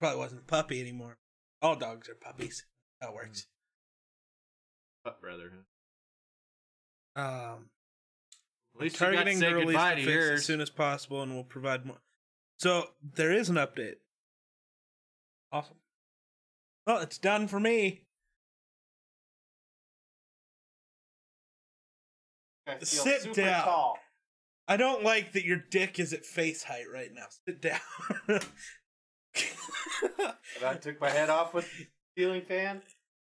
Probably 0.00 0.18
wasn't 0.18 0.40
a 0.42 0.44
puppy 0.44 0.80
anymore. 0.80 1.18
All 1.60 1.76
dogs 1.76 2.08
are 2.08 2.14
puppies. 2.14 2.64
That 3.00 3.12
works. 3.14 3.46
But 5.04 5.20
brother, 5.20 5.50
Um, 7.16 7.70
at 8.78 8.82
least 8.82 9.00
you 9.00 9.06
got 9.06 9.10
to 9.10 9.16
targeting 9.16 9.38
say 9.40 9.48
to 9.48 9.54
release 9.54 9.66
goodbye 9.68 9.94
the 9.96 10.04
to 10.04 10.06
fix 10.06 10.28
as 10.40 10.44
soon 10.44 10.60
as 10.60 10.70
possible, 10.70 11.22
and 11.22 11.34
we'll 11.34 11.42
provide 11.44 11.84
more. 11.84 11.98
So 12.58 12.84
there 13.14 13.32
is 13.32 13.48
an 13.48 13.56
update. 13.56 13.96
Awesome. 15.50 15.76
Well, 16.86 16.98
it's 16.98 17.18
done 17.18 17.48
for 17.48 17.58
me. 17.58 18.02
I 22.66 22.74
feel 22.74 22.86
Sit 22.86 23.22
super 23.22 23.40
down. 23.42 23.64
tall. 23.64 23.98
I 24.66 24.76
don't 24.76 25.02
like 25.02 25.32
that 25.32 25.44
your 25.44 25.56
dick 25.70 25.98
is 25.98 26.12
at 26.12 26.26
face 26.26 26.62
height 26.64 26.84
right 26.92 27.10
now. 27.12 27.24
Sit 27.46 27.62
down. 27.62 27.80
I 30.64 30.74
took 30.74 31.00
my 31.00 31.08
head 31.10 31.30
off 31.30 31.54
with 31.54 31.66
the 31.78 31.86
ceiling 32.16 32.42
fan. 32.42 32.82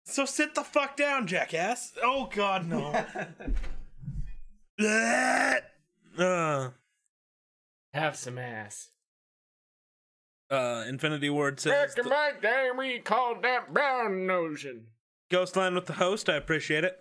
so 0.05 0.25
sit 0.27 0.55
the 0.55 0.63
fuck 0.63 0.97
down, 0.97 1.27
jackass. 1.27 1.93
Oh 2.03 2.29
God, 2.35 2.67
no. 2.67 3.05
Bleh. 4.81 5.61
uh, 6.19 6.71
Have 7.93 8.17
some 8.17 8.39
ass. 8.39 8.89
uh, 10.51 10.85
Infinity 10.89 11.29
Ward 11.31 11.61
says 11.61 11.95
Back 11.95 12.05
in 12.05 12.11
my 12.11 12.33
day, 12.41 12.71
we 12.77 12.99
called 13.01 13.43
that 13.43 13.73
brown 13.75 14.27
nosing. 14.27 14.87
Ghostline 15.31 15.75
with 15.75 15.87
the 15.87 15.93
host. 15.95 16.29
I 16.29 16.35
appreciate 16.37 16.85
it. 16.85 16.97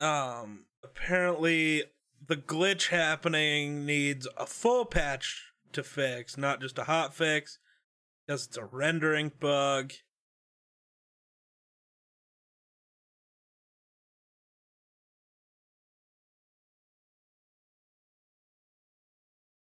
Um, 0.00 0.66
apparently 0.82 1.84
the 2.26 2.36
glitch 2.36 2.88
happening 2.88 3.86
needs 3.86 4.28
a 4.36 4.46
full 4.46 4.84
patch 4.84 5.52
to 5.72 5.82
fix, 5.82 6.36
not 6.36 6.60
just 6.60 6.78
a 6.78 6.84
hot 6.84 7.14
fix, 7.14 7.58
because 8.26 8.46
it's 8.46 8.56
a 8.56 8.64
rendering 8.64 9.32
bug. 9.40 9.92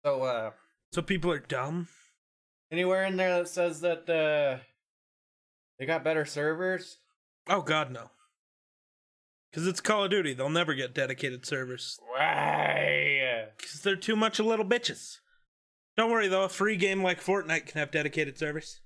So, 0.05 0.23
uh, 0.23 0.51
So 0.93 1.01
people 1.01 1.31
are 1.31 1.39
dumb. 1.39 1.87
anywhere 2.71 3.05
in 3.05 3.17
there 3.17 3.37
that 3.39 3.47
says 3.49 3.81
that 3.81 4.09
uh, 4.09 4.61
they 5.77 5.85
got 5.85 6.03
better 6.03 6.25
servers? 6.25 6.97
Oh 7.47 7.61
God, 7.61 7.91
no. 7.91 8.11
Because 9.51 9.65
it's 9.67 9.81
Call 9.81 10.03
of 10.05 10.11
Duty. 10.11 10.33
They'll 10.33 10.49
never 10.49 10.75
get 10.75 10.93
dedicated 10.93 11.45
servers. 11.45 11.97
Why? 12.07 13.45
Because 13.57 13.81
they're 13.81 13.95
too 13.95 14.15
much 14.15 14.39
of 14.39 14.45
little 14.45 14.65
bitches. 14.65 15.17
Don't 15.97 16.11
worry 16.11 16.27
though, 16.27 16.43
a 16.43 16.49
free 16.49 16.75
game 16.77 17.01
like 17.03 17.21
Fortnite 17.23 17.65
can 17.65 17.79
have 17.79 17.91
dedicated 17.91 18.37
servers. 18.37 18.79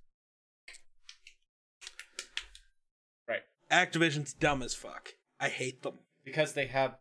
Right. 3.28 3.42
Activision's 3.72 4.34
dumb 4.34 4.62
as 4.64 4.74
fuck. 4.74 5.14
I 5.40 5.50
hate 5.50 5.84
them. 5.84 5.96
Because 6.24 6.54
they 6.54 6.68
have. 6.68 6.96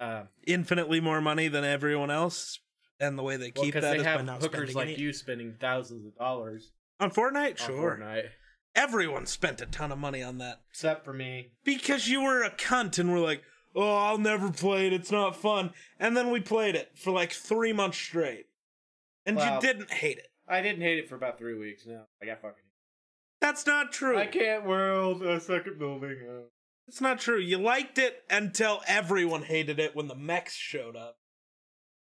Um, 0.00 0.28
Infinitely 0.46 1.00
more 1.00 1.20
money 1.20 1.48
than 1.48 1.64
everyone 1.64 2.10
else, 2.10 2.58
and 3.00 3.18
the 3.18 3.22
way 3.22 3.36
they 3.36 3.52
well, 3.54 3.64
keep 3.64 3.74
that 3.74 3.80
they 3.82 3.96
is 3.98 4.02
by 4.04 4.08
have 4.10 4.24
not 4.24 4.42
hookers 4.42 4.74
like 4.74 4.88
any. 4.88 4.96
you 4.98 5.12
spending 5.12 5.54
thousands 5.60 6.06
of 6.06 6.16
dollars 6.16 6.72
On 7.00 7.10
Fortnite, 7.10 7.60
on 7.60 7.66
sure. 7.66 7.96
Fortnite. 7.98 8.28
Everyone 8.74 9.24
spent 9.26 9.60
a 9.60 9.66
ton 9.66 9.90
of 9.92 9.98
money 9.98 10.22
on 10.22 10.38
that 10.38 10.60
Except 10.70 11.04
for 11.04 11.12
me. 11.12 11.52
because 11.64 12.08
you 12.08 12.22
were 12.22 12.42
a 12.42 12.50
cunt 12.50 12.98
and 12.98 13.10
were 13.12 13.20
like, 13.20 13.42
"Oh, 13.74 13.96
I'll 13.96 14.18
never 14.18 14.50
play 14.50 14.86
it. 14.86 14.92
It's 14.92 15.10
not 15.10 15.34
fun." 15.36 15.72
And 15.98 16.16
then 16.16 16.30
we 16.30 16.40
played 16.40 16.74
it 16.74 16.90
for 16.98 17.10
like 17.10 17.32
three 17.32 17.72
months 17.72 17.96
straight, 17.98 18.46
and 19.24 19.36
Wow. 19.38 19.54
you 19.54 19.60
didn't 19.62 19.90
hate 19.90 20.18
it. 20.18 20.28
I 20.48 20.60
didn't 20.62 20.82
hate 20.82 20.98
it 20.98 21.08
for 21.08 21.14
about 21.16 21.38
three 21.38 21.56
weeks 21.58 21.86
now. 21.86 22.06
I 22.22 22.26
got 22.26 22.40
fucking. 22.42 22.62
That's 23.40 23.66
not 23.66 23.92
true. 23.92 24.16
I 24.18 24.26
can't 24.26 24.64
world 24.64 25.22
a 25.22 25.40
second 25.40 25.78
building. 25.78 26.18
Uh. 26.28 26.48
It's 26.88 27.00
not 27.00 27.18
true. 27.18 27.38
You 27.38 27.58
liked 27.58 27.98
it 27.98 28.22
until 28.30 28.80
everyone 28.86 29.42
hated 29.42 29.80
it 29.80 29.96
when 29.96 30.06
the 30.08 30.14
mechs 30.14 30.54
showed 30.54 30.94
up. 30.96 31.16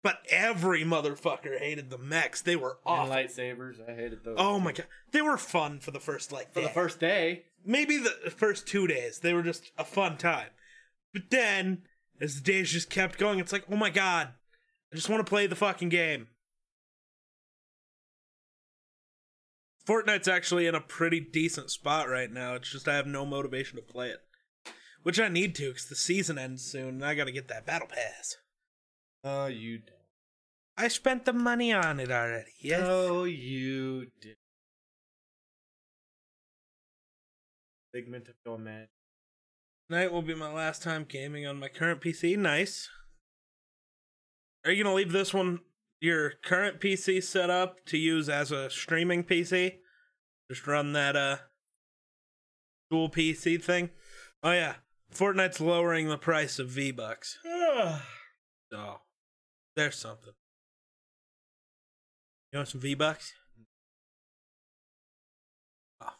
But 0.03 0.19
every 0.29 0.83
motherfucker 0.83 1.57
hated 1.57 1.89
the 1.89 1.97
mechs. 1.97 2.41
They 2.41 2.57
were 2.57 2.77
awful. 2.85 3.13
And 3.13 3.29
lightsabers, 3.29 3.75
I 3.89 3.95
hated 3.95 4.23
those. 4.25 4.35
oh 4.37 4.59
my 4.59 4.73
god. 4.73 4.85
They 5.11 5.21
were 5.21 5.37
fun 5.37 5.79
for 5.79 5.91
the 5.91 5.99
first 6.01 6.31
like 6.31 6.53
For 6.53 6.59
the 6.61 6.67
day. 6.67 6.73
first 6.73 6.99
day, 6.99 7.43
maybe 7.65 7.97
the 7.97 8.29
first 8.29 8.67
2 8.67 8.85
days. 8.87 9.19
They 9.19 9.33
were 9.33 9.43
just 9.43 9.71
a 9.77 9.85
fun 9.85 10.17
time. 10.17 10.49
But 11.13 11.29
then 11.29 11.83
as 12.19 12.35
the 12.35 12.41
days 12.41 12.69
just 12.71 12.89
kept 12.89 13.17
going, 13.17 13.39
it's 13.39 13.53
like, 13.53 13.63
"Oh 13.71 13.77
my 13.77 13.89
god. 13.89 14.33
I 14.91 14.95
just 14.95 15.07
want 15.09 15.25
to 15.25 15.29
play 15.29 15.47
the 15.47 15.55
fucking 15.55 15.89
game." 15.89 16.27
Fortnite's 19.87 20.27
actually 20.27 20.65
in 20.67 20.75
a 20.75 20.81
pretty 20.81 21.19
decent 21.19 21.69
spot 21.69 22.07
right 22.09 22.31
now. 22.31 22.55
It's 22.55 22.71
just 22.71 22.87
I 22.87 22.95
have 22.95 23.07
no 23.07 23.25
motivation 23.25 23.75
to 23.77 23.81
play 23.81 24.09
it. 24.09 24.19
Which 25.03 25.19
I 25.19 25.27
need 25.27 25.55
to 25.55 25.67
because 25.69 25.87
the 25.87 25.95
season 25.95 26.37
ends 26.37 26.63
soon 26.63 26.89
and 26.89 27.05
I 27.05 27.15
gotta 27.15 27.31
get 27.33 27.49
that 27.49 27.65
battle 27.65 27.87
pass. 27.89 28.37
oh 29.23 29.47
you. 29.47 29.81
I 30.77 30.87
spent 30.87 31.25
the 31.25 31.33
money 31.33 31.71
on 31.71 31.99
it 31.99 32.11
already. 32.11 32.51
Yes. 32.59 32.81
Oh 32.83 33.25
you 33.25 34.07
did. 34.21 34.35
Figment 37.93 38.27
of 38.27 38.35
your 38.45 38.57
man. 38.57 38.87
Tonight 39.89 40.11
will 40.11 40.23
be 40.23 40.33
my 40.33 40.51
last 40.51 40.81
time 40.81 41.05
gaming 41.07 41.45
on 41.45 41.59
my 41.59 41.67
current 41.67 42.01
PC. 42.01 42.37
Nice. 42.37 42.89
Are 44.65 44.71
you 44.71 44.83
gonna 44.83 44.95
leave 44.95 45.11
this 45.11 45.33
one, 45.33 45.59
your 46.01 46.31
current 46.43 46.79
PC 46.79 47.21
set 47.21 47.49
up 47.49 47.85
to 47.87 47.97
use 47.97 48.29
as 48.29 48.51
a 48.51 48.69
streaming 48.69 49.23
PC? 49.23 49.75
Just 50.49 50.65
run 50.65 50.93
that 50.93 51.15
uh 51.15 51.37
dual 52.89 53.09
PC 53.09 53.61
thing. 53.61 53.91
Oh 54.41 54.51
yeah, 54.53 54.75
Fortnite's 55.13 55.61
lowering 55.61 56.07
the 56.09 56.17
price 56.17 56.57
of 56.57 56.69
V 56.69 56.91
Bucks. 56.91 57.37
So 58.71 59.01
there's 59.75 59.97
something. 59.97 60.33
You 62.53 62.59
want 62.59 62.69
some 62.69 62.81
V 62.81 62.93
Bucks? 62.93 63.33
Oh. 65.99 66.13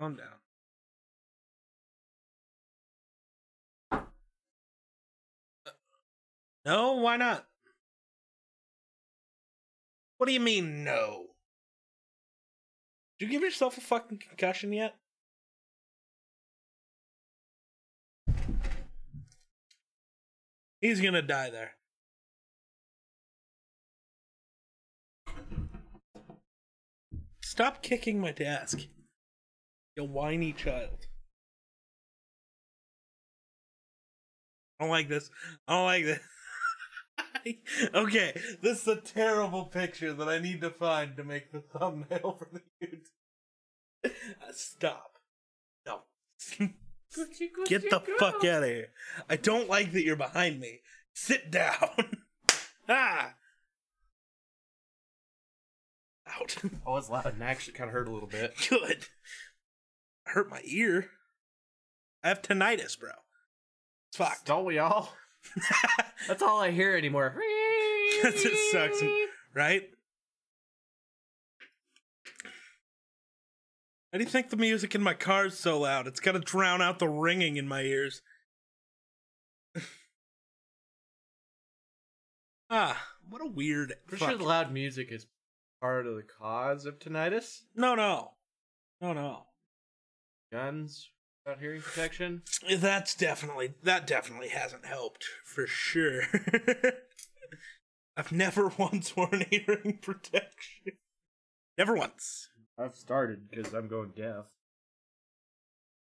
Calm 0.00 0.16
down. 0.16 0.26
No, 6.64 6.94
why 6.94 7.16
not? 7.16 7.46
What 10.18 10.26
do 10.26 10.32
you 10.32 10.40
mean, 10.40 10.82
no? 10.82 11.26
Did 13.20 13.26
you 13.26 13.30
give 13.30 13.42
yourself 13.42 13.78
a 13.78 13.80
fucking 13.80 14.18
concussion 14.18 14.72
yet? 14.72 14.96
He's 20.80 21.00
gonna 21.00 21.22
die 21.22 21.50
there. 21.50 21.76
Stop 27.56 27.80
kicking 27.80 28.20
my 28.20 28.32
desk. 28.32 28.80
You 29.96 30.04
whiny 30.04 30.52
child. 30.52 31.06
I 34.78 34.84
don't 34.84 34.90
like 34.90 35.08
this. 35.08 35.30
I 35.66 35.72
don't 35.72 35.84
like 35.86 36.04
this. 36.04 36.20
okay, 37.94 38.38
this 38.60 38.82
is 38.82 38.88
a 38.88 38.96
terrible 38.96 39.64
picture 39.64 40.12
that 40.12 40.28
I 40.28 40.38
need 40.38 40.60
to 40.60 40.68
find 40.68 41.16
to 41.16 41.24
make 41.24 41.50
the 41.50 41.60
thumbnail 41.60 42.38
for 42.38 42.46
the 42.52 42.60
YouTube. 42.82 44.12
Stop. 44.52 45.12
No. 45.86 46.00
Get 47.64 47.88
the 47.88 48.02
fuck 48.18 48.44
out 48.44 48.64
of 48.64 48.68
here. 48.68 48.88
I 49.30 49.36
don't 49.36 49.66
like 49.66 49.92
that 49.92 50.04
you're 50.04 50.14
behind 50.14 50.60
me. 50.60 50.80
Sit 51.14 51.50
down. 51.50 52.18
ah. 52.90 53.32
Oh, 56.86 56.96
it's 56.96 57.10
loud 57.10 57.26
and 57.26 57.42
actually 57.42 57.74
kind 57.74 57.88
of 57.88 57.94
hurt 57.94 58.08
a 58.08 58.12
little 58.12 58.28
bit. 58.28 58.54
Good. 58.68 59.06
I 60.26 60.30
hurt 60.30 60.50
my 60.50 60.60
ear. 60.64 61.10
I 62.22 62.28
have 62.28 62.42
tinnitus, 62.42 62.98
bro. 62.98 63.10
It's 64.08 64.16
fucked. 64.16 64.46
Don't 64.46 64.64
we 64.64 64.78
all? 64.78 65.12
That's 66.28 66.42
all 66.42 66.60
I 66.60 66.70
hear 66.70 66.96
anymore. 66.96 67.34
That 68.22 68.34
just 68.36 68.72
sucks, 68.72 69.02
right? 69.52 69.82
How 74.10 74.18
do 74.18 74.24
you 74.24 74.30
think 74.30 74.48
the 74.48 74.56
music 74.56 74.94
in 74.94 75.02
my 75.02 75.12
car 75.12 75.46
is 75.46 75.58
so 75.58 75.80
loud? 75.80 76.06
It's 76.06 76.20
gonna 76.20 76.38
drown 76.38 76.80
out 76.80 76.98
the 76.98 77.08
ringing 77.08 77.58
in 77.58 77.68
my 77.68 77.82
ears. 77.82 78.22
ah, 82.70 83.06
what 83.28 83.42
a 83.42 83.46
weird. 83.46 83.92
Pretty 84.06 84.24
sure 84.24 84.36
the 84.36 84.44
loud 84.44 84.72
music 84.72 85.08
is 85.10 85.26
part 85.86 86.06
of 86.08 86.16
the 86.16 86.22
cause 86.22 86.84
of 86.84 86.98
tinnitus. 86.98 87.60
No, 87.76 87.94
no, 87.94 88.32
no, 89.00 89.12
no. 89.12 89.44
Guns, 90.50 91.10
without 91.44 91.60
hearing 91.60 91.80
protection. 91.80 92.42
That's 92.68 93.14
definitely 93.14 93.74
that 93.84 94.04
definitely 94.04 94.48
hasn't 94.48 94.84
helped 94.84 95.24
for 95.44 95.64
sure. 95.68 96.22
I've 98.16 98.32
never 98.32 98.72
once 98.78 99.16
worn 99.16 99.46
hearing 99.48 100.00
protection. 100.02 100.94
Never 101.78 101.94
once. 101.94 102.48
I've 102.76 102.96
started 102.96 103.48
because 103.48 103.72
I'm 103.72 103.86
going 103.86 104.10
deaf. 104.16 104.46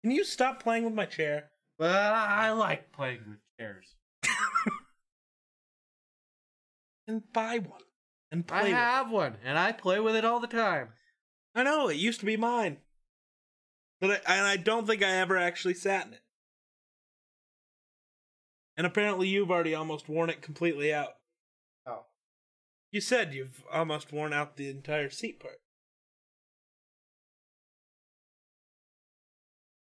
Can 0.02 0.10
you 0.10 0.24
stop 0.24 0.64
playing 0.64 0.86
with 0.86 0.94
my 0.94 1.06
chair? 1.06 1.52
But 1.78 1.92
I 1.92 2.52
like 2.52 2.92
playing 2.92 3.20
with 3.28 3.40
chairs. 3.60 3.96
And 7.10 7.22
buy 7.32 7.60
one. 7.60 7.87
And 8.32 8.46
play 8.46 8.60
I 8.60 8.64
with 8.64 8.72
have 8.74 9.12
one, 9.12 9.38
and 9.44 9.58
I 9.58 9.72
play 9.72 10.00
with 10.00 10.16
it 10.16 10.26
all 10.26 10.40
the 10.40 10.48
time. 10.48 10.90
I 11.56 11.64
know, 11.64 11.88
it 11.88 11.96
used 11.98 12.20
to 12.20 12.26
be 12.26 12.38
mine. 12.38 12.78
But 14.00 14.22
I, 14.28 14.36
and 14.38 14.46
I 14.46 14.58
don't 14.58 14.86
think 14.86 15.04
I 15.04 15.12
ever 15.12 15.38
actually 15.38 15.74
sat 15.74 16.08
in 16.08 16.14
it. 16.14 16.22
And 18.76 18.86
apparently 18.86 19.28
you've 19.28 19.50
already 19.50 19.74
almost 19.74 20.08
worn 20.08 20.30
it 20.30 20.42
completely 20.42 20.94
out. 20.94 21.16
Oh. 21.88 22.06
You 22.92 23.02
said 23.02 23.34
you've 23.34 23.64
almost 23.72 24.14
worn 24.14 24.34
out 24.34 24.56
the 24.56 24.70
entire 24.70 25.10
seat 25.10 25.40
part. 25.40 25.62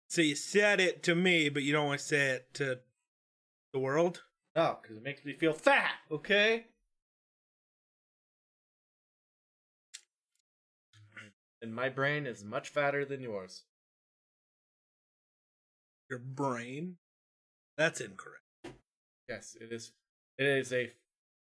So 0.07 0.21
you 0.21 0.35
said 0.35 0.79
it 0.79 1.01
to 1.03 1.15
me, 1.15 1.49
but 1.49 1.63
you 1.63 1.73
don't 1.73 1.87
want 1.87 1.99
to 1.99 2.05
say 2.05 2.29
it 2.29 2.53
to 2.53 2.79
the 3.73 3.79
world? 3.79 4.21
Oh, 4.55 4.61
no, 4.61 4.77
because 4.81 4.97
it 4.97 5.03
makes 5.03 5.25
me 5.25 5.33
feel 5.33 5.51
fat. 5.51 5.93
Okay. 6.11 6.67
And 11.61 11.73
my 11.73 11.89
brain 11.89 12.25
is 12.27 12.43
much 12.43 12.69
fatter 12.69 13.05
than 13.05 13.21
yours. 13.21 13.63
Your 16.09 16.19
brain? 16.19 16.97
That's 17.77 17.99
incorrect. 18.01 18.41
Yes, 19.27 19.57
it 19.59 19.71
is. 19.71 19.91
It 20.37 20.45
is 20.45 20.71
a 20.71 20.91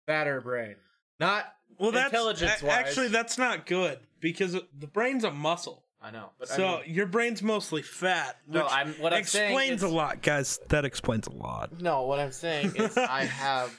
fatter 0.06 0.40
brain, 0.40 0.76
not 1.18 1.54
Well, 1.78 1.92
that's 1.92 2.12
intelligence. 2.12 2.62
a- 2.62 2.70
actually 2.70 3.08
that's 3.08 3.38
not 3.38 3.64
good 3.66 3.98
because 4.20 4.52
the 4.52 4.86
brain's 4.86 5.24
a 5.24 5.30
muscle. 5.30 5.84
I 6.02 6.10
know, 6.10 6.30
but 6.38 6.48
so 6.48 6.78
I 6.78 6.80
mean, 6.86 6.94
your 6.94 7.06
brain's 7.06 7.42
mostly 7.42 7.82
fat, 7.82 8.38
which 8.46 8.54
No, 8.56 8.66
I'm- 8.66 8.94
what 8.98 9.12
I'm 9.12 9.24
saying 9.24 9.50
explains 9.52 9.82
is- 9.82 9.90
a 9.90 9.94
lot, 9.94 10.22
guys. 10.22 10.58
That 10.68 10.84
explains 10.84 11.26
a 11.26 11.30
lot. 11.32 11.80
no. 11.80 12.02
What 12.06 12.18
I'm 12.18 12.32
saying 12.32 12.72
is, 12.76 12.96
I 12.96 13.24
have 13.24 13.78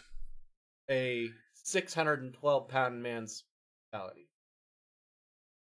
a 0.89 1.29
612 1.53 2.67
pound 2.69 3.03
man's 3.03 3.43
mentality, 3.91 4.27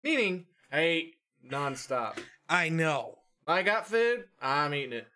meaning 0.03 0.45
I 0.71 0.87
eat 0.87 1.15
nonstop. 1.49 2.17
I 2.47 2.69
know. 2.69 3.19
I 3.47 3.63
got 3.63 3.87
food. 3.87 4.25
I'm 4.41 4.73
eating 4.73 4.93
it. 4.93 5.07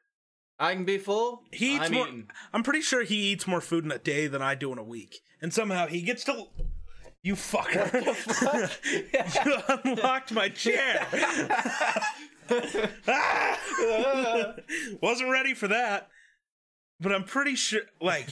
I 0.60 0.74
can 0.74 0.86
be 0.86 0.98
full. 0.98 1.44
He 1.52 1.76
eats 1.76 1.86
I'm 1.86 1.92
more. 1.94 2.08
eating. 2.08 2.30
I'm 2.54 2.64
pretty 2.64 2.82
sure 2.82 3.04
he 3.04 3.32
eats 3.32 3.48
more 3.48 3.62
food 3.62 3.86
in 3.86 3.92
a 3.92 3.98
day 3.98 4.28
than 4.28 4.42
I 4.42 4.56
do 4.56 4.72
in 4.72 4.78
a 4.78 4.84
week, 4.84 5.20
and 5.42 5.54
somehow 5.54 5.88
he 5.88 6.02
gets 6.02 6.24
to. 6.26 6.46
You 7.22 7.36
fucker! 7.36 7.90
you 9.46 9.92
unlocked 9.94 10.34
my 10.34 10.50
chair. 10.50 11.08
Ah! 13.08 13.60
Wasn't 15.02 15.30
ready 15.30 15.54
for 15.54 15.70
that, 15.70 16.10
but 17.00 17.14
I'm 17.14 17.24
pretty 17.24 17.56
sure. 17.56 17.82
Like, 18.02 18.28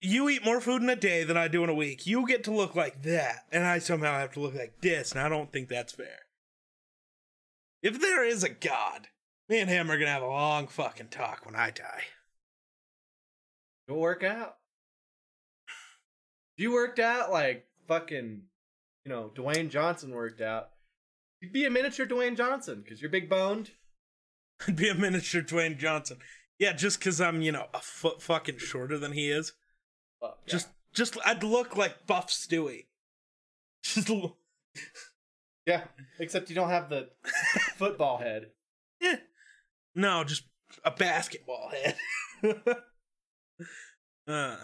you 0.00 0.28
eat 0.28 0.44
more 0.44 0.60
food 0.60 0.82
in 0.82 0.90
a 0.90 0.96
day 0.96 1.22
than 1.24 1.36
I 1.36 1.46
do 1.48 1.62
in 1.62 1.70
a 1.70 1.74
week. 1.74 2.06
You 2.06 2.26
get 2.26 2.42
to 2.44 2.50
look 2.50 2.74
like 2.74 3.02
that, 3.02 3.44
and 3.52 3.64
I 3.64 3.78
somehow 3.78 4.18
have 4.18 4.32
to 4.32 4.40
look 4.40 4.54
like 4.54 4.80
this, 4.80 5.12
and 5.12 5.20
I 5.20 5.28
don't 5.28 5.52
think 5.52 5.68
that's 5.68 5.92
fair. 5.92 6.18
If 7.82 8.00
there 8.00 8.24
is 8.24 8.44
a 8.44 8.48
god, 8.48 9.08
me 9.48 9.58
and 9.58 9.70
him 9.70 9.90
are 9.90 9.98
gonna 9.98 10.10
have 10.10 10.22
a 10.22 10.26
long 10.26 10.68
fucking 10.68 11.08
talk 11.08 11.46
when 11.46 11.56
I 11.56 11.70
die. 11.70 12.04
Go 13.88 13.96
work 13.96 14.22
out. 14.22 14.56
If 16.56 16.62
you 16.62 16.72
worked 16.72 16.98
out 16.98 17.32
like 17.32 17.66
fucking, 17.88 18.42
you 19.04 19.10
know, 19.10 19.32
Dwayne 19.34 19.70
Johnson 19.70 20.10
worked 20.10 20.40
out, 20.40 20.70
you'd 21.40 21.52
be 21.52 21.64
a 21.64 21.70
miniature 21.70 22.06
Dwayne 22.06 22.36
Johnson 22.36 22.82
because 22.82 23.00
you're 23.00 23.10
big 23.10 23.28
boned. 23.28 23.70
I'd 24.68 24.76
be 24.76 24.88
a 24.88 24.94
miniature 24.94 25.42
Dwayne 25.42 25.78
Johnson. 25.78 26.18
Yeah, 26.58 26.74
just 26.74 26.98
because 26.98 27.20
I'm, 27.20 27.40
you 27.40 27.52
know, 27.52 27.66
a 27.72 27.80
foot 27.80 28.20
fucking 28.20 28.58
shorter 28.58 28.98
than 28.98 29.12
he 29.12 29.30
is. 29.30 29.54
Well, 30.20 30.36
yeah. 30.46 30.52
Just, 30.52 30.68
just, 30.92 31.16
I'd 31.24 31.42
look 31.42 31.76
like 31.76 32.06
Buff 32.06 32.28
Stewie. 32.28 32.86
Just, 33.82 34.10
yeah, 35.70 35.84
except 36.18 36.50
you 36.50 36.56
don't 36.56 36.70
have 36.70 36.88
the 36.88 37.08
football 37.76 38.18
head. 38.18 38.46
yeah. 39.00 39.16
No, 39.94 40.24
just 40.24 40.44
a 40.84 40.90
basketball 40.90 41.70
head. 41.70 41.96
uh. 44.28 44.56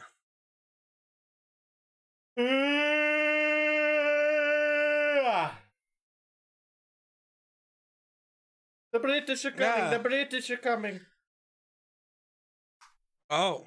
The 8.93 9.01
British 9.01 9.45
are 9.45 9.51
coming. 9.51 9.79
Yeah. 9.79 9.91
The 9.91 9.99
British 9.99 10.51
are 10.51 10.57
coming. 10.57 11.01
Oh. 13.29 13.67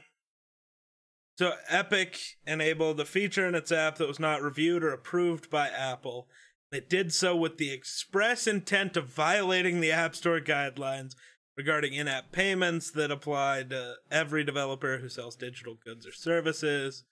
So 1.37 1.53
Epic 1.67 2.19
enabled 2.47 2.99
a 2.99 3.05
feature 3.05 3.47
in 3.47 3.53
its 3.53 3.71
app 3.71 3.97
that 3.97 4.07
was 4.07 4.19
not 4.19 4.41
reviewed 4.41 4.83
or 4.83 4.91
approved 4.91 5.51
by 5.51 5.67
Apple. 5.67 6.27
It 6.71 6.89
did 6.89 7.11
so 7.13 7.35
with 7.35 7.57
the 7.57 7.71
express 7.71 8.45
intent 8.45 8.95
of 8.95 9.07
violating 9.07 9.81
the 9.81 9.91
App 9.91 10.15
Store 10.15 10.39
guidelines 10.39 11.15
regarding 11.57 11.93
in 11.93 12.07
app 12.07 12.31
payments 12.31 12.91
that 12.91 13.11
apply 13.11 13.63
to 13.63 13.95
every 14.11 14.43
developer 14.43 14.99
who 14.99 15.09
sells 15.09 15.35
digital 15.35 15.75
goods 15.83 16.05
or 16.05 16.11
services. 16.11 17.03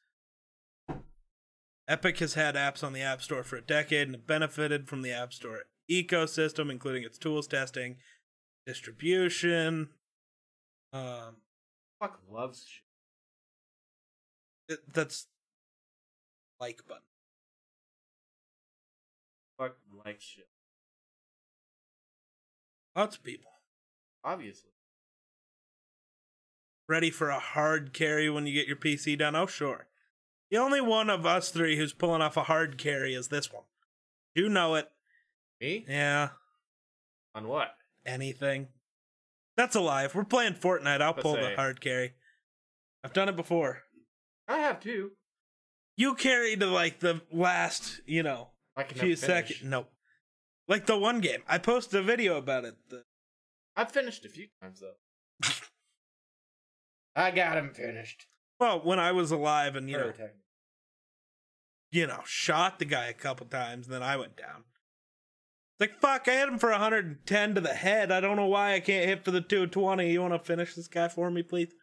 Epic 1.87 2.19
has 2.19 2.35
had 2.35 2.55
apps 2.55 2.83
on 2.83 2.93
the 2.93 3.01
App 3.01 3.21
Store 3.21 3.43
for 3.43 3.55
a 3.55 3.61
decade 3.61 4.07
and 4.07 4.15
have 4.15 4.27
benefited 4.27 4.87
from 4.87 5.01
the 5.01 5.11
App 5.11 5.33
Store 5.33 5.63
ecosystem, 5.89 6.69
including 6.69 7.03
its 7.03 7.17
tools 7.17 7.47
testing, 7.47 7.95
distribution. 8.65 9.89
Um, 10.93 11.37
Fuck 11.99 12.19
loves 12.29 12.65
shit. 12.67 12.83
it- 14.77 14.93
that's 14.93 15.27
like 16.59 16.81
button. 16.87 17.01
Fuck 19.57 19.75
likes 20.05 20.23
shit. 20.23 20.47
Lots 22.95 23.15
of 23.15 23.23
people 23.23 23.51
Obviously. 24.23 24.71
ready 26.87 27.09
for 27.11 27.29
a 27.29 27.39
hard 27.39 27.93
carry 27.93 28.29
when 28.29 28.47
you 28.47 28.53
get 28.53 28.67
your 28.67 28.75
PC 28.75 29.17
done. 29.17 29.35
Oh 29.35 29.45
sure. 29.45 29.87
The 30.49 30.57
only 30.57 30.81
one 30.81 31.09
of 31.09 31.25
us 31.25 31.49
three 31.49 31.77
who's 31.77 31.93
pulling 31.93 32.21
off 32.21 32.37
a 32.37 32.43
hard 32.43 32.77
carry 32.77 33.13
is 33.13 33.27
this 33.27 33.51
one. 33.51 33.63
You 34.33 34.49
know 34.49 34.75
it. 34.75 34.89
Me? 35.59 35.85
Yeah. 35.87 36.29
On 37.35 37.47
what? 37.47 37.75
Anything. 38.05 38.67
That's 39.57 39.75
a 39.75 39.81
lie. 39.81 40.05
If 40.05 40.15
we're 40.15 40.23
playing 40.23 40.53
Fortnite, 40.53 41.01
I'll 41.01 41.11
Let's 41.11 41.21
pull 41.23 41.35
the 41.35 41.55
hard 41.55 41.81
carry. 41.81 42.13
I've 43.03 43.13
done 43.13 43.29
it 43.29 43.35
before. 43.35 43.83
I 44.47 44.59
have 44.59 44.79
too. 44.79 45.11
You 45.97 46.13
carried 46.13 46.59
to 46.59 46.67
like 46.67 46.99
the 46.99 47.21
last, 47.31 48.01
you 48.05 48.21
know, 48.23 48.49
I 48.77 48.83
can 48.83 48.97
few 48.99 49.15
seconds. 49.15 49.61
Nope. 49.63 49.89
Like 50.67 50.85
the 50.85 50.97
one 50.97 51.19
game. 51.19 51.41
I 51.47 51.57
posted 51.57 51.99
a 51.99 52.03
video 52.03 52.37
about 52.37 52.63
it. 52.65 52.75
The- 52.89 53.03
I've 53.75 53.91
finished 53.91 54.23
a 54.25 54.29
few 54.29 54.47
times 54.61 54.79
though. 54.81 55.49
I 57.15 57.31
got 57.31 57.57
him 57.57 57.73
finished. 57.73 58.27
well, 58.59 58.79
when 58.83 58.99
I 58.99 59.11
was 59.11 59.31
alive 59.31 59.75
and 59.75 59.89
you 59.89 59.97
know, 59.97 60.13
you 61.91 62.05
know, 62.07 62.21
shot 62.25 62.79
the 62.79 62.85
guy 62.85 63.05
a 63.07 63.13
couple 63.13 63.45
times, 63.47 63.87
and 63.87 63.95
then 63.95 64.03
I 64.03 64.17
went 64.17 64.35
down. 64.37 64.63
Like 65.79 65.99
fuck, 65.99 66.27
I 66.27 66.31
hit 66.37 66.49
him 66.49 66.57
for 66.59 66.69
110 66.71 67.55
to 67.55 67.61
the 67.61 67.73
head. 67.73 68.11
I 68.11 68.19
don't 68.19 68.35
know 68.35 68.47
why 68.47 68.73
I 68.73 68.79
can't 68.79 69.07
hit 69.07 69.23
for 69.23 69.31
the 69.31 69.41
220. 69.41 70.11
You 70.11 70.21
want 70.21 70.33
to 70.33 70.39
finish 70.39 70.73
this 70.75 70.87
guy 70.87 71.07
for 71.07 71.29
me, 71.31 71.43
please? 71.43 71.73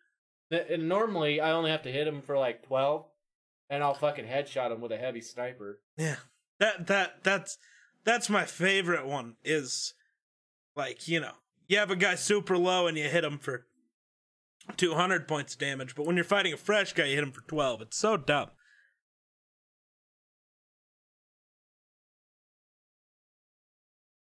And 0.50 0.88
normally 0.88 1.40
I 1.40 1.52
only 1.52 1.70
have 1.70 1.82
to 1.82 1.92
hit 1.92 2.06
him 2.06 2.20
for 2.22 2.36
like 2.38 2.62
twelve, 2.66 3.06
and 3.70 3.82
I'll 3.82 3.94
fucking 3.94 4.26
headshot 4.26 4.70
him 4.72 4.80
with 4.80 4.92
a 4.92 4.96
heavy 4.98 5.20
sniper. 5.20 5.80
Yeah. 5.96 6.16
That 6.60 6.86
that 6.86 7.24
that's 7.24 7.58
that's 8.04 8.30
my 8.30 8.44
favorite 8.44 9.06
one 9.06 9.36
is 9.44 9.94
like, 10.76 11.08
you 11.08 11.20
know, 11.20 11.32
you 11.68 11.78
have 11.78 11.90
a 11.90 11.96
guy 11.96 12.14
super 12.14 12.56
low 12.56 12.86
and 12.86 12.96
you 12.96 13.08
hit 13.08 13.24
him 13.24 13.38
for 13.38 13.66
200 14.76 15.28
points 15.28 15.54
of 15.54 15.60
damage, 15.60 15.94
but 15.94 16.06
when 16.06 16.16
you're 16.16 16.24
fighting 16.24 16.52
a 16.52 16.56
fresh 16.56 16.92
guy, 16.92 17.04
you 17.06 17.14
hit 17.14 17.24
him 17.24 17.32
for 17.32 17.42
12. 17.42 17.82
It's 17.82 17.96
so 17.96 18.16
dumb. 18.16 18.50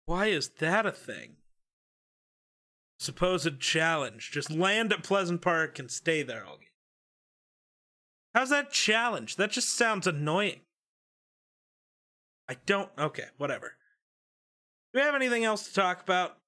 Why 0.06 0.26
is 0.26 0.48
that 0.60 0.86
a 0.86 0.92
thing? 0.92 1.36
Supposed 2.98 3.60
challenge. 3.60 4.30
Just 4.32 4.50
land 4.50 4.92
at 4.92 5.02
Pleasant 5.02 5.42
Park 5.42 5.78
and 5.78 5.90
stay 5.90 6.22
there 6.22 6.44
all 6.46 6.58
game. 6.58 6.68
How's 8.34 8.50
that 8.50 8.70
challenge? 8.70 9.36
That 9.36 9.50
just 9.50 9.76
sounds 9.76 10.06
annoying. 10.06 10.60
I 12.48 12.56
don't. 12.66 12.90
Okay, 12.98 13.24
whatever. 13.38 13.74
Do 14.92 15.00
we 15.00 15.04
have 15.04 15.14
anything 15.14 15.44
else 15.44 15.66
to 15.68 15.74
talk 15.74 16.02
about? 16.02 16.38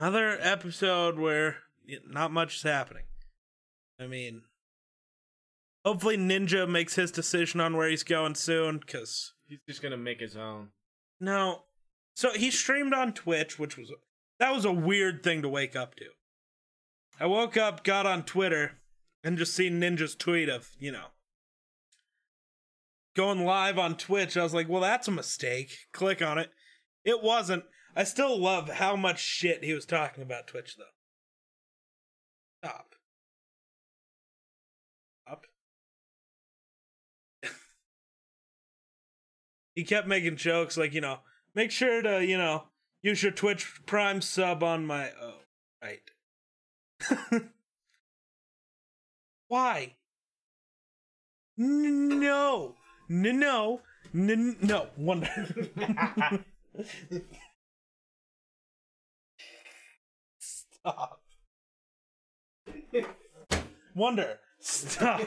Another 0.00 0.36
episode 0.40 1.18
where 1.18 1.58
not 2.06 2.32
much 2.32 2.56
is 2.56 2.62
happening. 2.62 3.04
I 4.00 4.06
mean, 4.06 4.42
hopefully 5.84 6.16
Ninja 6.16 6.68
makes 6.68 6.96
his 6.96 7.10
decision 7.12 7.60
on 7.60 7.76
where 7.76 7.88
he's 7.88 8.02
going 8.04 8.34
soon, 8.34 8.78
because 8.78 9.32
He's 9.48 9.60
just 9.68 9.82
gonna 9.82 9.96
make 9.96 10.20
his 10.20 10.36
own. 10.36 10.70
no. 11.20 11.64
So 12.14 12.32
he 12.34 12.50
streamed 12.50 12.92
on 12.92 13.14
Twitch, 13.14 13.58
which 13.58 13.78
was 13.78 13.90
that 14.38 14.52
was 14.54 14.64
a 14.66 14.72
weird 14.72 15.22
thing 15.22 15.40
to 15.42 15.48
wake 15.48 15.74
up 15.74 15.94
to. 15.96 16.06
I 17.18 17.24
woke 17.26 17.56
up, 17.56 17.84
got 17.84 18.04
on 18.06 18.24
Twitter, 18.24 18.80
and 19.24 19.38
just 19.38 19.54
seen 19.54 19.80
Ninja's 19.80 20.14
tweet 20.14 20.48
of, 20.50 20.70
you 20.78 20.92
know, 20.92 21.06
going 23.14 23.44
live 23.44 23.78
on 23.78 23.96
Twitch. 23.96 24.36
I 24.36 24.42
was 24.42 24.54
like, 24.54 24.68
well, 24.68 24.80
that's 24.80 25.08
a 25.08 25.12
mistake. 25.12 25.70
Click 25.92 26.22
on 26.22 26.38
it. 26.38 26.50
It 27.04 27.22
wasn't. 27.22 27.64
I 27.94 28.04
still 28.04 28.38
love 28.38 28.68
how 28.70 28.96
much 28.96 29.20
shit 29.20 29.64
he 29.64 29.74
was 29.74 29.84
talking 29.84 30.22
about 30.22 30.46
Twitch, 30.46 30.76
though. 30.76 30.84
Stop. 32.64 32.94
Stop. 35.26 35.46
he 39.74 39.84
kept 39.84 40.08
making 40.08 40.36
jokes 40.36 40.76
like, 40.76 40.94
you 40.94 41.00
know, 41.00 41.18
make 41.54 41.70
sure 41.70 42.00
to, 42.02 42.24
you 42.24 42.38
know, 42.38 42.64
use 43.02 43.22
your 43.22 43.32
Twitch 43.32 43.84
Prime 43.84 44.22
sub 44.22 44.62
on 44.62 44.86
my. 44.86 45.10
Oh, 45.20 45.40
right. 45.82 46.00
Why? 49.48 49.96
N- 51.58 52.22
No. 53.12 53.28
N- 53.28 53.38
No. 53.38 53.80
N- 54.14 54.56
no. 54.62 54.86
Wonder. 54.96 55.46
Stop. 60.38 61.20
Wonder. 63.94 64.38
Stop. 64.60 65.20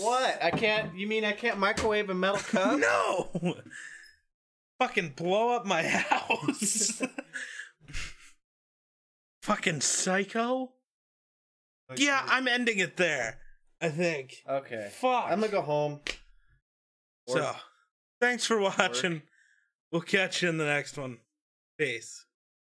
What? 0.00 0.42
I 0.42 0.50
can't. 0.50 0.96
You 0.96 1.06
mean 1.06 1.24
I 1.24 1.32
can't 1.32 1.58
microwave 1.58 2.08
a 2.08 2.14
metal 2.14 2.38
cup? 2.38 2.78
No. 2.80 3.30
Fucking 4.78 5.10
blow 5.10 5.50
up 5.54 5.64
my 5.66 5.82
house. 5.82 7.02
Fucking 9.42 9.80
psycho. 9.80 10.72
Yeah, 11.96 12.22
I'm 12.26 12.48
ending 12.48 12.78
it 12.78 12.96
there. 12.96 13.38
I 13.82 13.88
think. 13.88 14.42
Okay. 14.48 14.90
Fuck. 14.92 15.24
I'm 15.26 15.40
gonna 15.40 15.52
go 15.52 15.60
home. 15.60 16.00
So, 17.26 17.54
thanks 18.20 18.46
for 18.46 18.60
watching. 18.60 19.22
We'll 19.90 20.02
catch 20.02 20.42
you 20.42 20.48
in 20.48 20.56
the 20.56 20.64
next 20.64 20.96
one. 20.96 21.18
Peace. 21.78 22.24